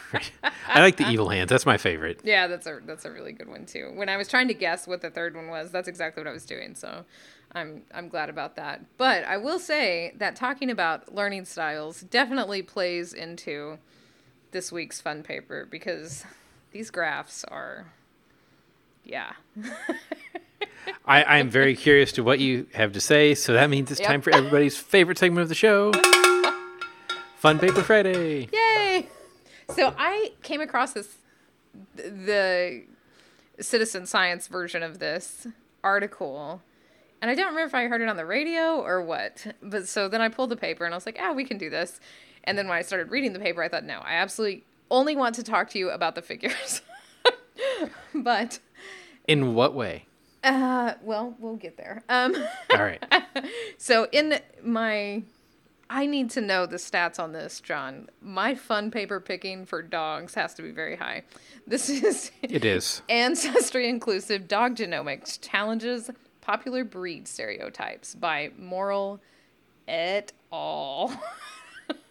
I 0.68 0.82
like 0.82 0.97
the 0.97 1.07
evil 1.09 1.30
hands. 1.30 1.49
That's 1.49 1.66
my 1.66 1.78
favorite. 1.78 2.22
yeah, 2.24 2.47
that's 2.47 2.68
a 2.68 2.80
that's 2.86 3.05
a 3.05 3.12
really 3.12 3.32
good 3.32 3.47
one 3.49 3.66
too. 3.66 3.91
When 3.95 4.09
I 4.09 4.18
was 4.18 4.28
trying 4.28 4.47
to 4.49 4.53
guess 4.53 4.88
what 4.88 5.01
the 5.01 5.09
third 5.09 5.36
one 5.36 5.47
was, 5.47 5.72
that's 5.72 5.88
exactly 5.88 6.22
what 6.24 6.30
I 6.30 6.34
was 6.34 6.45
doing. 6.45 6.76
So 6.76 7.05
I'm 7.53 7.84
I'm 7.93 8.07
glad 8.09 8.30
about 8.30 8.55
that. 8.57 8.82
But 8.97 9.24
I 9.26 9.38
will 9.38 9.59
say 9.59 10.14
that 10.18 10.36
talking 10.36 10.70
about 10.70 11.14
learning 11.14 11.45
styles 11.45 12.01
definitely 12.01 12.62
plays 12.62 13.14
into 13.14 13.78
this 14.51 14.72
week's 14.72 14.99
fun 15.01 15.24
paper 15.24 15.68
because 15.70 16.26
these 16.72 16.89
graphs 16.91 17.43
are 17.45 17.88
yeah. 19.05 19.34
I, 21.05 21.24
I 21.24 21.38
am 21.38 21.49
very 21.49 21.76
curious 21.76 22.12
to 22.14 22.24
what 22.24 22.39
you 22.39 22.68
have 22.74 22.91
to 22.93 23.01
say, 23.01 23.34
so 23.36 23.53
that 23.53 23.70
means 23.70 23.91
it's 23.91 23.99
Yep. 23.99 24.09
time 24.09 24.22
for 24.22 24.34
everybody's 24.34 24.78
favorite 24.78 25.18
segment 25.18 25.41
of 25.43 25.49
the 25.49 25.55
show. 25.55 25.91
Fun 27.38 27.59
Paper 27.59 27.82
Friday. 27.82 28.47
Yay! 28.53 29.07
So 29.76 29.93
I 29.97 30.34
came 30.43 30.61
across 30.61 30.93
this 30.93 31.17
the 31.95 32.84
citizen 33.59 34.05
science 34.05 34.47
version 34.47 34.84
of 34.84 34.99
this 34.99 35.47
article. 35.84 36.61
And 37.22 37.30
I 37.30 37.36
don't 37.36 37.47
remember 37.49 37.67
if 37.67 37.76
I 37.76 37.88
heard 37.88 38.01
it 38.01 38.09
on 38.09 38.17
the 38.17 38.26
radio 38.26 38.78
or 38.82 39.01
what. 39.03 39.45
But 39.61 39.88
so 39.88 40.07
then 40.07 40.22
I 40.22 40.30
pulled 40.30 40.49
the 40.49 40.55
paper 40.57 40.86
and 40.86 40.93
I 40.93 40.97
was 40.97 41.05
like, 41.05 41.17
"Ah, 41.22 41.34
we 41.34 41.45
can 41.45 41.57
do 41.57 41.69
this." 41.69 41.99
And 42.43 42.57
then 42.57 42.67
when 42.67 42.78
I 42.78 42.82
started 42.82 43.11
reading 43.11 43.34
the 43.34 43.39
paper, 43.39 43.61
I 43.61 43.69
thought, 43.69 43.84
"No, 43.84 43.99
I 43.99 44.13
absolutely 44.13 44.63
only 44.89 45.15
want 45.15 45.36
to 45.36 45.43
talk 45.43 45.69
to 45.72 45.80
you 45.80 45.89
about 45.91 46.15
the 46.15 46.22
figures. 46.22 46.82
but 48.15 48.59
In 49.28 49.53
what 49.53 49.74
way? 49.74 50.05
uh 50.43 50.95
well, 51.03 51.36
we'll 51.39 51.55
get 51.55 51.78
there. 51.78 52.03
Um 52.09 52.36
All 52.74 52.82
right. 52.84 53.03
so 53.78 54.07
in 54.11 54.39
my 54.63 55.22
I 55.94 56.06
need 56.06 56.30
to 56.32 56.42
know 56.42 56.66
the 56.66 56.78
stats 56.78 57.20
on 57.20 57.34
this, 57.34 57.60
John. 57.60 58.08
My 58.22 58.56
fun 58.56 58.92
paper 58.92 59.20
picking 59.20 59.66
for 59.66 59.82
dogs 59.82 60.36
has 60.36 60.54
to 60.54 60.62
be 60.62 60.72
very 60.72 60.96
high. 60.96 61.24
This 61.68 61.89
is 61.89 62.32
It 62.42 62.64
is. 62.64 63.02
Ancestry 63.10 63.89
Inclusive 63.89 64.48
Dog 64.48 64.78
Genomics 64.78 65.38
Challenges 65.42 66.10
Popular 66.39 66.86
Breed 66.86 67.28
Stereotypes 67.28 68.16
by 68.16 68.52
Morrill 68.58 69.20
et 69.86 70.32
al. 70.54 71.12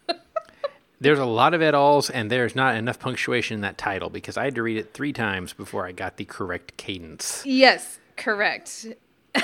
There's 0.99 1.17
a 1.17 1.25
lot 1.25 1.55
of 1.55 1.63
et 1.63 1.73
als, 1.73 2.11
and 2.11 2.29
there's 2.29 2.55
not 2.55 2.75
enough 2.75 2.99
punctuation 2.99 3.55
in 3.55 3.61
that 3.61 3.79
title 3.79 4.11
because 4.11 4.37
I 4.37 4.43
had 4.43 4.53
to 4.53 4.61
read 4.61 4.77
it 4.77 4.93
three 4.93 5.11
times 5.11 5.51
before 5.51 5.87
I 5.87 5.91
got 5.93 6.17
the 6.17 6.25
correct 6.25 6.77
cadence. 6.77 7.41
yes, 7.43 7.97
correct. 8.17 8.85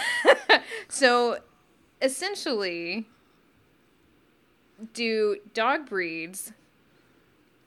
so 0.88 1.40
essentially, 2.00 3.08
do 4.94 5.38
dog 5.54 5.88
breeds 5.88 6.52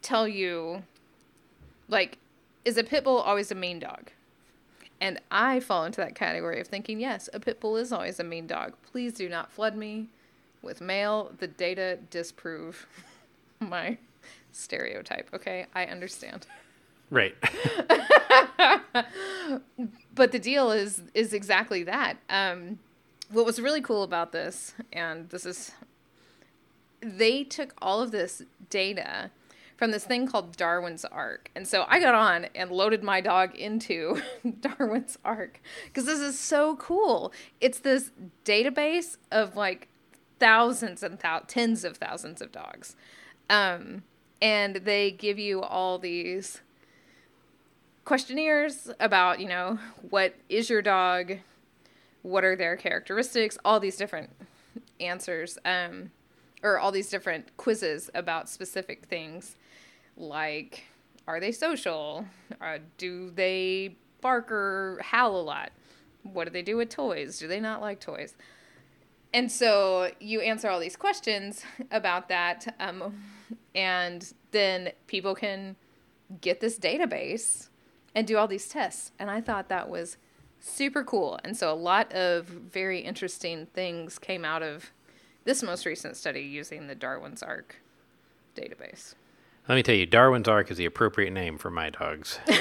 tell 0.02 0.26
you, 0.28 0.82
like, 1.88 2.18
is 2.64 2.76
a 2.76 2.84
pit 2.84 3.04
bull 3.04 3.18
always 3.18 3.50
a 3.50 3.54
mean 3.54 3.78
dog? 3.78 4.11
And 5.00 5.18
I 5.30 5.61
fall 5.61 5.84
into 5.84 6.00
that 6.00 6.14
category 6.14 6.61
of 6.61 6.66
thinking, 6.66 7.00
yes, 7.00 7.28
a 7.32 7.40
pit 7.40 7.61
bull 7.61 7.76
is 7.76 7.92
always 7.92 8.20
a 8.20 8.24
mean 8.24 8.46
dog. 8.46 8.74
Please 8.90 9.14
do 9.14 9.28
not 9.28 9.50
flood 9.50 9.74
me 9.74 10.08
with 10.62 10.80
mail. 10.80 11.32
The 11.38 11.46
data 11.46 11.98
disprove 12.11 12.86
my 13.61 13.96
stereotype. 14.52 15.30
Okay, 15.32 15.66
I 15.74 15.86
understand. 15.86 16.46
Right. 17.11 17.34
but 20.14 20.32
the 20.32 20.38
deal 20.38 20.70
is 20.70 21.02
is 21.14 21.32
exactly 21.32 21.82
that. 21.84 22.18
Um, 22.28 22.78
what 23.30 23.46
was 23.46 23.61
really 23.61 23.80
cool 23.80 24.02
about 24.02 24.32
this, 24.32 24.74
and 24.92 25.28
this 25.30 25.46
is, 25.46 25.72
they 27.03 27.44
took 27.44 27.74
all 27.80 28.01
of 28.01 28.11
this 28.11 28.42
data 28.68 29.30
from 29.76 29.90
this 29.90 30.05
thing 30.05 30.26
called 30.26 30.57
Darwin's 30.57 31.05
Ark, 31.07 31.51
and 31.55 31.66
so 31.66 31.84
I 31.88 32.01
got 32.01 32.14
on 32.14 32.46
and 32.55 32.70
loaded 32.70 33.03
my 33.03 33.20
dog 33.20 33.55
into 33.55 34.20
Darwin's 34.61 35.18
Ark 35.24 35.61
because 35.86 36.05
this 36.05 36.20
is 36.20 36.38
so 36.38 36.76
cool. 36.76 37.32
It's 37.61 37.78
this 37.78 38.11
database 38.44 39.16
of 39.30 39.57
like 39.57 39.88
thousands 40.38 41.03
and 41.03 41.18
thou- 41.18 41.42
tens 41.46 41.84
of 41.84 41.96
thousands 41.96 42.42
of 42.42 42.53
dogs, 42.53 42.94
um, 43.48 44.03
and 44.42 44.76
they 44.76 45.11
give 45.11 45.38
you 45.38 45.62
all 45.62 45.98
these 45.98 46.61
questionnaires 48.05 48.90
about, 48.98 49.40
you 49.40 49.48
know, 49.48 49.78
what 50.09 50.34
is 50.48 50.68
your 50.68 50.82
dog, 50.82 51.38
what 52.22 52.44
are 52.44 52.57
their 52.57 52.76
characteristics, 52.76 53.57
all 53.64 53.78
these 53.78 53.96
different 53.96 54.30
answers, 54.98 55.59
um, 55.64 56.11
or 56.62 56.78
all 56.78 56.92
these 56.92 57.08
different 57.08 57.56
quizzes 57.56 58.11
about 58.14 58.48
specific 58.48 59.06
things, 59.06 59.56
like 60.16 60.84
are 61.26 61.40
they 61.40 61.52
social, 61.52 62.26
uh, 62.61 62.78
do 62.98 63.30
they 63.30 63.96
bark 64.20 64.50
or 64.50 65.00
howl 65.02 65.40
a 65.40 65.42
lot, 65.42 65.70
what 66.22 66.44
do 66.44 66.50
they 66.50 66.62
do 66.62 66.76
with 66.76 66.88
toys, 66.90 67.38
do 67.38 67.46
they 67.48 67.61
not 67.61 67.80
like 67.80 68.00
toys. 68.00 68.34
And 69.32 69.50
so 69.50 70.11
you 70.18 70.40
answer 70.40 70.68
all 70.68 70.80
these 70.80 70.96
questions 70.96 71.64
about 71.90 72.28
that, 72.28 72.74
um, 72.80 73.22
and 73.74 74.32
then 74.50 74.90
people 75.06 75.34
can 75.34 75.76
get 76.40 76.61
this 76.61 76.78
database 76.78 77.68
and 78.14 78.26
do 78.26 78.36
all 78.36 78.48
these 78.48 78.68
tests. 78.68 79.12
And 79.18 79.30
I 79.30 79.40
thought 79.40 79.68
that 79.68 79.88
was 79.88 80.16
super 80.61 81.02
cool. 81.04 81.38
And 81.44 81.56
so 81.56 81.72
a 81.72 81.74
lot 81.74 82.12
of 82.12 82.46
very 82.46 83.00
interesting 83.00 83.66
things 83.66 84.18
came 84.18 84.44
out 84.44 84.62
of 84.62 84.90
this 85.45 85.62
most 85.62 85.86
recent 85.86 86.16
study 86.16 86.41
using 86.41 86.86
the 86.86 86.95
Darwin's 86.95 87.43
Ark 87.43 87.76
database. 88.57 89.14
Let 89.68 89.74
me 89.76 89.82
tell 89.82 89.95
you, 89.95 90.07
Darwin's 90.07 90.49
Ark 90.49 90.70
is 90.70 90.78
the 90.78 90.86
appropriate 90.86 91.32
name 91.32 91.59
for 91.59 91.70
my 91.70 91.91
dogs. 91.91 92.38
oh, 92.49 92.55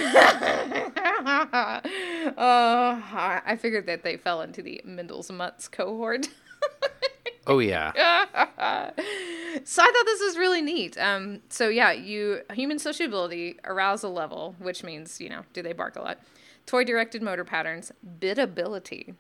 I 2.38 3.58
figured 3.60 3.88
that 3.88 4.04
they 4.04 4.18
fell 4.18 4.42
into 4.42 4.62
the 4.62 4.82
Mendel's 4.86 5.32
Mutts 5.32 5.68
cohort. 5.68 6.30
Oh, 7.48 7.58
yeah. 7.58 7.92
so 9.64 9.82
I 9.82 9.86
thought 9.86 10.06
this 10.06 10.22
was 10.22 10.38
really 10.38 10.62
neat. 10.62 10.98
Um, 11.00 11.42
so 11.50 11.68
yeah, 11.68 11.92
you 11.92 12.42
human 12.54 12.78
sociability, 12.78 13.58
arousal 13.64 14.14
level, 14.14 14.56
which 14.60 14.84
means 14.84 15.20
you 15.20 15.30
know, 15.30 15.42
do 15.54 15.64
they 15.64 15.74
bark 15.74 15.96
a 15.96 16.02
lot? 16.02 16.20
Toy 16.68 16.84
directed 16.84 17.24
motor 17.24 17.44
patterns, 17.44 17.92
biddability. 18.20 19.16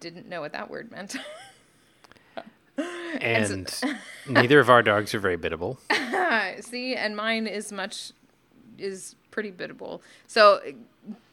Didn't 0.00 0.26
know 0.26 0.40
what 0.40 0.52
that 0.52 0.70
word 0.70 0.90
meant. 0.90 1.16
And 3.20 3.72
neither 4.28 4.60
of 4.60 4.70
our 4.70 4.82
dogs 4.82 5.14
are 5.14 5.20
very 5.20 5.36
biddable. 5.36 5.78
See, 6.60 6.94
and 6.94 7.16
mine 7.16 7.46
is 7.46 7.72
much 7.72 8.12
is 8.78 9.14
pretty 9.30 9.50
biddable. 9.50 10.02
So, 10.26 10.60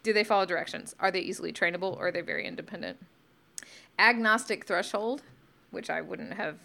do 0.03 0.13
they 0.13 0.23
follow 0.23 0.45
directions? 0.45 0.95
Are 0.99 1.11
they 1.11 1.19
easily 1.19 1.51
trainable 1.51 1.97
or 1.97 2.07
are 2.07 2.11
they 2.11 2.21
very 2.21 2.45
independent? 2.45 2.97
Agnostic 3.97 4.65
threshold, 4.65 5.21
which 5.71 5.89
I 5.89 6.01
wouldn't 6.01 6.33
have 6.33 6.57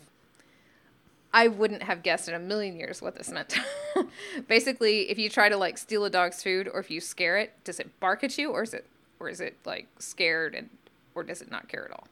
I 1.34 1.48
wouldn't 1.48 1.82
have 1.82 2.04
guessed 2.04 2.28
in 2.28 2.34
a 2.34 2.38
million 2.38 2.76
years 2.76 3.02
what 3.02 3.16
this 3.16 3.28
meant. 3.28 3.58
Basically, 4.48 5.10
if 5.10 5.18
you 5.18 5.28
try 5.28 5.48
to 5.48 5.56
like 5.56 5.76
steal 5.78 6.04
a 6.04 6.10
dog's 6.10 6.40
food 6.44 6.70
or 6.72 6.78
if 6.78 6.92
you 6.92 7.00
scare 7.00 7.36
it, 7.36 7.52
does 7.64 7.80
it 7.80 7.98
bark 7.98 8.22
at 8.22 8.38
you 8.38 8.52
or 8.52 8.62
is 8.62 8.72
it 8.72 8.86
or 9.18 9.28
is 9.28 9.40
it 9.40 9.56
like 9.64 9.88
scared 9.98 10.54
and 10.54 10.70
or 11.12 11.24
does 11.24 11.42
it 11.42 11.50
not 11.50 11.68
care 11.68 11.86
at 11.86 11.90
all? 11.90 12.06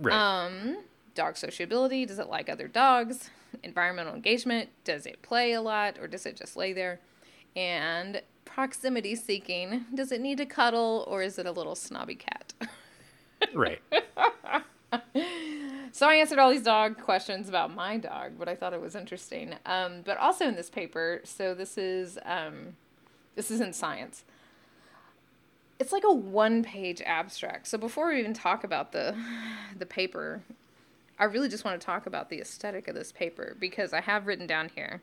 Right. 0.00 0.14
Um, 0.14 0.78
dog 1.18 1.36
sociability, 1.36 2.06
does 2.06 2.18
it 2.18 2.28
like 2.28 2.48
other 2.48 2.68
dogs? 2.68 3.30
Environmental 3.62 4.14
engagement, 4.14 4.70
does 4.84 5.04
it 5.04 5.20
play 5.20 5.52
a 5.52 5.60
lot 5.60 5.98
or 6.00 6.06
does 6.06 6.24
it 6.24 6.36
just 6.36 6.56
lay 6.56 6.72
there? 6.72 7.00
And 7.56 8.22
proximity 8.44 9.14
seeking, 9.14 9.84
does 9.92 10.12
it 10.12 10.20
need 10.20 10.38
to 10.38 10.46
cuddle 10.46 11.04
or 11.08 11.22
is 11.22 11.38
it 11.38 11.46
a 11.46 11.52
little 11.52 11.74
snobby 11.74 12.14
cat? 12.14 12.52
right. 13.54 13.82
So 15.98 16.06
I 16.08 16.14
answered 16.14 16.38
all 16.38 16.50
these 16.50 16.62
dog 16.62 17.00
questions 17.00 17.48
about 17.48 17.74
my 17.74 17.96
dog, 17.96 18.32
but 18.38 18.48
I 18.48 18.54
thought 18.54 18.72
it 18.72 18.80
was 18.80 18.94
interesting. 18.94 19.56
Um, 19.66 20.02
but 20.04 20.16
also 20.16 20.46
in 20.46 20.54
this 20.54 20.70
paper, 20.70 21.20
so 21.24 21.54
this 21.54 21.76
is 21.76 22.18
um, 22.24 22.76
this 23.34 23.50
is 23.50 23.60
in 23.60 23.72
Science. 23.72 24.22
It's 25.80 25.90
like 25.90 26.04
a 26.04 26.14
one-page 26.14 27.02
abstract. 27.04 27.66
So 27.66 27.78
before 27.78 28.08
we 28.08 28.20
even 28.20 28.32
talk 28.32 28.62
about 28.62 28.92
the 28.92 29.16
the 29.76 29.86
paper, 29.86 30.42
I 31.18 31.24
really 31.24 31.48
just 31.48 31.64
want 31.64 31.80
to 31.80 31.84
talk 31.84 32.06
about 32.06 32.30
the 32.30 32.40
aesthetic 32.40 32.88
of 32.88 32.94
this 32.94 33.12
paper 33.12 33.56
because 33.58 33.92
I 33.92 34.00
have 34.00 34.26
written 34.26 34.46
down 34.46 34.70
here. 34.74 35.02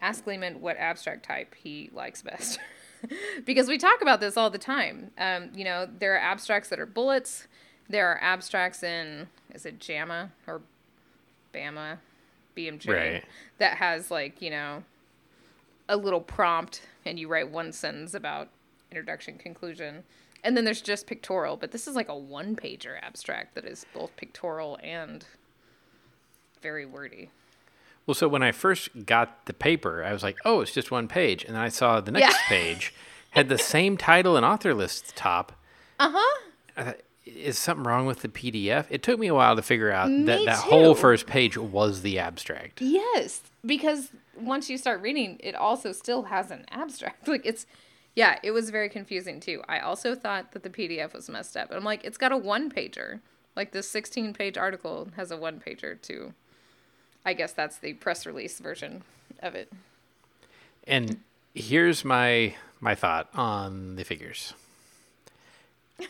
Ask 0.00 0.26
Lehman 0.26 0.60
what 0.60 0.76
abstract 0.76 1.24
type 1.24 1.54
he 1.54 1.90
likes 1.92 2.22
best. 2.22 2.58
because 3.44 3.68
we 3.68 3.78
talk 3.78 4.02
about 4.02 4.20
this 4.20 4.36
all 4.36 4.50
the 4.50 4.58
time. 4.58 5.10
Um, 5.16 5.50
you 5.54 5.64
know, 5.64 5.88
there 5.98 6.14
are 6.14 6.18
abstracts 6.18 6.68
that 6.70 6.80
are 6.80 6.86
bullets. 6.86 7.46
There 7.88 8.08
are 8.08 8.18
abstracts 8.22 8.82
in 8.82 9.28
is 9.52 9.64
it 9.66 9.78
JAMA 9.78 10.32
or 10.46 10.62
BAMA, 11.52 11.98
BMJ 12.56 12.88
Right. 12.88 13.24
that 13.58 13.76
has 13.76 14.10
like 14.10 14.40
you 14.42 14.50
know 14.50 14.82
a 15.88 15.96
little 15.96 16.20
prompt 16.20 16.82
and 17.04 17.18
you 17.20 17.28
write 17.28 17.50
one 17.50 17.70
sentence 17.72 18.14
about 18.14 18.48
introduction 18.90 19.36
conclusion 19.36 20.02
and 20.42 20.56
then 20.56 20.64
there's 20.64 20.80
just 20.80 21.06
pictorial 21.06 21.56
but 21.56 21.72
this 21.72 21.86
is 21.86 21.94
like 21.94 22.08
a 22.08 22.16
one 22.16 22.56
pager 22.56 22.96
abstract 23.02 23.54
that 23.54 23.64
is 23.66 23.84
both 23.92 24.16
pictorial 24.16 24.78
and 24.82 25.26
very 26.64 26.86
wordy 26.86 27.28
Well, 28.06 28.14
so 28.14 28.26
when 28.26 28.42
I 28.42 28.50
first 28.52 29.06
got 29.06 29.46
the 29.46 29.52
paper, 29.52 30.02
I 30.02 30.12
was 30.12 30.22
like, 30.22 30.36
oh, 30.44 30.60
it's 30.62 30.72
just 30.74 30.90
one 30.90 31.08
page. 31.08 31.44
And 31.44 31.54
then 31.54 31.62
I 31.62 31.68
saw 31.70 32.00
the 32.00 32.10
next 32.10 32.34
Yeah. 32.34 32.38
page 32.48 32.92
had 33.30 33.48
the 33.48 33.58
same 33.58 33.96
title 33.96 34.36
and 34.36 34.44
author 34.44 34.74
list 34.74 35.04
at 35.04 35.08
the 35.14 35.20
top. 35.20 35.52
uh-huh 36.00 36.92
is 37.26 37.58
something 37.58 37.84
wrong 37.84 38.04
with 38.06 38.20
the 38.20 38.28
PDF? 38.28 38.86
It 38.90 39.02
took 39.02 39.18
me 39.18 39.28
a 39.28 39.34
while 39.34 39.56
to 39.56 39.62
figure 39.62 39.90
out 39.90 40.08
that 40.08 40.38
Me 40.40 40.44
that 40.44 40.58
whole 40.58 40.94
too. 40.94 41.00
first 41.00 41.26
page 41.26 41.56
was 41.56 42.02
the 42.02 42.18
abstract. 42.18 42.80
Yes, 42.82 43.40
because 43.64 44.10
once 44.38 44.68
you 44.68 44.76
start 44.76 45.00
reading, 45.00 45.38
it 45.40 45.54
also 45.54 45.92
still 45.92 46.24
has 46.24 46.50
an 46.50 46.64
abstract. 46.70 47.26
Like 47.34 47.46
it's, 47.46 47.66
yeah, 48.14 48.38
it 48.42 48.50
was 48.50 48.68
very 48.70 48.88
confusing 48.90 49.40
too. 49.40 49.62
I 49.68 49.78
also 49.80 50.14
thought 50.14 50.52
that 50.52 50.62
the 50.64 50.70
PDF 50.70 51.14
was 51.14 51.28
messed 51.30 51.56
up. 51.56 51.70
I'm 51.72 51.82
like, 51.84 52.04
it's 52.04 52.18
got 52.18 52.30
a 52.30 52.36
one 52.36 52.70
pager. 52.70 53.20
Like 53.56 53.72
this 53.72 53.88
16 53.88 54.34
page 54.34 54.58
article 54.58 55.08
has 55.16 55.30
a 55.30 55.36
one 55.36 55.60
pager 55.66 56.00
too. 56.00 56.34
I 57.24 57.32
guess 57.34 57.52
that's 57.52 57.78
the 57.78 57.94
press 57.94 58.26
release 58.26 58.58
version 58.58 59.02
of 59.42 59.54
it. 59.54 59.72
And 60.86 61.20
here's 61.54 62.04
my 62.04 62.54
my 62.80 62.94
thought 62.94 63.28
on 63.34 63.96
the 63.96 64.04
figures. 64.04 64.54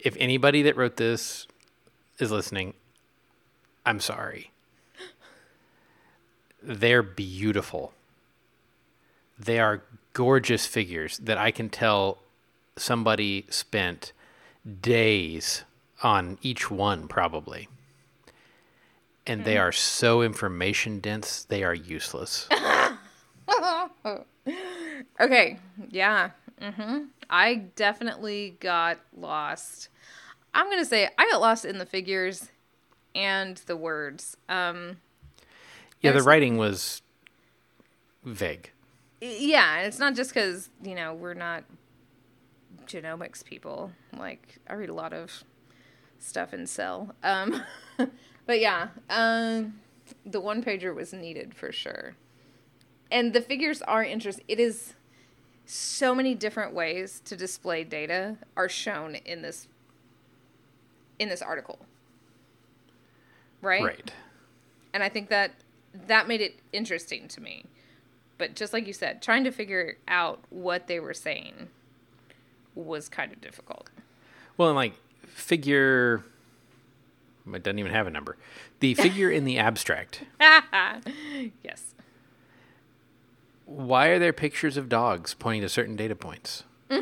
If 0.00 0.16
anybody 0.20 0.62
that 0.62 0.76
wrote 0.76 0.96
this 0.96 1.46
is 2.20 2.30
listening, 2.30 2.74
I'm 3.84 3.98
sorry. 4.00 4.52
They're 6.62 7.02
beautiful. 7.02 7.92
they 9.38 9.58
are 9.60 9.82
gorgeous 10.12 10.66
figures 10.66 11.18
that 11.18 11.38
I 11.38 11.50
can 11.52 11.68
tell 11.68 12.18
somebody 12.76 13.46
spent 13.50 14.12
days 14.82 15.64
on 16.02 16.38
each 16.42 16.70
one, 16.70 17.06
probably. 17.08 17.68
And 19.28 19.44
they 19.44 19.58
are 19.58 19.72
so 19.72 20.22
information 20.22 21.00
dense, 21.00 21.44
they 21.44 21.62
are 21.62 21.74
useless. 21.74 22.48
Okay, 25.20 25.58
yeah. 25.90 26.30
hmm 26.60 27.04
I 27.30 27.56
definitely 27.76 28.56
got 28.60 28.98
lost. 29.16 29.88
I'm 30.54 30.66
going 30.66 30.78
to 30.78 30.84
say 30.84 31.08
I 31.18 31.28
got 31.30 31.40
lost 31.40 31.64
in 31.64 31.78
the 31.78 31.84
figures 31.86 32.48
and 33.14 33.58
the 33.66 33.76
words. 33.76 34.36
Um, 34.48 34.96
yeah, 36.00 36.12
the 36.12 36.22
writing 36.22 36.56
was 36.56 37.02
vague. 38.24 38.70
yeah, 39.20 39.78
and 39.78 39.86
it's 39.86 39.98
not 39.98 40.14
just 40.14 40.32
because, 40.32 40.70
you 40.82 40.94
know, 40.94 41.12
we're 41.14 41.34
not 41.34 41.64
genomics 42.86 43.44
people. 43.44 43.92
Like, 44.16 44.58
I 44.68 44.74
read 44.74 44.88
a 44.88 44.94
lot 44.94 45.12
of 45.12 45.44
stuff 46.18 46.54
in 46.54 46.66
Cell. 46.66 47.14
Um, 47.22 47.62
but 48.48 48.60
yeah, 48.60 48.88
um, 49.10 49.78
the 50.24 50.40
one 50.40 50.64
pager 50.64 50.94
was 50.94 51.12
needed 51.12 51.54
for 51.54 51.70
sure. 51.70 52.14
And 53.10 53.34
the 53.34 53.42
figures 53.42 53.82
are 53.82 54.02
interesting. 54.02 54.46
It 54.48 54.58
is 54.58 54.94
so 55.66 56.14
many 56.14 56.34
different 56.34 56.72
ways 56.72 57.20
to 57.26 57.36
display 57.36 57.84
data 57.84 58.38
are 58.56 58.70
shown 58.70 59.16
in 59.16 59.42
this 59.42 59.68
in 61.18 61.28
this 61.28 61.42
article. 61.42 61.78
Right? 63.60 63.84
Right. 63.84 64.12
And 64.94 65.02
I 65.02 65.10
think 65.10 65.28
that 65.28 65.50
that 66.06 66.26
made 66.26 66.40
it 66.40 66.58
interesting 66.72 67.28
to 67.28 67.42
me. 67.42 67.64
But 68.38 68.54
just 68.54 68.72
like 68.72 68.86
you 68.86 68.94
said, 68.94 69.20
trying 69.20 69.44
to 69.44 69.50
figure 69.50 69.98
out 70.08 70.40
what 70.48 70.86
they 70.86 71.00
were 71.00 71.12
saying 71.12 71.68
was 72.74 73.10
kind 73.10 73.30
of 73.30 73.42
difficult. 73.42 73.90
Well, 74.56 74.70
and 74.70 74.76
like 74.76 74.94
figure, 75.26 76.24
it 77.54 77.62
doesn't 77.62 77.78
even 77.78 77.92
have 77.92 78.06
a 78.06 78.10
number. 78.10 78.36
The 78.80 78.94
figure 78.94 79.30
in 79.30 79.44
the 79.44 79.58
abstract. 79.58 80.22
yes. 81.62 81.94
Why 83.64 84.08
are 84.08 84.18
there 84.18 84.32
pictures 84.32 84.76
of 84.76 84.88
dogs 84.88 85.34
pointing 85.34 85.62
to 85.62 85.68
certain 85.68 85.96
data 85.96 86.14
points? 86.14 86.64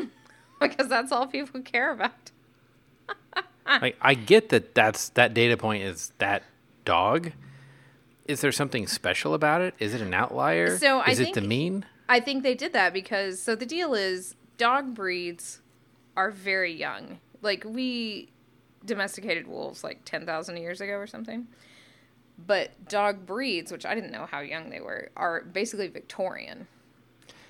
Because 0.59 0.87
that's 0.87 1.11
all 1.11 1.27
people 1.27 1.61
care 1.61 1.91
about. 1.91 2.31
like 3.81 3.95
I 4.01 4.15
get 4.15 4.49
that 4.49 4.73
that's 4.73 5.09
that 5.09 5.35
data 5.35 5.55
point 5.55 5.83
is 5.83 6.13
that 6.17 6.41
dog. 6.83 7.31
Is 8.25 8.41
there 8.41 8.51
something 8.51 8.87
special 8.87 9.33
about 9.35 9.61
it? 9.61 9.75
Is 9.77 9.93
it 9.93 10.01
an 10.01 10.15
outlier? 10.15 10.77
So 10.77 10.99
I 10.99 11.11
is 11.11 11.19
it 11.19 11.35
the 11.35 11.41
mean? 11.41 11.85
I 12.09 12.19
think 12.19 12.41
they 12.41 12.55
did 12.55 12.73
that 12.73 12.91
because 12.91 13.39
so 13.39 13.55
the 13.55 13.67
deal 13.67 13.93
is 13.93 14.35
dog 14.57 14.95
breeds 14.95 15.61
are 16.15 16.31
very 16.31 16.73
young. 16.73 17.19
Like 17.41 17.63
we 17.63 18.29
domesticated 18.87 19.47
wolves 19.47 19.83
like 19.83 20.03
10,000 20.05 20.57
years 20.57 20.81
ago 20.81 20.93
or 20.93 21.05
something. 21.05 21.47
But 22.37 22.87
dog 22.87 23.25
breeds, 23.25 23.71
which 23.71 23.85
I 23.85 23.95
didn't 23.95 24.11
know 24.11 24.27
how 24.29 24.39
young 24.39 24.69
they 24.69 24.79
were, 24.79 25.09
are 25.15 25.41
basically 25.41 25.87
Victorian. 25.87 26.67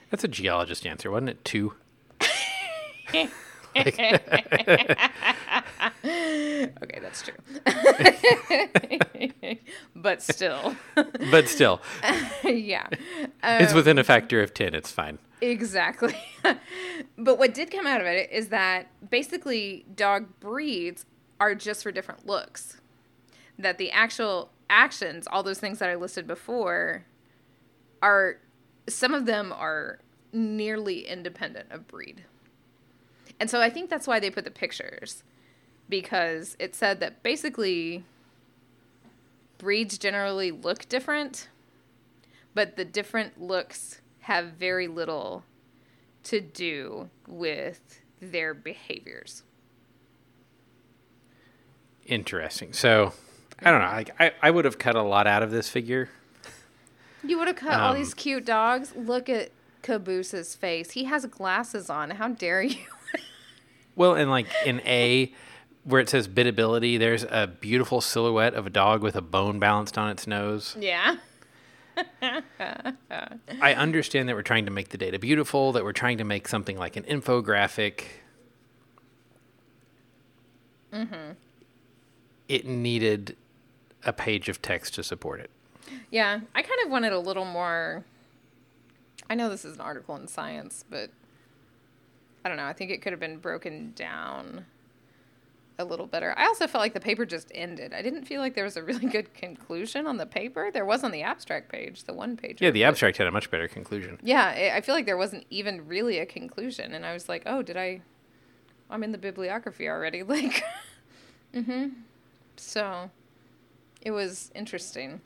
That's 0.10 0.24
a 0.24 0.28
geologist 0.30 0.86
answer, 0.86 1.12
wasn't 1.12 1.30
it? 1.30 1.46
Two. 1.46 1.74
Okay, 6.82 7.00
that's 7.02 7.22
true. 7.22 7.34
but 9.96 10.22
still. 10.22 10.76
But 11.32 11.48
still, 11.48 11.82
yeah. 12.44 12.88
it's 13.44 13.72
Um, 13.72 13.76
within 13.76 14.00
a 14.00 14.04
factor 14.04 14.42
of 14.42 14.54
ten. 14.54 14.74
It's 14.74 14.92
fine. 14.92 15.20
Exactly. 15.42 16.16
but 17.18 17.38
what 17.38 17.54
did 17.54 17.70
come 17.70 17.86
out 17.86 18.02
of 18.02 18.08
it 18.08 18.32
is 18.32 18.50
that 18.50 18.88
basically 19.10 19.86
dog 19.94 20.40
breeds 20.40 21.06
are 21.40 21.56
just 21.56 21.84
for 21.84 21.92
different 21.92 22.26
looks. 22.26 22.78
That 23.58 23.78
the 23.78 23.92
actual 23.92 24.52
actions, 24.70 25.28
all 25.32 25.44
those 25.44 25.60
things 25.60 25.80
that 25.80 25.90
I 25.90 25.96
listed 25.96 26.28
before, 26.28 27.06
are 28.02 28.38
some 28.88 29.14
of 29.14 29.26
them 29.26 29.52
are 29.52 30.00
nearly 30.32 31.08
independent 31.08 31.72
of 31.72 31.88
breed. 31.88 32.24
And 33.40 33.50
so 33.50 33.62
I 33.62 33.70
think 33.70 33.90
that's 33.90 34.08
why 34.08 34.20
they 34.20 34.30
put 34.30 34.46
the 34.46 34.52
pictures 34.52 35.24
because 35.90 36.56
it 36.60 36.76
said 36.76 37.00
that 37.00 37.24
basically 37.24 38.04
breeds 39.58 39.98
generally 39.98 40.52
look 40.52 40.88
different, 40.90 41.48
but 42.54 42.76
the 42.76 42.86
different 42.86 43.42
looks 43.42 44.02
have 44.22 44.54
very 44.54 44.88
little 44.88 45.44
to 46.24 46.42
do 46.42 47.10
with 47.28 48.02
their 48.20 48.54
behaviors. 48.54 49.44
Interesting. 52.08 52.74
So, 52.74 53.14
I 53.62 53.70
don't 53.72 53.82
know. 53.82 53.88
Like 53.88 54.16
I, 54.20 54.32
I 54.42 54.50
would 54.52 54.66
have 54.66 54.78
cut 54.80 54.96
a 54.96 55.02
lot 55.04 55.28
out 55.28 55.44
of 55.44 55.52
this 55.52 55.70
figure. 55.70 56.10
You 57.24 57.38
would 57.40 57.48
have 57.48 57.58
cut 57.58 57.80
all 57.80 57.92
Um, 57.92 57.98
these 57.98 58.14
cute 58.14 58.46
dogs. 58.46 58.94
Look 58.96 59.28
at 59.30 59.52
Caboose's 59.84 60.56
face. 60.56 60.92
He 60.92 61.04
has 61.06 61.26
glasses 61.26 61.90
on. 61.90 62.12
How 62.12 62.30
dare 62.30 62.62
you? 62.62 62.78
Well, 63.96 64.14
and 64.14 64.30
like 64.30 64.46
in 64.64 64.80
A, 64.82 65.34
where 65.84 66.00
it 66.00 66.08
says 66.08 66.28
biddability, 66.28 67.00
there's 67.00 67.24
a 67.24 67.48
beautiful 67.48 68.00
silhouette 68.00 68.54
of 68.54 68.68
a 68.68 68.70
dog 68.70 69.02
with 69.02 69.16
a 69.16 69.24
bone 69.24 69.58
balanced 69.58 69.98
on 69.98 70.12
its 70.12 70.28
nose. 70.28 70.78
yeah. 70.80 71.16
I 72.22 73.74
understand 73.76 74.30
that 74.30 74.36
we're 74.36 74.44
trying 74.44 74.66
to 74.66 74.72
make 74.72 74.90
the 74.90 75.00
data 75.00 75.18
beautiful, 75.18 75.72
that 75.72 75.84
we're 75.84 75.94
trying 75.94 76.20
to 76.20 76.24
make 76.24 76.48
something 76.48 76.78
like 76.78 76.96
an 76.96 77.06
infographic. 77.06 78.04
Mm-hmm. 80.94 81.32
It 82.48 82.66
needed 82.66 83.36
a 84.04 84.14
page 84.14 84.48
of 84.50 84.62
text 84.62 84.94
to 84.96 85.04
support 85.04 85.40
it. 85.40 85.50
Yeah. 86.12 86.40
I 86.56 86.62
kind 86.62 86.80
of 86.86 86.92
wanted 86.92 87.14
a 87.14 87.20
little 87.20 87.46
more. 87.46 88.04
I 89.30 89.36
know 89.36 89.50
this 89.50 89.66
is 89.66 89.76
an 89.76 89.82
article 89.82 90.16
in 90.16 90.28
science, 90.28 90.86
but 90.90 91.10
I 92.46 92.50
don't 92.50 92.58
know. 92.58 92.66
I 92.66 92.74
think 92.74 92.92
it 92.92 93.02
could 93.02 93.12
have 93.12 93.20
been 93.20 93.38
broken 93.40 93.92
down 93.96 94.66
a 95.80 95.84
little 95.86 96.08
better. 96.08 96.34
I 96.38 96.46
also 96.46 96.66
felt 96.66 96.82
like 96.82 96.94
the 96.94 97.00
paper 97.00 97.26
just 97.26 97.52
ended. 97.54 97.94
I 97.94 98.02
didn't 98.02 98.26
feel 98.26 98.42
like 98.42 98.56
there 98.56 98.64
was 98.64 98.78
a 98.78 98.84
really 98.84 99.06
good 99.12 99.34
conclusion 99.34 100.08
on 100.08 100.18
the 100.18 100.26
paper. 100.26 100.72
There 100.74 100.86
was 100.86 101.04
on 101.04 101.12
the 101.12 101.22
abstract 101.24 101.70
page, 101.72 102.06
the 102.06 102.14
one 102.14 102.36
page. 102.38 102.62
Yeah, 102.62 102.72
the 102.72 102.84
abstract 102.86 103.18
had 103.18 103.28
a 103.28 103.32
much 103.32 103.52
better 103.52 103.68
conclusion. 103.68 104.18
Yeah, 104.24 104.46
I- 104.46 104.78
I 104.78 104.82
feel 104.82 104.96
like 104.96 105.06
there 105.06 105.18
wasn't 105.18 105.46
even 105.50 105.88
really 105.88 106.18
a 106.20 106.26
conclusion, 106.26 106.94
and 106.94 107.06
I 107.06 107.14
was 107.14 107.28
like, 107.30 107.44
"Oh, 107.46 107.62
did 107.62 107.78
I? 107.78 108.02
I'm 108.90 109.04
in 109.04 109.12
the 109.12 109.18
bibliography 109.18 109.88
already." 109.90 110.24
Like, 110.28 110.64
mm-hmm. 111.54 111.90
So, 112.60 113.12
it 114.02 114.12
was 114.12 114.52
interesting. 114.56 115.22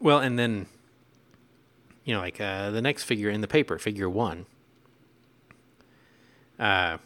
Well, 0.00 0.18
and 0.18 0.38
then, 0.38 0.66
you 2.04 2.14
know, 2.14 2.20
like 2.20 2.40
uh, 2.40 2.70
the 2.70 2.82
next 2.82 3.04
figure 3.04 3.30
in 3.30 3.40
the 3.40 3.48
paper, 3.48 3.78
figure 3.78 4.10
one. 4.10 4.46
Uh, 6.58 6.98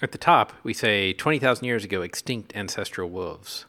at 0.00 0.12
the 0.12 0.18
top, 0.18 0.52
we 0.62 0.72
say 0.72 1.12
20,000 1.12 1.64
years 1.64 1.84
ago, 1.84 2.02
extinct 2.02 2.54
ancestral 2.54 3.08
wolves. 3.08 3.64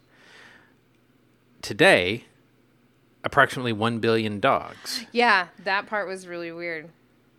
Today, 1.61 2.25
approximately 3.23 3.73
1 3.73 3.99
billion 3.99 4.39
dogs. 4.39 5.05
Yeah, 5.11 5.47
that 5.63 5.87
part 5.87 6.07
was 6.07 6.27
really 6.27 6.51
weird. 6.51 6.89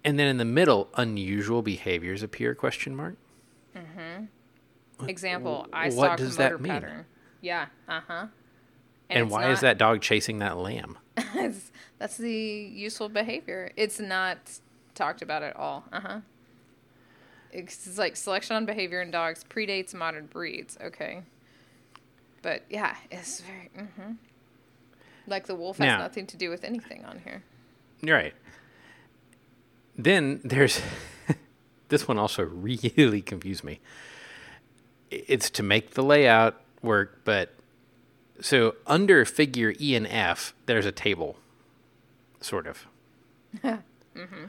And 0.05 0.19
then 0.19 0.27
in 0.27 0.39
the 0.39 0.45
middle, 0.45 0.89
unusual 0.95 1.63
behaviors 1.63 2.23
appear, 2.23 2.55
question 2.55 2.97
mark. 2.97 3.17
Example: 5.09 5.67
I 5.73 5.91
what 5.91 6.11
saw 6.11 6.17
does 6.17 6.37
that 6.37 6.61
mean? 6.61 6.73
pattern. 6.73 7.07
Yeah. 7.41 7.67
Uh 7.89 8.01
huh. 8.07 8.27
And, 9.09 9.29
why 9.29 9.51
is 9.51 9.61
that 9.61 9.77
dog 9.77 10.03
chasing 10.03 10.39
that 10.39 10.57
lamb? 10.57 10.97
That's 11.99 12.17
the 12.17 12.33
useful 12.33 13.09
behavior. 13.09 13.73
It's 13.77 13.99
not 13.99 14.39
talked 14.95 15.21
about 15.21 15.43
at 15.43 15.57
all. 15.57 15.85
Uh 15.93 16.01
huh. 16.01 16.21
It's, 17.53 17.99
like 17.99 18.17
selection 18.17 18.55
on 18.55 18.67
behavior 18.67 19.03
in 19.03 19.11
dogs 19.11 19.45
predates 19.49 19.93
modern 19.93 20.27
breeds. 20.27 20.79
Okay. 20.81 21.23
But 22.43 22.63
yeah, 22.71 22.95
it's 23.11 23.41
very. 23.41 23.87
hmm 23.87 24.13
Like 25.27 25.47
the 25.47 25.57
wolf 25.57 25.79
has 25.79 25.87
Now- 25.87 25.99
nothing 25.99 26.27
to 26.29 26.37
do 26.37 26.49
with 26.51 26.63
anything 26.65 27.05
on 27.05 27.19
here. 27.25 27.43
Right. 28.03 28.35
Then 29.99 30.41
there's 30.45 30.81
this 31.89 32.07
one 32.09 32.19
also 32.19 32.45
really 32.45 33.21
confused 33.27 33.65
me. 33.65 33.81
It's 35.11 35.51
to 35.51 35.63
make 35.63 35.93
the 35.93 36.03
layout 36.03 36.61
work, 36.83 37.21
but 37.25 37.53
so 38.41 38.77
under 38.87 39.25
figure 39.25 39.75
E 39.81 39.95
and 39.95 40.07
F, 40.07 40.55
there's 40.67 40.87
a 40.87 40.93
table, 40.93 41.37
sort 42.41 42.67
of. 42.67 42.87
Mm-hmm. 44.17 44.47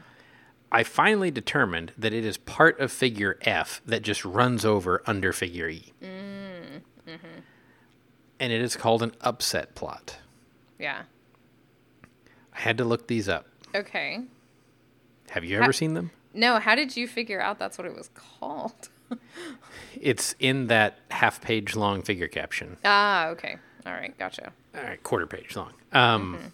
I 0.72 0.82
finally 0.82 1.30
determined 1.30 1.92
that 1.96 2.12
it 2.12 2.24
is 2.24 2.36
part 2.36 2.80
of 2.80 2.90
figure 2.90 3.38
F 3.42 3.80
that 3.86 4.02
just 4.02 4.24
runs 4.24 4.64
over 4.64 5.02
under 5.06 5.32
figure 5.32 5.68
E. 5.68 5.92
Mm, 6.02 6.80
mm-hmm. 7.06 7.38
And 8.40 8.52
it 8.52 8.60
is 8.60 8.74
called 8.74 9.02
an 9.04 9.12
upset 9.20 9.76
plot. 9.76 10.16
Yeah. 10.80 11.02
I 12.54 12.60
had 12.60 12.76
to 12.78 12.84
look 12.84 13.06
these 13.06 13.28
up. 13.28 13.46
Okay. 13.74 14.20
Have 15.30 15.44
you 15.44 15.56
ever 15.58 15.66
Ha- 15.66 15.72
seen 15.72 15.94
them? 15.94 16.10
No, 16.34 16.58
how 16.58 16.74
did 16.74 16.96
you 16.96 17.06
figure 17.06 17.40
out 17.40 17.58
that's 17.58 17.78
what 17.78 17.86
it 17.86 17.94
was 17.94 18.10
called? 18.14 18.88
It's 20.00 20.34
in 20.38 20.66
that 20.68 20.98
half 21.10 21.40
page 21.40 21.76
long 21.76 22.02
figure 22.02 22.28
caption. 22.28 22.76
ah, 22.84 23.26
okay. 23.28 23.56
All 23.86 23.92
right, 23.92 24.16
gotcha. 24.18 24.52
All 24.74 24.82
right, 24.82 25.02
quarter 25.02 25.26
page 25.26 25.54
long. 25.56 25.72
Um, 25.92 26.52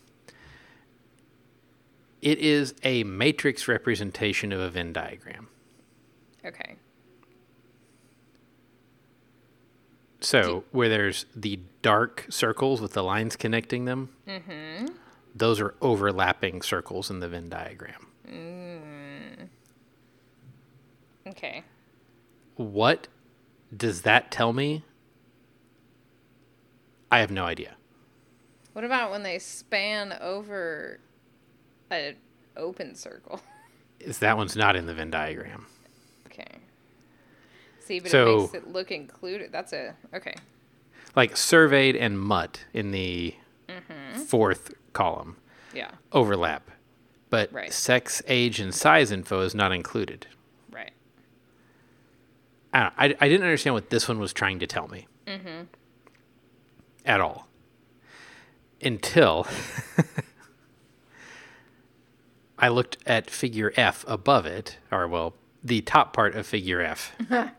it 2.20 2.38
is 2.38 2.74
a 2.82 3.04
matrix 3.04 3.68
representation 3.68 4.52
of 4.52 4.60
a 4.60 4.68
Venn 4.70 4.92
diagram. 4.92 5.48
Okay. 6.44 6.76
So 10.20 10.64
where 10.72 10.88
there's 10.88 11.26
the 11.36 11.60
dark 11.80 12.26
circles 12.28 12.80
with 12.80 12.92
the 12.92 13.04
lines 13.04 13.36
connecting 13.36 13.84
them, 13.84 14.08
those 15.34 15.60
are 15.60 15.74
overlapping 15.80 16.62
circles 16.62 17.08
in 17.10 17.20
the 17.20 17.28
Venn 17.28 17.48
diagram. 17.48 18.06
Okay. 21.26 21.62
What 22.58 23.06
does 23.74 24.02
that 24.02 24.32
tell 24.32 24.52
me? 24.52 24.84
I 27.10 27.20
have 27.20 27.30
no 27.30 27.44
idea. 27.44 27.76
What 28.72 28.84
about 28.84 29.12
when 29.12 29.22
they 29.22 29.38
span 29.38 30.16
over 30.20 30.98
an 31.90 32.16
open 32.56 32.94
circle? 32.96 33.40
Is 34.00 34.18
that 34.18 34.36
one's 34.36 34.56
not 34.56 34.74
in 34.74 34.86
the 34.86 34.94
Venn 34.94 35.10
diagram? 35.10 35.66
Okay. 36.26 36.58
See, 37.80 38.00
but 38.00 38.06
it 38.06 38.10
So- 38.10 38.40
makes 38.40 38.54
it 38.54 38.68
look 38.68 38.90
included. 38.90 39.52
That's 39.52 39.72
a 39.72 39.94
okay. 40.12 40.34
Like 41.14 41.36
surveyed 41.36 41.94
and 41.94 42.18
mutt 42.18 42.64
in 42.72 42.90
the 42.90 43.34
mm-hmm. 43.68 44.20
fourth 44.20 44.74
column 44.92 45.36
Yeah. 45.72 45.92
overlap, 46.12 46.70
but 47.30 47.52
Right. 47.52 47.72
sex, 47.72 48.20
age, 48.26 48.58
and 48.58 48.74
size 48.74 49.12
info 49.12 49.40
is 49.42 49.54
not 49.54 49.70
included. 49.72 50.26
I, 52.78 53.08
don't, 53.08 53.20
I, 53.20 53.24
I 53.24 53.28
didn't 53.28 53.44
understand 53.44 53.74
what 53.74 53.90
this 53.90 54.08
one 54.08 54.18
was 54.18 54.32
trying 54.32 54.58
to 54.60 54.66
tell 54.66 54.88
me 54.88 55.06
mm-hmm. 55.26 55.64
at 57.04 57.20
all 57.20 57.48
until 58.80 59.46
I 62.58 62.68
looked 62.68 62.98
at 63.06 63.30
figure 63.30 63.72
F 63.76 64.04
above 64.06 64.46
it, 64.46 64.78
or 64.90 65.08
well, 65.08 65.34
the 65.62 65.80
top 65.80 66.12
part 66.12 66.34
of 66.34 66.46
figure 66.46 66.80
F. 66.80 67.12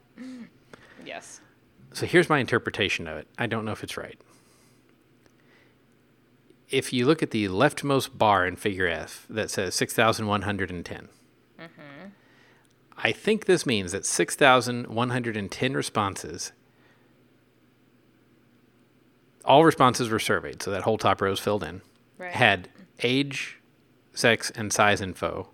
Yes. 1.05 1.41
So 1.93 2.05
here's 2.05 2.29
my 2.29 2.37
interpretation 2.37 3.07
of 3.07 3.17
it. 3.17 3.27
I 3.37 3.47
don't 3.47 3.65
know 3.65 3.71
if 3.71 3.83
it's 3.83 3.97
right. 3.97 4.19
If 6.69 6.93
you 6.93 7.07
look 7.07 7.23
at 7.23 7.31
the 7.31 7.47
leftmost 7.47 8.15
bar 8.15 8.45
in 8.45 8.55
figure 8.55 8.85
F 8.85 9.25
that 9.27 9.49
says 9.49 9.73
6,110, 9.73 11.09
mm-hmm. 11.59 11.67
I 13.01 13.11
think 13.13 13.45
this 13.45 13.65
means 13.65 13.93
that 13.93 14.05
6,110 14.05 15.73
responses, 15.73 16.51
all 19.45 19.63
responses 19.63 20.09
were 20.09 20.19
surveyed, 20.19 20.61
so 20.61 20.71
that 20.71 20.83
whole 20.83 20.97
top 20.97 21.21
row 21.21 21.31
is 21.31 21.39
filled 21.39 21.63
in, 21.63 21.81
Right. 22.17 22.33
had 22.33 22.69
age, 23.01 23.59
sex, 24.13 24.51
and 24.51 24.73
size 24.73 24.99
info, 24.99 25.49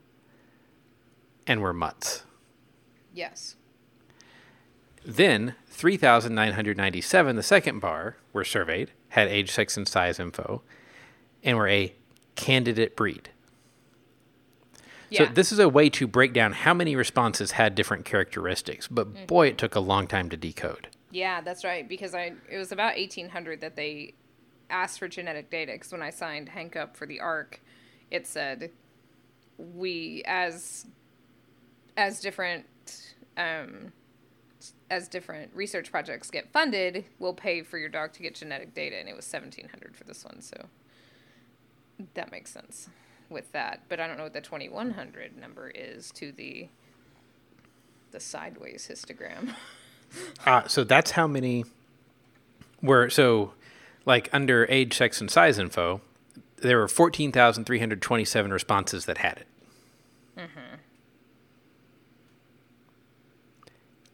and 1.45 1.61
were 1.61 1.73
mutts. 1.73 2.23
Yes. 3.13 3.55
Then 5.05 5.53
3,997, 5.67 7.35
the 7.35 7.43
second 7.43 7.79
bar, 7.79 8.17
were 8.33 8.43
surveyed, 8.43 8.91
had 9.09 9.27
age, 9.27 9.51
sex, 9.51 9.77
and 9.77 9.87
size 9.87 10.19
info, 10.19 10.63
and 11.43 11.57
were 11.57 11.67
a 11.67 11.93
candidate 12.35 12.95
breed. 12.95 13.29
Yeah. 15.09 15.27
So 15.27 15.33
this 15.33 15.51
is 15.51 15.59
a 15.59 15.69
way 15.69 15.89
to 15.91 16.07
break 16.07 16.33
down 16.33 16.53
how 16.53 16.73
many 16.73 16.95
responses 16.95 17.51
had 17.51 17.75
different 17.75 18.05
characteristics, 18.05 18.87
but 18.87 19.13
Mm-hmm. 19.13 19.25
boy, 19.25 19.47
it 19.47 19.57
took 19.57 19.75
a 19.75 19.79
long 19.79 20.07
time 20.07 20.29
to 20.29 20.37
decode. 20.37 20.87
Yeah, 21.11 21.41
that's 21.41 21.63
right. 21.63 21.87
Because 21.87 22.13
I 22.15 22.33
it 22.49 22.57
was 22.57 22.71
about 22.71 22.97
eighteen 22.97 23.29
hundred 23.29 23.61
that 23.61 23.75
they 23.75 24.13
asked 24.69 24.99
for 24.99 25.07
genetic 25.07 25.49
data. 25.49 25.73
Because 25.73 25.91
when 25.91 26.01
I 26.01 26.09
signed 26.09 26.49
Hank 26.49 26.75
up 26.75 26.97
for 26.97 27.05
the 27.05 27.19
Ark, 27.19 27.61
it 28.11 28.27
said 28.27 28.71
we 29.57 30.23
as 30.25 30.85
as 31.95 32.19
different 32.19 32.65
um, 33.37 33.93
as 34.89 35.07
different 35.07 35.51
research 35.53 35.91
projects 35.91 36.29
get 36.29 36.51
funded, 36.51 37.05
we'll 37.19 37.33
pay 37.33 37.61
for 37.61 37.77
your 37.77 37.89
dog 37.89 38.11
to 38.13 38.21
get 38.21 38.35
genetic 38.35 38.73
data, 38.73 38.97
and 38.97 39.07
it 39.07 39.15
was 39.15 39.25
seventeen 39.25 39.69
hundred 39.69 39.95
for 39.95 40.03
this 40.03 40.25
one. 40.25 40.41
So 40.41 40.67
that 42.15 42.31
makes 42.31 42.51
sense 42.51 42.89
with 43.29 43.51
that. 43.51 43.81
But 43.89 43.99
I 43.99 44.07
don't 44.07 44.17
know 44.17 44.23
what 44.23 44.33
the 44.33 44.41
twenty 44.41 44.69
one 44.69 44.91
hundred 44.91 45.37
number 45.37 45.69
is 45.73 46.11
to 46.11 46.31
the 46.31 46.69
the 48.11 48.19
sideways 48.19 48.89
histogram. 48.91 49.55
Uh, 50.45 50.65
so 50.67 50.85
that's 50.85 51.11
how 51.11 51.27
many 51.27 51.65
were 52.81 53.09
so 53.09 53.51
like 54.05 54.29
under 54.31 54.65
age, 54.69 54.95
sex, 54.95 55.19
and 55.19 55.29
size 55.29 55.59
info, 55.59 55.99
there 56.57 56.77
were 56.77 56.87
14,327 56.87 58.53
responses 58.53 59.05
that 59.05 59.17
had 59.17 59.37
it. 59.39 59.47
Mhm. 60.37 60.47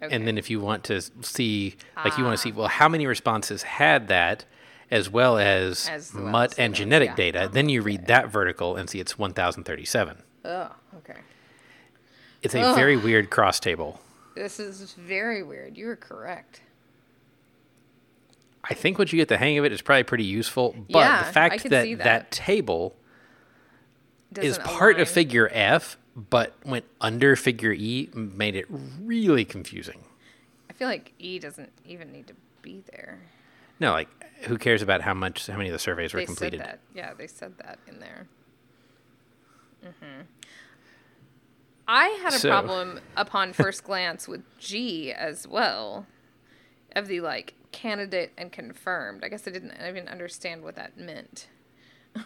Okay. 0.03 0.15
And 0.15 0.25
then 0.27 0.37
if 0.39 0.49
you 0.49 0.59
want 0.59 0.83
to 0.85 1.01
see, 1.21 1.75
like 2.03 2.17
you 2.17 2.23
want 2.23 2.35
to 2.35 2.41
see, 2.41 2.51
well, 2.51 2.67
how 2.69 2.89
many 2.89 3.05
responses 3.05 3.61
had 3.63 4.07
that, 4.07 4.45
as 4.91 5.09
well 5.09 5.37
as, 5.37 5.87
As 5.89 6.13
well 6.13 6.25
MUT 6.25 6.51
as 6.51 6.59
and 6.59 6.75
genetic 6.75 7.09
yeah. 7.09 7.15
data, 7.15 7.49
then 7.51 7.69
you 7.69 7.81
read 7.81 8.07
that 8.07 8.29
vertical 8.29 8.75
and 8.75 8.89
see 8.89 8.99
it's 8.99 9.17
1,037. 9.17 10.17
Oh, 10.45 10.69
okay. 10.97 11.19
It's 12.41 12.53
a 12.55 12.61
Ugh. 12.61 12.75
very 12.75 12.97
weird 12.97 13.29
cross 13.29 13.59
table. 13.59 14.01
This 14.35 14.59
is 14.59 14.93
very 14.93 15.43
weird. 15.43 15.77
You 15.77 15.87
were 15.87 15.95
correct. 15.95 16.61
I 18.63 18.73
think 18.73 18.97
once 18.99 19.11
you 19.11 19.17
get 19.17 19.27
the 19.27 19.37
hang 19.37 19.57
of 19.57 19.65
it, 19.65 19.71
it's 19.71 19.81
probably 19.81 20.03
pretty 20.03 20.23
useful. 20.23 20.75
But 20.89 20.99
Yeah, 20.99 21.21
the 21.23 21.27
I 21.27 21.31
fact 21.31 21.63
that, 21.63 21.69
that 21.69 21.97
that. 22.03 22.31
table 22.31 22.95
is 24.39 24.57
Doesn't 24.57 24.63
part 24.71 24.99
of 24.99 25.09
figure 25.09 25.49
F, 25.51 25.97
but 26.15 26.53
went 26.65 26.85
under 26.99 27.35
figure 27.35 27.71
E, 27.71 28.09
made 28.13 28.55
it 28.55 28.65
really 28.69 29.45
confusing. 29.45 30.03
I 30.69 30.73
feel 30.73 30.87
like 30.87 31.13
E 31.19 31.39
doesn't 31.39 31.71
even 31.85 32.11
need 32.11 32.27
to 32.27 32.33
be 32.61 32.83
there. 32.91 33.19
No, 33.81 33.91
like 33.91 34.07
who 34.43 34.57
cares 34.57 34.81
about 34.81 35.01
how 35.01 35.13
much, 35.13 35.47
how 35.47 35.57
many 35.57 35.69
of 35.69 35.73
the 35.73 35.79
surveys 35.79 36.13
were 36.13 36.19
they 36.21 36.25
completed? 36.25 36.59
said 36.61 36.67
that. 36.67 36.79
Yeah, 36.95 37.13
they 37.13 37.27
said 37.27 37.57
that 37.57 37.79
in 37.87 37.99
there. 37.99 38.27
hmm 39.83 40.21
I 41.87 42.07
had 42.23 42.33
a 42.33 42.39
So- 42.39 42.49
problem 42.49 43.01
upon 43.17 43.51
first 43.53 43.83
glance 43.83 44.27
with 44.27 44.43
G 44.59 45.11
as 45.11 45.47
well, 45.47 46.05
of 46.95 47.07
the 47.07 47.19
like 47.21 47.55
candidate 47.71 48.31
and 48.37 48.51
confirmed. 48.51 49.23
I 49.25 49.29
guess 49.29 49.47
I 49.47 49.51
didn't 49.51 49.73
even 49.85 50.07
understand 50.07 50.63
what 50.63 50.75
that 50.75 50.97
meant. 50.97 51.47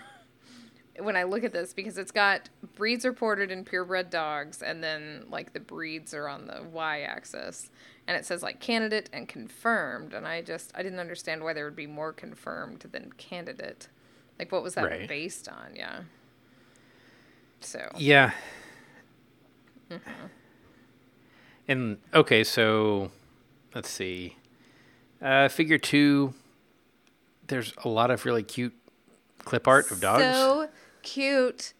when 1.00 1.16
I 1.16 1.24
look 1.24 1.44
at 1.44 1.54
this, 1.54 1.74
because 1.74 1.98
it's 1.98 2.12
got 2.12 2.50
breeds 2.76 3.06
reported 3.06 3.50
in 3.50 3.64
purebred 3.64 4.10
dogs, 4.10 4.62
and 4.62 4.84
then 4.84 5.26
like 5.30 5.54
the 5.54 5.60
breeds 5.62 6.14
are 6.14 6.28
on 6.28 6.48
the 6.48 6.62
y 6.72 7.02
axis, 7.02 7.72
and 8.08 8.16
it 8.18 8.26
says 8.26 8.44
like 8.44 8.60
candidate 8.60 9.10
and 9.14 9.28
confirmed, 9.28 10.14
and 10.14 10.28
I 10.28 10.42
just 10.42 10.72
I 10.76 10.84
didn't 10.84 11.00
understand 11.00 11.44
why 11.44 11.54
there 11.54 11.66
would 11.66 11.76
be 11.76 11.88
more 11.88 12.14
confirmed 12.14 12.86
than 12.92 13.12
candidate. 13.18 13.88
Like 14.40 14.52
what 14.52 14.64
was 14.64 14.76
that 14.76 14.86
Right. 14.86 15.08
based 15.08 15.48
on? 15.50 15.76
Yeah. 15.76 16.02
So 17.62 17.90
Yeah. 17.98 18.32
And 21.68 21.98
okay, 22.14 22.44
so 22.44 23.12
let's 23.74 23.90
see. 23.90 24.38
Uh, 25.22 25.48
figure 25.48 25.78
two. 25.78 26.34
There's 27.48 27.74
a 27.84 27.90
lot 27.90 28.12
of 28.12 28.26
really 28.26 28.44
cute 28.44 28.74
clip 29.40 29.68
art 29.68 29.90
of 29.92 30.00
dogs, 30.00 30.24
So 30.24 30.70
cute. 31.02 31.74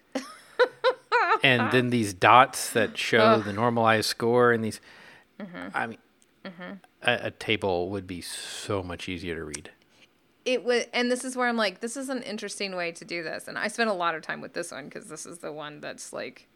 and 1.44 1.72
then 1.72 1.90
these 1.90 2.14
dots 2.14 2.72
that 2.72 2.98
show 3.10 3.40
the 3.40 3.54
normalized 3.54 4.08
score, 4.08 4.52
and 4.52 4.64
these. 4.64 4.80
Mm-hmm. 5.40 5.68
I 5.74 5.88
mean, 5.88 5.98
a, 7.02 7.20
a 7.24 7.32
table 7.32 7.90
would 7.90 8.08
be 8.08 8.22
so 8.22 8.84
much 8.84 9.10
easier 9.10 9.36
to 9.36 9.44
read. 9.44 9.72
it 10.46 10.64
was 10.64 10.86
and 10.94 11.12
this 11.12 11.24
is 11.24 11.36
where 11.36 11.48
i'm 11.48 11.58
like 11.58 11.80
this 11.80 11.98
is 11.98 12.10
an 12.10 12.22
interesting 12.24 12.76
way 12.76 12.92
to 12.92 13.06
do 13.06 13.24
this 13.24 13.48
and 13.48 13.58
i 13.58 13.68
spent 13.68 13.90
a 13.90 13.94
lot 13.94 14.16
of 14.16 14.22
time 14.22 14.42
with 14.42 14.54
this 14.54 14.72
one 14.72 14.86
because 14.86 15.08
this 15.08 15.26
is 15.26 15.40
the 15.40 15.52
one 15.52 15.80
that's 15.80 16.14
like 16.14 16.48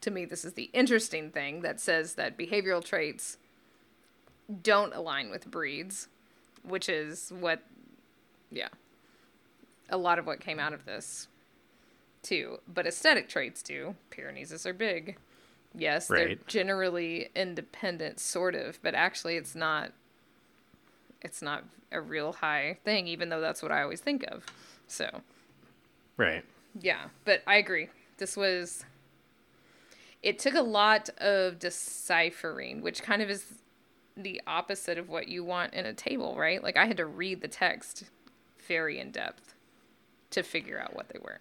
to 0.00 0.10
me 0.10 0.24
this 0.24 0.44
is 0.44 0.54
the 0.54 0.70
interesting 0.72 1.30
thing 1.30 1.60
that 1.60 1.80
says 1.80 2.14
that 2.14 2.38
behavioral 2.38 2.84
traits 2.84 3.36
don't 4.62 4.94
align 4.94 5.30
with 5.30 5.50
breeds 5.50 6.08
which 6.62 6.88
is 6.88 7.32
what 7.38 7.62
yeah 8.50 8.68
a 9.90 9.96
lot 9.96 10.18
of 10.18 10.26
what 10.26 10.40
came 10.40 10.58
out 10.58 10.72
of 10.72 10.84
this 10.84 11.28
too. 12.22 12.58
But 12.72 12.86
aesthetic 12.86 13.28
traits 13.28 13.62
do. 13.62 13.96
Pyrenees 14.10 14.66
are 14.66 14.72
big 14.72 15.16
yes 15.74 16.08
they're 16.08 16.34
generally 16.46 17.28
independent 17.36 18.18
sort 18.18 18.54
of 18.54 18.80
but 18.82 18.94
actually 18.94 19.36
it's 19.36 19.54
not 19.54 19.92
it's 21.22 21.42
not 21.42 21.64
a 21.92 22.00
real 22.00 22.32
high 22.32 22.78
thing, 22.84 23.06
even 23.06 23.28
though 23.28 23.40
that's 23.40 23.62
what 23.62 23.72
I 23.72 23.82
always 23.82 24.00
think 24.00 24.24
of. 24.24 24.46
So, 24.86 25.20
Right. 26.16 26.44
yeah, 26.80 27.08
but 27.24 27.42
I 27.46 27.56
agree. 27.56 27.88
This 28.18 28.36
was. 28.36 28.84
it 30.22 30.38
took 30.38 30.54
a 30.54 30.62
lot 30.62 31.08
of 31.18 31.58
deciphering, 31.58 32.80
which 32.82 33.02
kind 33.02 33.22
of 33.22 33.30
is 33.30 33.44
the 34.16 34.40
opposite 34.46 34.98
of 34.98 35.08
what 35.08 35.28
you 35.28 35.44
want 35.44 35.74
in 35.74 35.86
a 35.86 35.92
table, 35.92 36.36
right? 36.36 36.62
Like 36.62 36.76
I 36.76 36.86
had 36.86 36.96
to 36.98 37.06
read 37.06 37.40
the 37.40 37.48
text 37.48 38.04
very 38.66 38.98
in 38.98 39.10
depth 39.10 39.54
to 40.30 40.42
figure 40.42 40.80
out 40.80 40.94
what 40.94 41.08
they 41.08 41.18
were. 41.22 41.40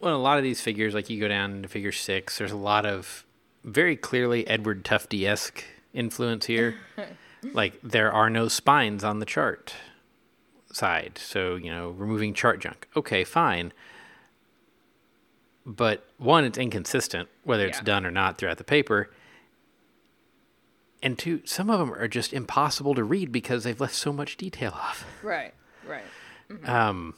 Well, 0.00 0.14
a 0.14 0.18
lot 0.18 0.38
of 0.38 0.44
these 0.44 0.60
figures, 0.60 0.94
like 0.94 1.08
you 1.10 1.18
go 1.18 1.28
down 1.28 1.62
to 1.62 1.68
figure 1.68 1.92
six, 1.92 2.38
there's 2.38 2.52
a 2.52 2.56
lot 2.56 2.86
of 2.86 3.24
very 3.64 3.96
clearly 3.96 4.46
Edward 4.46 4.84
Tufte 4.84 5.26
esque 5.26 5.64
influence 5.92 6.46
here. 6.46 6.76
like 7.52 7.78
there 7.82 8.12
are 8.12 8.28
no 8.30 8.48
spines 8.48 9.04
on 9.04 9.18
the 9.20 9.26
chart 9.26 9.74
side. 10.72 11.18
So, 11.22 11.56
you 11.56 11.70
know, 11.70 11.90
removing 11.90 12.34
chart 12.34 12.60
junk. 12.60 12.86
Okay, 12.96 13.24
fine. 13.24 13.72
But 15.66 16.06
one, 16.16 16.44
it's 16.44 16.58
inconsistent 16.58 17.28
whether 17.44 17.66
it's 17.66 17.78
Yeah. 17.78 17.84
done 17.84 18.06
or 18.06 18.10
not 18.10 18.38
throughout 18.38 18.58
the 18.58 18.64
paper. 18.64 19.10
And 21.02 21.18
two, 21.18 21.42
some 21.44 21.70
of 21.70 21.78
them 21.78 21.92
are 21.92 22.08
just 22.08 22.32
impossible 22.32 22.94
to 22.94 23.04
read 23.04 23.30
because 23.30 23.64
they've 23.64 23.80
left 23.80 23.94
so 23.94 24.12
much 24.12 24.36
detail 24.36 24.72
off. 24.72 25.04
Right, 25.22 25.54
right. 25.86 26.04
Um, 26.68 27.14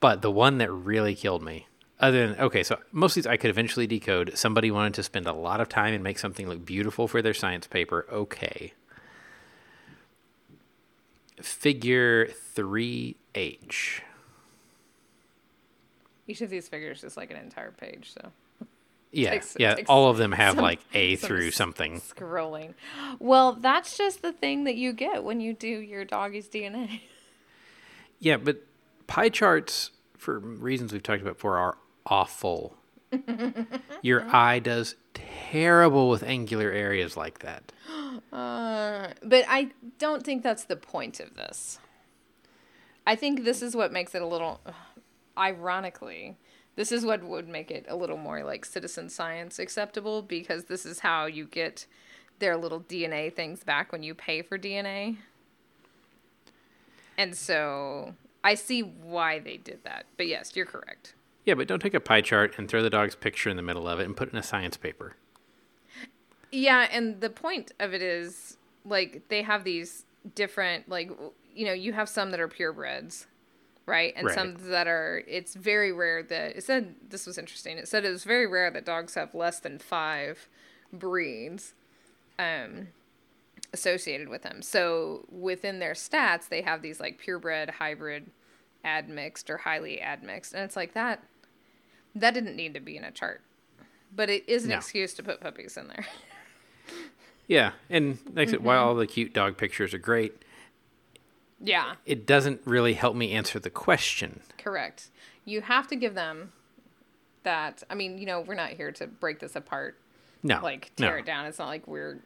but 0.00 0.20
the 0.20 0.30
one 0.30 0.58
that 0.58 0.70
really 0.70 1.14
killed 1.14 1.42
me, 1.42 1.66
other 2.02 2.26
than 2.28 2.40
okay, 2.40 2.62
so 2.62 2.78
most 2.90 3.12
of 3.12 3.22
these 3.22 3.26
I 3.26 3.36
could 3.38 3.48
eventually 3.50 3.86
decode. 3.86 4.36
Somebody 4.36 4.70
wanted 4.70 4.92
to 4.94 5.02
spend 5.02 5.26
a 5.26 5.32
lot 5.32 5.60
of 5.60 5.68
time 5.68 5.94
and 5.94 6.02
make 6.04 6.18
something 6.18 6.48
look 6.48 6.64
beautiful 6.66 7.08
for 7.08 7.22
their 7.22 7.32
science 7.34 7.66
paper. 7.66 8.04
Okay. 8.12 8.74
Figure 11.40 12.26
three 12.26 13.16
H. 13.34 14.02
Each 16.28 16.40
of 16.40 16.50
these 16.50 16.68
figures 16.68 17.02
is 17.02 17.16
like 17.16 17.30
an 17.30 17.36
entire 17.38 17.72
page, 17.72 18.12
so 18.12 18.30
Yeah, 19.12 19.30
Takes- 19.30 19.56
yeah. 19.58 19.74
takes 19.74 19.90
all 19.90 20.08
of 20.08 20.16
them 20.18 20.32
have 20.32 20.54
some- 20.54 20.62
like 20.62 20.80
A 20.94 21.16
some 21.16 21.28
through 21.28 21.50
something. 21.50 22.00
scrolling. 22.00 22.74
Well, 23.18 23.52
that's 23.54 23.96
just 23.98 24.22
the 24.22 24.32
thing 24.32 24.64
that 24.64 24.76
you 24.76 24.92
get 24.92 25.24
when 25.24 25.40
you 25.40 25.52
do 25.52 25.66
your 25.68 26.04
doggy's 26.04 26.48
DNA. 26.48 27.00
Yeah, 28.20 28.36
but 28.36 28.62
pie 29.08 29.28
charts, 29.30 29.90
for 30.16 30.38
reasons 30.38 30.92
we've 30.92 31.02
talked 31.02 31.22
about 31.22 31.34
before, 31.34 31.58
are 31.58 31.76
awful. 32.06 32.76
Your 34.00 34.24
eye 34.34 34.58
does 34.58 34.96
terrible 35.14 36.08
with 36.08 36.22
angular 36.22 36.70
areas 36.70 37.16
like 37.16 37.40
that. 37.40 37.72
Uh, 38.30 39.12
but 39.22 39.44
I 39.46 39.70
don't 39.98 40.22
think 40.22 40.42
that's 40.42 40.64
the 40.64 40.76
point 40.76 41.20
of 41.20 41.34
this. 41.34 41.78
I 43.06 43.14
think 43.14 43.44
this 43.44 43.60
is 43.60 43.76
what 43.76 43.92
makes 43.92 44.14
it 44.14 44.22
a 44.22 44.26
little, 44.26 44.60
ironically, 45.38 46.36
this 46.76 46.92
is 46.92 47.04
what 47.04 47.22
would 47.22 47.48
make 47.48 47.70
it 47.70 47.84
a 47.88 47.96
little 47.96 48.16
more 48.16 48.42
like 48.42 48.64
citizen 48.64 49.08
science 49.08 49.58
acceptable 49.58 50.22
because 50.22 50.64
this 50.64 50.86
is 50.86 51.00
how 51.00 51.26
you 51.26 51.44
get 51.44 51.86
their 52.38 52.56
little 52.56 52.80
DNA 52.80 53.32
things 53.32 53.64
back 53.64 53.92
when 53.92 54.02
you 54.02 54.14
pay 54.14 54.40
for 54.40 54.58
DNA. 54.58 55.18
And 57.18 57.36
so 57.36 58.14
I 58.42 58.54
see 58.54 58.80
why 58.80 59.38
they 59.38 59.58
did 59.58 59.84
that. 59.84 60.06
But 60.16 60.26
yes, 60.26 60.56
you're 60.56 60.66
correct. 60.66 61.14
Yeah, 61.44 61.54
but 61.54 61.68
don't 61.68 61.80
take 61.80 61.94
a 61.94 62.00
pie 62.00 62.20
chart 62.20 62.54
and 62.58 62.68
throw 62.68 62.82
the 62.82 62.90
dog's 62.90 63.14
picture 63.14 63.50
in 63.50 63.56
the 63.56 63.62
middle 63.62 63.88
of 63.88 64.00
it 64.00 64.04
and 64.04 64.16
put 64.16 64.28
it 64.28 64.32
in 64.32 64.38
a 64.38 64.42
science 64.42 64.76
paper. 64.76 65.16
Yeah, 66.50 66.88
and 66.90 67.20
the 67.20 67.30
point 67.30 67.72
of 67.80 67.94
it 67.94 68.02
is 68.02 68.56
like 68.84 69.22
they 69.28 69.42
have 69.42 69.64
these 69.64 70.04
different 70.34 70.88
like 70.88 71.10
you 71.54 71.66
know, 71.66 71.72
you 71.72 71.92
have 71.92 72.08
some 72.08 72.30
that 72.30 72.40
are 72.40 72.48
purebreds, 72.48 73.26
right? 73.86 74.12
And 74.16 74.26
Right. 74.26 74.34
some 74.34 74.56
that 74.70 74.86
are 74.86 75.22
it's 75.26 75.54
very 75.54 75.92
rare 75.92 76.22
that 76.24 76.56
it 76.56 76.64
said 76.64 76.96
this 77.08 77.26
was 77.26 77.38
interesting. 77.38 77.78
It 77.78 77.88
said 77.88 78.04
it 78.04 78.10
was 78.10 78.24
very 78.24 78.46
rare 78.46 78.70
that 78.70 78.84
dogs 78.84 79.14
have 79.14 79.34
less 79.34 79.60
than 79.60 79.78
5 79.78 80.48
breeds 80.92 81.74
um 82.38 82.88
associated 83.72 84.28
with 84.28 84.42
them. 84.42 84.62
So 84.62 85.26
within 85.30 85.78
their 85.78 85.94
stats, 85.94 86.48
they 86.48 86.62
have 86.62 86.82
these 86.82 87.00
like 87.00 87.18
purebred, 87.18 87.70
hybrid, 87.70 88.30
admixed 88.84 89.48
or 89.50 89.58
highly 89.58 90.00
admixed. 90.00 90.52
And 90.54 90.62
it's 90.64 90.76
like 90.76 90.94
that 90.94 91.22
that 92.14 92.34
didn't 92.34 92.56
need 92.56 92.74
to 92.74 92.80
be 92.80 92.96
in 92.96 93.04
a 93.04 93.10
chart. 93.10 93.40
But 94.14 94.28
it 94.28 94.48
is 94.48 94.64
an 94.64 94.70
No. 94.70 94.76
excuse 94.76 95.14
to 95.14 95.22
put 95.22 95.40
puppies 95.40 95.76
in 95.76 95.88
there. 95.88 96.06
Yeah, 97.48 97.72
and 97.90 98.18
like 98.34 98.48
said, 98.48 98.62
while 98.62 98.78
mm-hmm. 98.80 98.88
all 98.88 98.94
the 98.94 99.06
cute 99.06 99.34
dog 99.34 99.56
pictures 99.58 99.92
are 99.92 99.98
great, 99.98 100.42
Yeah, 101.60 101.94
it 102.06 102.24
doesn't 102.24 102.60
really 102.64 102.94
help 102.94 103.16
me 103.16 103.32
answer 103.32 103.58
the 103.58 103.68
question. 103.68 104.40
correct. 104.58 105.08
You 105.44 105.60
have 105.60 105.88
to 105.88 105.96
give 105.96 106.14
them 106.14 106.52
that. 107.42 107.82
I 107.90 107.94
mean, 107.94 108.16
you 108.16 108.26
know, 108.26 108.40
we're 108.40 108.54
not 108.54 108.70
here 108.70 108.92
to 108.92 109.06
break 109.08 109.40
this 109.40 109.56
apart, 109.56 109.98
No, 110.42 110.60
like 110.62 110.92
no. 110.98 111.08
tear 111.08 111.18
it 111.18 111.26
down. 111.26 111.46
It's 111.46 111.58
not 111.58 111.66
like 111.66 111.86
we're 111.88 112.20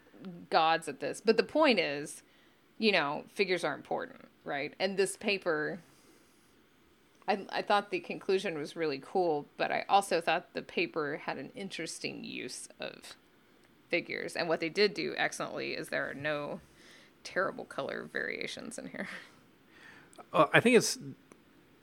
gods 0.51 0.87
at 0.87 1.01
this. 1.01 1.23
But 1.25 1.39
the 1.39 1.43
point 1.43 1.81
is, 1.81 2.23
you 2.79 2.93
know, 2.93 3.25
figures 3.35 3.65
are 3.65 3.75
important, 3.75 4.21
right? 4.45 4.75
And 4.79 4.97
this 4.99 5.17
paper, 5.17 5.81
I, 7.29 7.47
I 7.51 7.63
thought 7.63 7.91
the 7.91 8.01
conclusion 8.01 8.57
was 8.57 8.77
really 8.77 9.01
cool, 9.05 9.47
but 9.57 9.73
I 9.73 9.85
also 9.89 10.21
thought 10.21 10.55
the 10.55 10.63
paper 10.63 11.21
had 11.25 11.39
an 11.39 11.51
interesting 11.55 12.23
use 12.25 12.69
of 12.79 13.17
figures. 13.89 14.37
And 14.37 14.49
what 14.49 14.61
they 14.61 14.69
did 14.69 14.95
do 14.95 15.15
excellently 15.17 15.73
is 15.73 15.89
there 15.89 16.09
are 16.09 16.15
no 16.15 16.61
terrible 17.25 17.65
color 17.65 18.09
variations 18.13 18.79
in 18.79 18.89
here. 18.89 19.09
Well, 20.33 20.51
I 20.55 20.61
think 20.61 20.77
it's 20.77 20.99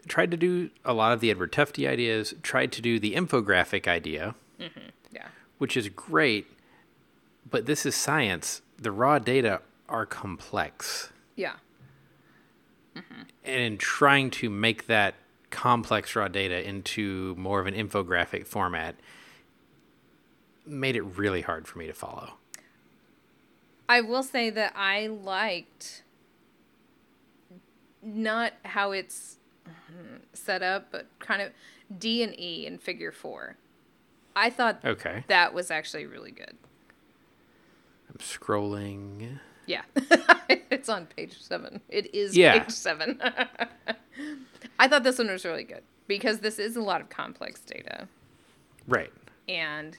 tried 0.07 0.31
to 0.31 0.37
do 0.37 0.69
a 0.83 0.93
lot 0.93 1.13
of 1.13 1.19
the 1.19 1.29
Edward 1.29 1.51
Tufte 1.51 1.87
ideas, 1.87 2.33
tried 2.41 2.71
to 2.73 2.81
do 2.81 2.99
the 2.99 3.13
infographic 3.15 3.87
idea, 3.87 4.35
mm-hmm. 4.59 4.89
Yeah. 5.11 5.27
which 5.57 5.77
is 5.77 5.89
great, 5.89 6.47
but 7.49 7.65
this 7.65 7.85
is 7.85 7.95
science. 7.95 8.61
The 8.77 8.91
raw 8.91 9.19
data 9.19 9.61
are 9.87 10.05
complex. 10.05 11.11
Yeah. 11.35 11.53
Mm-hmm. 12.95 13.21
And 13.43 13.61
in 13.61 13.77
trying 13.77 14.29
to 14.31 14.49
make 14.49 14.87
that 14.87 15.15
complex 15.53 16.15
raw 16.15 16.27
data 16.27 16.67
into 16.67 17.35
more 17.37 17.59
of 17.61 17.67
an 17.67 17.75
infographic 17.75 18.45
format 18.47 18.95
made 20.65 20.95
it 20.95 21.01
really 21.03 21.41
hard 21.41 21.67
for 21.67 21.77
me 21.79 21.85
to 21.87 21.93
follow. 21.93 22.33
I 23.87 24.01
will 24.01 24.23
say 24.23 24.49
that 24.49 24.73
I 24.75 25.07
liked 25.07 26.03
not 28.01 28.53
how 28.65 28.91
it's 28.91 29.37
mm, 29.67 30.19
set 30.33 30.63
up, 30.63 30.87
but 30.91 31.07
kind 31.19 31.41
of 31.41 31.51
D 31.97 32.23
and 32.23 32.37
E 32.39 32.65
in 32.65 32.77
Figure 32.79 33.11
Four. 33.11 33.57
I 34.35 34.49
thought 34.49 34.79
Okay. 34.83 35.23
that 35.27 35.53
was 35.53 35.69
actually 35.69 36.05
really 36.07 36.31
good. 36.31 36.55
I'm 38.09 38.17
scrolling. 38.17 39.37
Yeah, 39.67 39.83
it's 40.83 40.89
on 40.89 41.05
page 41.05 41.41
seven. 41.41 41.79
It 41.87 42.13
is 42.13 42.35
Yeah. 42.35 42.59
page 42.59 42.71
seven. 42.71 43.21
I 44.79 44.87
thought 44.89 45.03
this 45.03 45.17
one 45.17 45.29
was 45.31 45.45
really 45.45 45.63
good 45.63 45.81
because 46.07 46.39
this 46.39 46.59
is 46.59 46.75
a 46.75 46.81
lot 46.81 46.99
of 46.99 47.07
complex 47.09 47.61
data. 47.61 48.09
Right. 48.85 49.13
and 49.47 49.97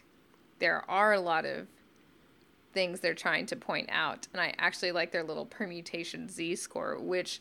there 0.59 0.85
are 0.91 1.15
a 1.15 1.21
lot 1.21 1.47
of 1.47 1.67
things 2.75 3.01
they're 3.01 3.15
trying 3.15 3.47
to 3.47 3.57
point 3.57 3.89
out 3.91 4.27
and 4.33 4.43
i 4.43 4.53
actually 4.59 4.93
like 4.93 5.11
their 5.11 5.23
little 5.23 5.47
permutation 5.47 6.29
z 6.29 6.55
score 6.55 6.99
which 6.99 7.41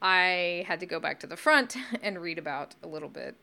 i 0.00 0.64
had 0.66 0.80
to 0.80 0.86
go 0.86 0.98
back 0.98 1.20
to 1.20 1.26
the 1.26 1.36
front 1.36 1.76
and 2.02 2.18
read 2.22 2.38
about 2.38 2.74
a 2.82 2.86
little 2.86 3.10
bit 3.10 3.34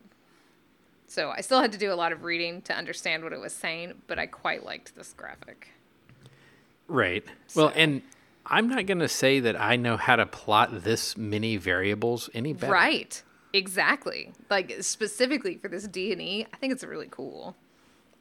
so 1.05 1.30
i 1.30 1.41
still 1.41 1.61
had 1.61 1.72
to 1.72 1.78
do 1.78 1.91
a 1.91 1.95
lot 1.95 2.11
of 2.11 2.24
reading 2.24 2.59
to 2.63 2.74
understand 2.74 3.24
what 3.24 3.34
it 3.34 3.39
was 3.39 3.53
saying 3.53 3.93
but 4.07 4.17
i 4.17 4.26
quite 4.26 4.65
liked 4.65 4.95
this 4.95 5.13
graphic 5.13 5.67
Right. 6.88 7.24
Well, 7.55 7.72
and 7.76 8.01
I'm 8.52 8.68
not 8.70 8.86
going 8.86 8.99
to 8.99 9.08
say 9.08 9.39
that 9.39 9.60
I 9.60 9.78
know 9.78 9.97
how 9.97 10.16
to 10.18 10.26
plot 10.28 10.84
this 10.84 11.18
many 11.18 11.58
variables 11.58 12.30
any 12.34 12.54
better. 12.54 12.72
right 12.74 13.24
exactly 13.54 14.32
like 14.49 14.72
specifically 14.82 15.58
for 15.58 15.68
this 15.68 15.86
d 15.88 16.14
and 16.14 16.22
e 16.22 16.45
i 16.54 16.58
think 16.58 16.72
it's 16.72 16.84
really 16.86 17.08
cool 17.12 17.54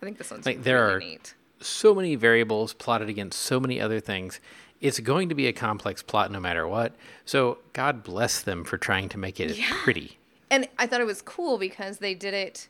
i 0.02 0.04
think 0.04 0.18
this 0.18 0.28
one's 0.30 0.44
Like, 0.46 0.64
there 0.64 0.90
are- 0.90 0.98
neat 0.98 1.34
So 1.60 1.94
many 1.94 2.14
variables 2.16 2.72
plotted 2.74 3.08
against 3.08 3.38
so 3.38 3.60
many 3.60 3.78
other 3.80 4.00
things. 4.00 4.40
It's 4.80 4.98
going 4.98 5.28
to 5.28 5.34
be 5.34 5.46
a 5.46 5.52
complex 5.52 6.02
plot 6.02 6.32
no 6.32 6.40
matter 6.40 6.66
what. 6.66 6.94
So 7.26 7.58
God 7.74 8.02
bless 8.02 8.40
them 8.40 8.64
for 8.64 8.78
trying 8.78 9.10
to 9.10 9.18
make 9.18 9.38
it 9.38 9.50
Yeah. 9.58 9.66
pretty. 9.84 10.18
And 10.50 10.66
I 10.78 10.86
thought 10.86 11.02
it 11.02 11.06
was 11.06 11.20
cool 11.20 11.58
because 11.58 11.98
they 11.98 12.14
did 12.14 12.32
it. 12.32 12.68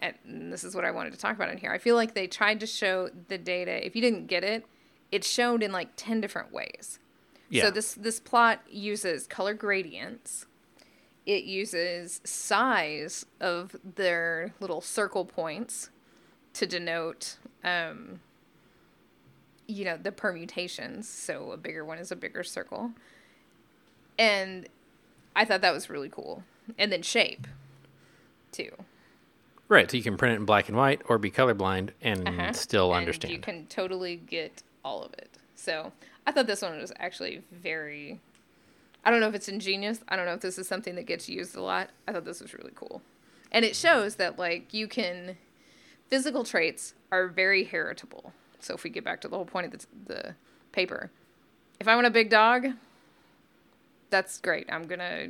And 0.00 0.50
this 0.50 0.64
is 0.64 0.74
what 0.74 0.86
I 0.86 0.90
wanted 0.90 1.12
to 1.12 1.18
talk 1.18 1.36
about 1.36 1.50
in 1.50 1.58
here. 1.58 1.70
I 1.70 1.76
feel 1.76 1.96
like 1.96 2.14
they 2.14 2.26
tried 2.26 2.60
to 2.60 2.66
show 2.66 3.10
the 3.28 3.36
data. 3.36 3.84
If 3.84 3.94
you 3.94 4.00
didn't 4.00 4.26
get 4.26 4.42
it, 4.42 4.64
it 5.12 5.24
shown 5.24 5.62
in 5.62 5.72
like 5.72 5.90
10 5.96 6.20
different 6.20 6.52
ways. 6.52 6.98
Yeah. 7.48 7.64
So 7.64 7.70
this 7.70 7.94
this 7.94 8.20
plot 8.20 8.60
uses 8.70 9.26
color 9.26 9.54
gradients. 9.54 10.46
It 11.26 11.44
uses 11.44 12.20
size 12.24 13.26
of 13.40 13.76
their 13.96 14.54
little 14.60 14.80
circle 14.80 15.24
points 15.24 15.90
to 16.54 16.66
denote 16.66 17.36
um 17.62 18.20
you 19.66 19.84
know 19.84 19.96
the 19.96 20.12
permutations. 20.12 21.08
So 21.08 21.52
a 21.52 21.56
bigger 21.56 21.84
one 21.84 21.98
is 21.98 22.10
a 22.12 22.16
bigger 22.16 22.42
circle. 22.44 22.92
And 24.18 24.68
I 25.34 25.44
thought 25.44 25.60
that 25.60 25.72
was 25.72 25.88
really 25.88 26.08
cool. 26.08 26.42
And 26.78 26.92
then 26.92 27.02
shape 27.02 27.46
too. 28.52 28.70
Right. 29.68 29.88
So 29.90 29.96
you 29.96 30.02
can 30.02 30.16
print 30.16 30.32
it 30.34 30.36
in 30.36 30.44
black 30.44 30.68
and 30.68 30.76
white 30.76 31.02
or 31.08 31.18
be 31.18 31.30
colorblind 31.30 31.90
and 32.02 32.28
Uh-huh. 32.28 32.52
still 32.52 32.90
and 32.92 32.98
understand. 32.98 33.32
You 33.32 33.40
can 33.40 33.66
totally 33.66 34.16
get 34.16 34.62
all 34.84 35.02
of 35.02 35.12
it. 35.14 35.30
So 35.54 35.92
I 36.26 36.32
thought 36.32 36.46
this 36.46 36.62
one 36.62 36.78
was 36.78 36.92
actually 36.98 37.42
very. 37.52 38.20
I 39.04 39.10
don't 39.10 39.20
know 39.20 39.28
if 39.28 39.34
it's 39.34 39.48
ingenious. 39.48 40.00
I 40.08 40.16
don't 40.16 40.26
know 40.26 40.34
if 40.34 40.40
this 40.40 40.58
is 40.58 40.68
something 40.68 40.94
that 40.94 41.06
gets 41.06 41.28
used 41.28 41.56
a 41.56 41.62
lot. 41.62 41.90
I 42.06 42.12
thought 42.12 42.24
this 42.24 42.40
was 42.40 42.54
really 42.54 42.72
cool, 42.74 43.02
and 43.50 43.64
it 43.64 43.76
shows 43.76 44.16
that 44.16 44.38
like 44.38 44.72
you 44.74 44.88
can. 44.88 45.36
Physical 46.08 46.42
traits 46.42 46.94
are 47.12 47.28
very 47.28 47.62
heritable. 47.62 48.32
So 48.58 48.74
if 48.74 48.82
we 48.82 48.90
get 48.90 49.04
back 49.04 49.20
to 49.20 49.28
the 49.28 49.36
whole 49.36 49.44
point 49.44 49.72
of 49.72 49.80
the, 49.80 49.86
the 50.12 50.34
paper, 50.72 51.10
if 51.78 51.86
I 51.86 51.94
want 51.94 52.08
a 52.08 52.10
big 52.10 52.30
dog, 52.30 52.66
that's 54.10 54.40
great. 54.40 54.66
I'm 54.72 54.88
gonna 54.88 55.28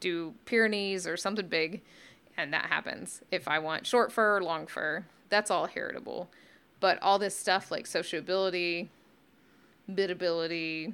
do 0.00 0.34
Pyrenees 0.46 1.06
or 1.06 1.16
something 1.16 1.46
big, 1.46 1.82
and 2.36 2.52
that 2.52 2.66
happens. 2.66 3.20
If 3.30 3.48
I 3.48 3.58
want 3.58 3.86
short 3.86 4.12
fur, 4.12 4.40
long 4.40 4.66
fur, 4.66 5.04
that's 5.28 5.50
all 5.50 5.66
heritable. 5.66 6.30
But 6.82 7.00
all 7.00 7.18
this 7.20 7.36
stuff 7.36 7.70
like 7.70 7.86
sociability, 7.86 8.90
biddability, 9.88 10.92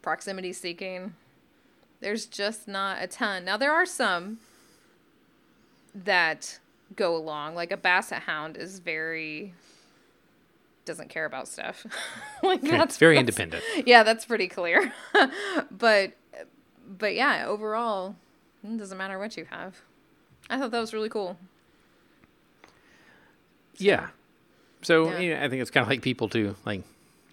proximity 0.00 0.52
seeking, 0.52 1.14
there's 2.00 2.24
just 2.24 2.68
not 2.68 3.02
a 3.02 3.08
ton. 3.08 3.44
Now 3.44 3.56
there 3.56 3.72
are 3.72 3.84
some 3.84 4.38
that 5.92 6.60
go 6.94 7.16
along. 7.16 7.56
Like 7.56 7.72
a 7.72 7.76
basset 7.76 8.22
hound 8.22 8.56
is 8.56 8.78
very 8.78 9.54
doesn't 10.84 11.08
care 11.10 11.24
about 11.24 11.48
stuff. 11.48 11.84
like 12.44 12.60
Okay, 12.60 12.70
that's 12.70 12.96
very 12.96 13.16
that's- 13.16 13.38
independent. 13.40 13.86
yeah, 13.88 14.04
that's 14.04 14.24
pretty 14.24 14.46
clear. 14.46 14.92
but 15.72 16.12
but 16.88 17.14
yeah, 17.16 17.44
overall, 17.48 18.14
it 18.62 18.76
doesn't 18.78 18.98
matter 18.98 19.18
what 19.18 19.36
you 19.36 19.46
have. 19.50 19.80
I 20.48 20.58
thought 20.58 20.70
that 20.70 20.80
was 20.80 20.94
really 20.94 21.08
cool. 21.08 21.38
Yeah. 23.78 24.08
So 24.82 25.10
Yeah. 25.10 25.18
you 25.18 25.34
know, 25.34 25.42
I 25.42 25.48
think 25.48 25.62
it's 25.62 25.70
kind 25.70 25.82
of 25.82 25.88
like 25.88 26.02
people 26.02 26.28
too. 26.28 26.54
Like 26.66 26.82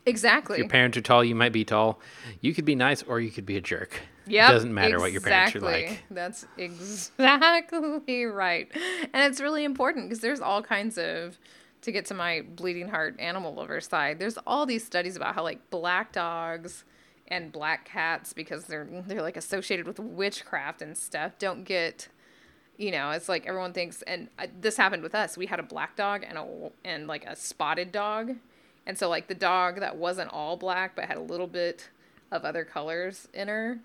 Exactly. 0.06 0.56
if 0.56 0.60
your 0.60 0.70
parents 0.70 0.98
are 0.98 1.02
tall, 1.02 1.24
you 1.24 1.36
might 1.36 1.52
be 1.52 1.64
tall. 1.66 2.00
You 2.42 2.54
could 2.54 2.66
be 2.66 2.76
nice 2.76 3.04
or 3.04 3.20
you 3.20 3.30
could 3.32 3.46
be 3.46 3.58
a 3.58 3.62
jerk. 3.62 4.00
Yeah, 4.26 4.50
It 4.50 4.54
doesn't 4.54 4.74
matter 4.74 5.00
what 5.00 5.12
your 5.12 5.22
parents 5.22 5.56
are 5.56 5.60
like. 5.60 6.04
That's 6.12 6.46
exactly 6.58 8.26
right. 8.26 8.68
And 9.14 9.32
it's 9.32 9.42
really 9.42 9.64
important 9.64 10.08
because 10.10 10.22
there's 10.22 10.40
all 10.42 10.62
kinds 10.62 10.98
of 10.98 11.38
to 11.82 11.92
get 11.92 12.06
to 12.08 12.14
my 12.14 12.42
bleeding 12.56 12.90
heart 12.90 13.16
animal 13.20 13.54
lover 13.54 13.80
side. 13.82 14.20
There's 14.20 14.38
all 14.46 14.66
these 14.66 14.86
studies 14.86 15.16
about 15.16 15.36
how 15.36 15.44
like 15.44 15.70
black 15.70 16.12
dogs 16.12 16.84
and 17.28 17.52
black 17.52 17.86
cats 17.86 18.34
because 18.34 18.66
they're 18.66 18.88
they're 19.08 19.22
like 19.22 19.38
associated 19.38 19.86
with 19.88 20.00
witchcraft 20.00 20.82
and 20.82 20.98
stuff 20.98 21.34
don't 21.40 21.64
get 21.64 22.08
you 22.80 22.92
know, 22.92 23.12
it's 23.12 23.28
like 23.28 23.46
everyone 23.46 23.74
thinks 23.74 24.02
and 24.04 24.30
uh, 24.40 24.48
this 24.60 24.78
happened 24.78 25.04
with 25.04 25.14
us. 25.14 25.38
We 25.38 25.46
had 25.48 25.60
a 25.60 25.64
black 25.64 25.98
dog 25.98 26.24
and 26.28 26.38
a 26.38 26.72
and 26.86 27.08
like 27.08 27.26
a 27.26 27.36
spotted 27.36 27.92
dog. 27.92 28.38
And 28.88 28.98
so 28.98 29.10
like 29.10 29.28
the 29.28 29.36
dog 29.36 29.82
that 29.82 29.98
wasn't 29.98 30.32
all 30.32 30.56
black 30.56 30.96
but 30.96 31.06
had 31.06 31.18
a 31.18 31.22
little 31.22 31.46
bit 31.46 31.90
of 32.32 32.46
other 32.46 32.64
colors 32.64 33.28
in 33.34 33.50
her, 33.50 33.80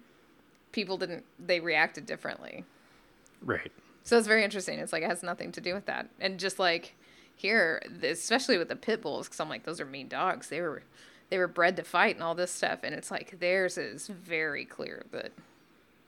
people 0.70 0.96
didn't 0.96 1.24
they 1.44 1.58
reacted 1.58 2.06
differently. 2.06 2.64
Right. 3.42 3.72
So 4.04 4.16
it's 4.16 4.28
very 4.28 4.44
interesting. 4.44 4.78
It's 4.78 4.92
like 4.92 5.02
it 5.02 5.08
has 5.08 5.24
nothing 5.24 5.50
to 5.52 5.60
do 5.60 5.74
with 5.74 5.86
that. 5.86 6.08
And 6.20 6.38
just 6.38 6.60
like 6.60 6.94
here, 7.34 7.82
especially 8.02 8.58
with 8.58 8.68
the 8.68 8.76
pit 8.76 9.02
bulls, 9.02 9.26
because 9.26 9.40
I'm 9.40 9.48
like, 9.48 9.64
those 9.64 9.80
are 9.80 9.86
mean 9.86 10.06
dogs. 10.06 10.50
They 10.50 10.60
were, 10.60 10.82
they 11.30 11.38
were 11.38 11.48
bred 11.48 11.74
to 11.76 11.82
fight 11.82 12.14
and 12.14 12.22
all 12.22 12.36
this 12.36 12.52
stuff. 12.52 12.80
And 12.84 12.94
it's 12.94 13.10
like 13.10 13.40
theirs 13.40 13.76
is 13.76 14.06
very 14.06 14.64
clear 14.64 15.04
that 15.10 15.32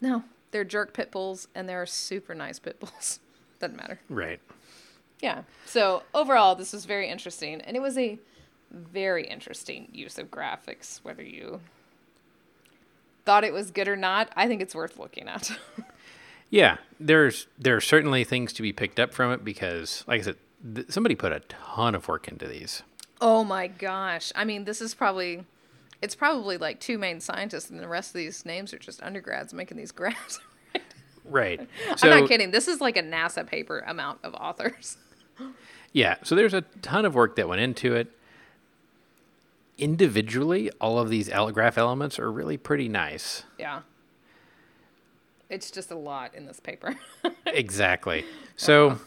no, 0.01 0.23
they're 0.51 0.65
jerk 0.65 0.93
pit 0.95 1.11
bulls 1.11 1.49
and 1.55 1.69
they're 1.69 1.87
super 1.87 2.35
nice 2.35 2.59
pit 2.59 2.79
bulls. 2.81 3.21
Doesn't 3.61 3.77
matter. 3.77 4.01
Right. 4.09 4.41
Yeah. 5.21 5.43
So 5.65 6.03
overall, 6.15 6.55
this 6.55 6.73
was 6.73 6.85
very 6.85 7.09
interesting, 7.09 7.61
and 7.63 7.77
it 7.77 7.81
was 7.81 7.97
a 7.97 8.19
very 8.71 9.27
interesting 9.27 9.89
use 9.93 10.19
of 10.19 10.31
graphics. 10.31 10.99
Whether 11.03 11.23
you 11.23 11.61
thought 13.25 13.45
it 13.45 13.53
was 13.53 13.71
good 13.71 13.89
or 13.89 13.97
not, 13.97 14.31
I 14.37 14.47
think 14.47 14.61
it's 14.61 14.75
worth 14.75 14.99
looking 14.99 15.29
at. 15.29 15.51
Yeah. 16.51 16.77
There's 17.01 17.49
there 17.59 17.77
are 17.77 17.81
certainly 17.81 18.25
things 18.25 18.53
to 18.55 18.63
be 18.63 18.73
picked 18.73 19.01
up 19.01 19.13
from 19.13 19.33
it 19.33 19.45
because, 19.45 20.05
like 20.07 20.21
I 20.21 20.25
said, 20.25 20.37
th- 20.75 20.91
somebody 20.91 21.15
put 21.15 21.33
a 21.33 21.41
ton 21.41 21.95
of 21.95 22.09
work 22.09 22.29
into 22.29 22.47
these. 22.47 22.83
Oh 23.21 23.45
my 23.45 23.67
gosh. 23.67 24.33
I 24.35 24.45
mean, 24.45 24.65
this 24.65 24.81
is 24.81 24.95
probably 24.95 25.45
it's 26.07 26.15
probably 26.15 26.57
like 26.57 26.79
two 26.79 26.99
main 26.99 27.21
scientists 27.21 27.69
and 27.69 27.81
the 27.81 27.89
rest 27.89 28.11
of 28.11 28.15
these 28.15 28.47
names 28.47 28.73
are 28.73 28.79
just 28.79 29.03
undergrads 29.03 29.53
making 29.53 29.77
these 29.77 29.91
graphs. 30.01 30.39
Right. 31.25 31.69
I'm 32.01 32.21
not 32.21 32.29
kidding. 32.29 32.53
This 32.53 32.69
is 32.69 32.81
like 32.81 32.97
a 32.97 33.03
NASA 33.03 33.45
paper 33.45 33.81
amount 33.81 34.21
of 34.23 34.35
authors. 34.35 34.97
Yeah, 35.93 36.17
so 36.25 36.35
there's 36.35 36.53
a 36.53 36.61
ton 36.83 37.07
of 37.07 37.15
work 37.15 37.37
that 37.37 37.49
went 37.49 37.63
into 37.63 37.95
it. 37.95 38.09
Individually, 39.79 40.71
all 40.79 40.99
of 40.99 41.09
these 41.09 41.31
graph 41.31 41.79
elements 41.79 42.19
are 42.19 42.31
really 42.31 42.59
pretty 42.59 42.87
nice. 42.87 43.45
Yeah. 43.59 43.81
It's 45.49 45.71
just 45.71 45.91
a 45.91 45.95
lot 45.95 46.35
in 46.35 46.45
this 46.45 46.61
paper. 46.61 46.97
exactly. 47.47 48.27
So, 48.57 48.99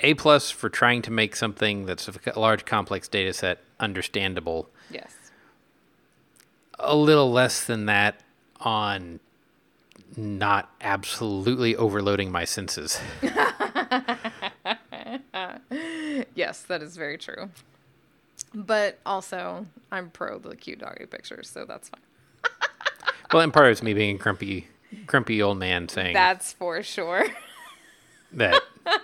A 0.00 0.14
plus 0.14 0.50
for 0.50 0.68
trying 0.68 1.02
to 1.02 1.10
make 1.10 1.34
something 1.36 1.86
that's 1.86 2.08
a 2.08 2.38
large, 2.38 2.64
complex 2.64 3.08
data 3.08 3.32
set 3.32 3.62
understandable. 3.80 4.68
yes. 4.90 5.12
A 6.78 6.94
little 6.94 7.32
less 7.32 7.64
than 7.64 7.86
that 7.86 8.20
on 8.60 9.20
not 10.16 10.70
absolutely 10.82 11.74
overloading 11.74 12.30
my 12.30 12.44
senses. 12.44 13.00
Yes, 16.34 16.62
that 16.62 16.82
is 16.82 16.96
very 16.96 17.18
true. 17.18 17.50
But 18.54 18.98
also, 19.06 19.66
I'm 19.90 20.10
pro 20.10 20.38
the 20.38 20.54
cute 20.56 20.78
doggy 20.80 21.06
pictures, 21.06 21.48
so 21.48 21.64
that's 21.64 21.88
fine. 21.88 22.00
well, 23.32 23.42
and 23.42 23.52
part 23.52 23.66
of 23.66 23.72
it's 23.72 23.82
me 23.82 23.94
being 23.94 24.16
a 24.16 24.18
grumpy, 24.18 24.68
grumpy 25.06 25.42
old 25.42 25.58
man 25.58 25.88
saying 25.88 26.14
That's 26.14 26.52
for 26.52 26.82
sure. 26.82 27.26
that 28.32 28.62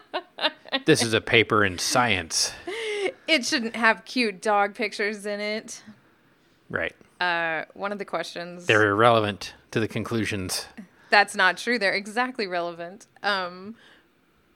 this 0.85 1.03
is 1.03 1.13
a 1.13 1.21
paper 1.21 1.65
in 1.65 1.79
science. 1.79 2.53
It 3.27 3.45
shouldn't 3.45 3.77
have 3.77 4.05
cute 4.05 4.43
dog 4.43 4.75
pictures 4.75 5.27
in 5.27 5.41
it. 5.41 5.83
Right. 6.69 6.95
Uh, 7.21 7.65
one 7.75 7.93
of 7.93 7.99
the 7.99 8.05
questions. 8.05 8.67
They're 8.67 8.91
irrelevant 8.91 9.55
to 9.71 9.81
the 9.81 9.89
conclusions. 9.89 10.67
That's 11.11 11.37
not 11.37 11.57
true. 11.57 11.79
They're 11.79 11.93
exactly 11.93 12.47
relevant. 12.47 13.07
Um, 13.23 13.77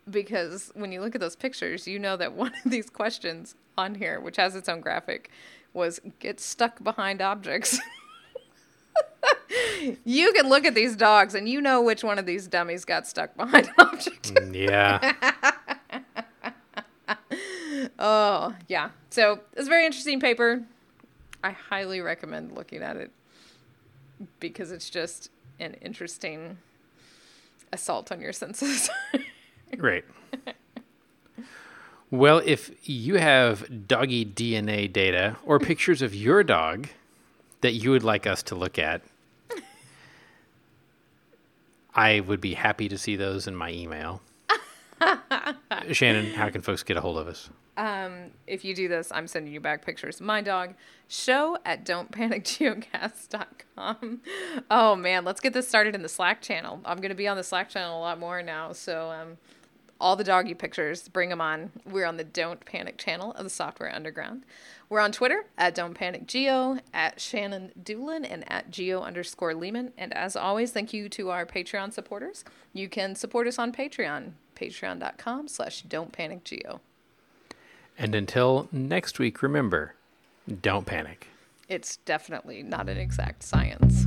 because 0.09 0.71
when 0.75 0.93
you 0.93 1.01
look 1.01 1.15
at 1.15 1.21
those 1.21 1.37
pictures, 1.37 1.87
you 1.87 1.99
know 1.99 2.17
that 2.17 2.33
one 2.33 2.53
of 2.65 2.71
these 2.71 2.91
questions 2.91 3.55
on 3.79 3.95
here, 3.95 4.21
which 4.21 4.37
has 4.37 4.57
its 4.57 4.69
own 4.69 4.81
graphic, 4.81 5.31
was 5.73 6.01
get 6.19 6.41
stuck 6.41 6.83
behind 6.83 7.21
objects. 7.21 7.79
you 10.05 10.33
can 10.33 10.49
look 10.49 10.65
at 10.65 10.75
these 10.75 10.97
dogs 10.97 11.35
and 11.35 11.49
you 11.49 11.61
know 11.61 11.83
which 11.83 12.03
one 12.03 12.19
of 12.19 12.27
these 12.27 12.47
dummies 12.47 12.85
got 12.85 13.07
stuck 13.07 13.37
behind 13.37 13.67
an 13.79 13.79
object. 13.79 14.33
Yeah. 14.53 15.13
Oh, 17.99 18.55
yeah. 18.69 18.91
So 19.11 19.41
it's 19.55 19.67
a 19.67 19.71
very 19.71 19.87
interesting 19.87 20.21
paper. 20.21 20.63
I 21.43 21.51
highly 21.51 22.01
recommend 22.01 22.53
looking 22.53 22.83
at 22.83 22.97
it 22.97 23.11
because 24.41 24.73
it's 24.73 24.91
just 24.91 25.31
an 25.61 25.75
interesting 25.75 26.59
assault 27.73 28.13
on 28.13 28.21
your 28.21 28.33
senses. 28.33 28.91
Great. 29.79 30.05
Well, 32.11 32.41
if 32.45 32.71
you 32.89 33.17
have 33.17 33.89
doggy 33.89 34.25
DNA 34.25 34.93
data 34.93 35.37
or 35.45 35.59
pictures 35.59 36.03
of 36.03 36.15
your 36.15 36.45
dog 36.45 36.89
that 37.63 37.73
you 37.73 37.91
would 37.91 38.05
like 38.05 38.27
us 38.27 38.43
to 38.45 38.55
look 38.55 38.79
at, 38.79 39.03
I 41.95 42.21
would 42.21 42.41
be 42.41 42.55
happy 42.55 42.89
to 42.89 42.99
see 42.99 43.17
those 43.17 43.47
in 43.47 43.57
my 43.57 43.73
email. 43.73 44.21
Shannon, 45.93 46.33
how 46.35 46.51
can 46.51 46.63
folks 46.63 46.83
get 46.83 46.97
a 46.97 47.01
hold 47.01 47.19
of 47.19 47.29
us? 47.29 47.51
um, 47.77 48.31
if 48.47 48.65
you 48.65 48.75
do 48.75 48.89
this, 48.89 49.13
I'm 49.13 49.27
sending 49.27 49.53
you 49.53 49.61
back 49.61 49.85
pictures 49.85 50.19
my 50.21 50.41
dog. 50.41 50.75
Show 51.09 51.59
at 51.65 51.85
don'tpanicgeocast.com. 51.85 54.21
Oh 54.71 54.97
man, 54.97 55.25
let's 55.25 55.41
get 55.41 55.53
this 55.53 55.69
started 55.69 55.95
in 55.95 56.03
the 56.03 56.09
Slack 56.09 56.41
channel. 56.41 56.81
I'm 56.85 56.97
going 56.99 57.11
to 57.11 57.17
be 57.17 57.29
on 57.29 57.37
the 57.37 57.45
Slack 57.45 57.69
channel 57.69 57.99
a 57.99 58.01
lot 58.01 58.19
more 58.19 58.43
now. 58.43 58.73
So, 58.73 59.11
um, 59.11 59.37
all 60.01 60.17
the 60.17 60.25
doggy 60.25 60.55
pictures, 60.55 61.09
bring 61.09 61.31
them 61.31 61.41
on. 61.41 61.73
We're 61.85 62.07
on 62.07 62.17
the 62.17 62.25
Don't 62.25 62.65
Panic 62.65 62.99
channel 62.99 63.33
of 63.33 63.45
the 63.45 63.51
Software 63.51 63.95
Underground. 63.95 64.45
We're 64.89 65.01
on 65.01 65.13
Twitter 65.13 65.47
at 65.59 65.75
Don't 65.75 65.95
Panic 65.95 66.27
Geo, 66.27 66.79
at 66.95 67.21
Shannon 67.21 67.73
Dulin, 67.83 68.27
and 68.29 68.51
at 68.51 68.71
Geo 68.71 69.03
underscore 69.03 69.53
Leeman. 69.53 69.93
And 69.99 70.13
as 70.15 70.37
always, 70.37 70.73
thank 70.73 70.93
you 70.93 71.09
to 71.11 71.31
our 71.31 71.45
Patreon 71.45 71.93
supporters. 71.93 72.45
You 72.73 72.89
can 72.89 73.15
support 73.15 73.47
us 73.47 73.59
on 73.59 73.73
Patreon, 73.73 74.33
patreon.com 74.55 75.49
slash 75.49 75.83
Don't 75.83 76.13
Panic 76.13 76.45
Geo. 76.45 76.81
And 77.99 78.15
until 78.15 78.69
next 78.71 79.19
week, 79.19 79.43
remember 79.43 79.95
don't 80.63 80.87
panic. 80.87 81.29
It's 81.69 81.97
definitely 81.97 82.63
not 82.63 82.89
an 82.89 82.99
exact 82.99 83.43
science. 83.43 84.07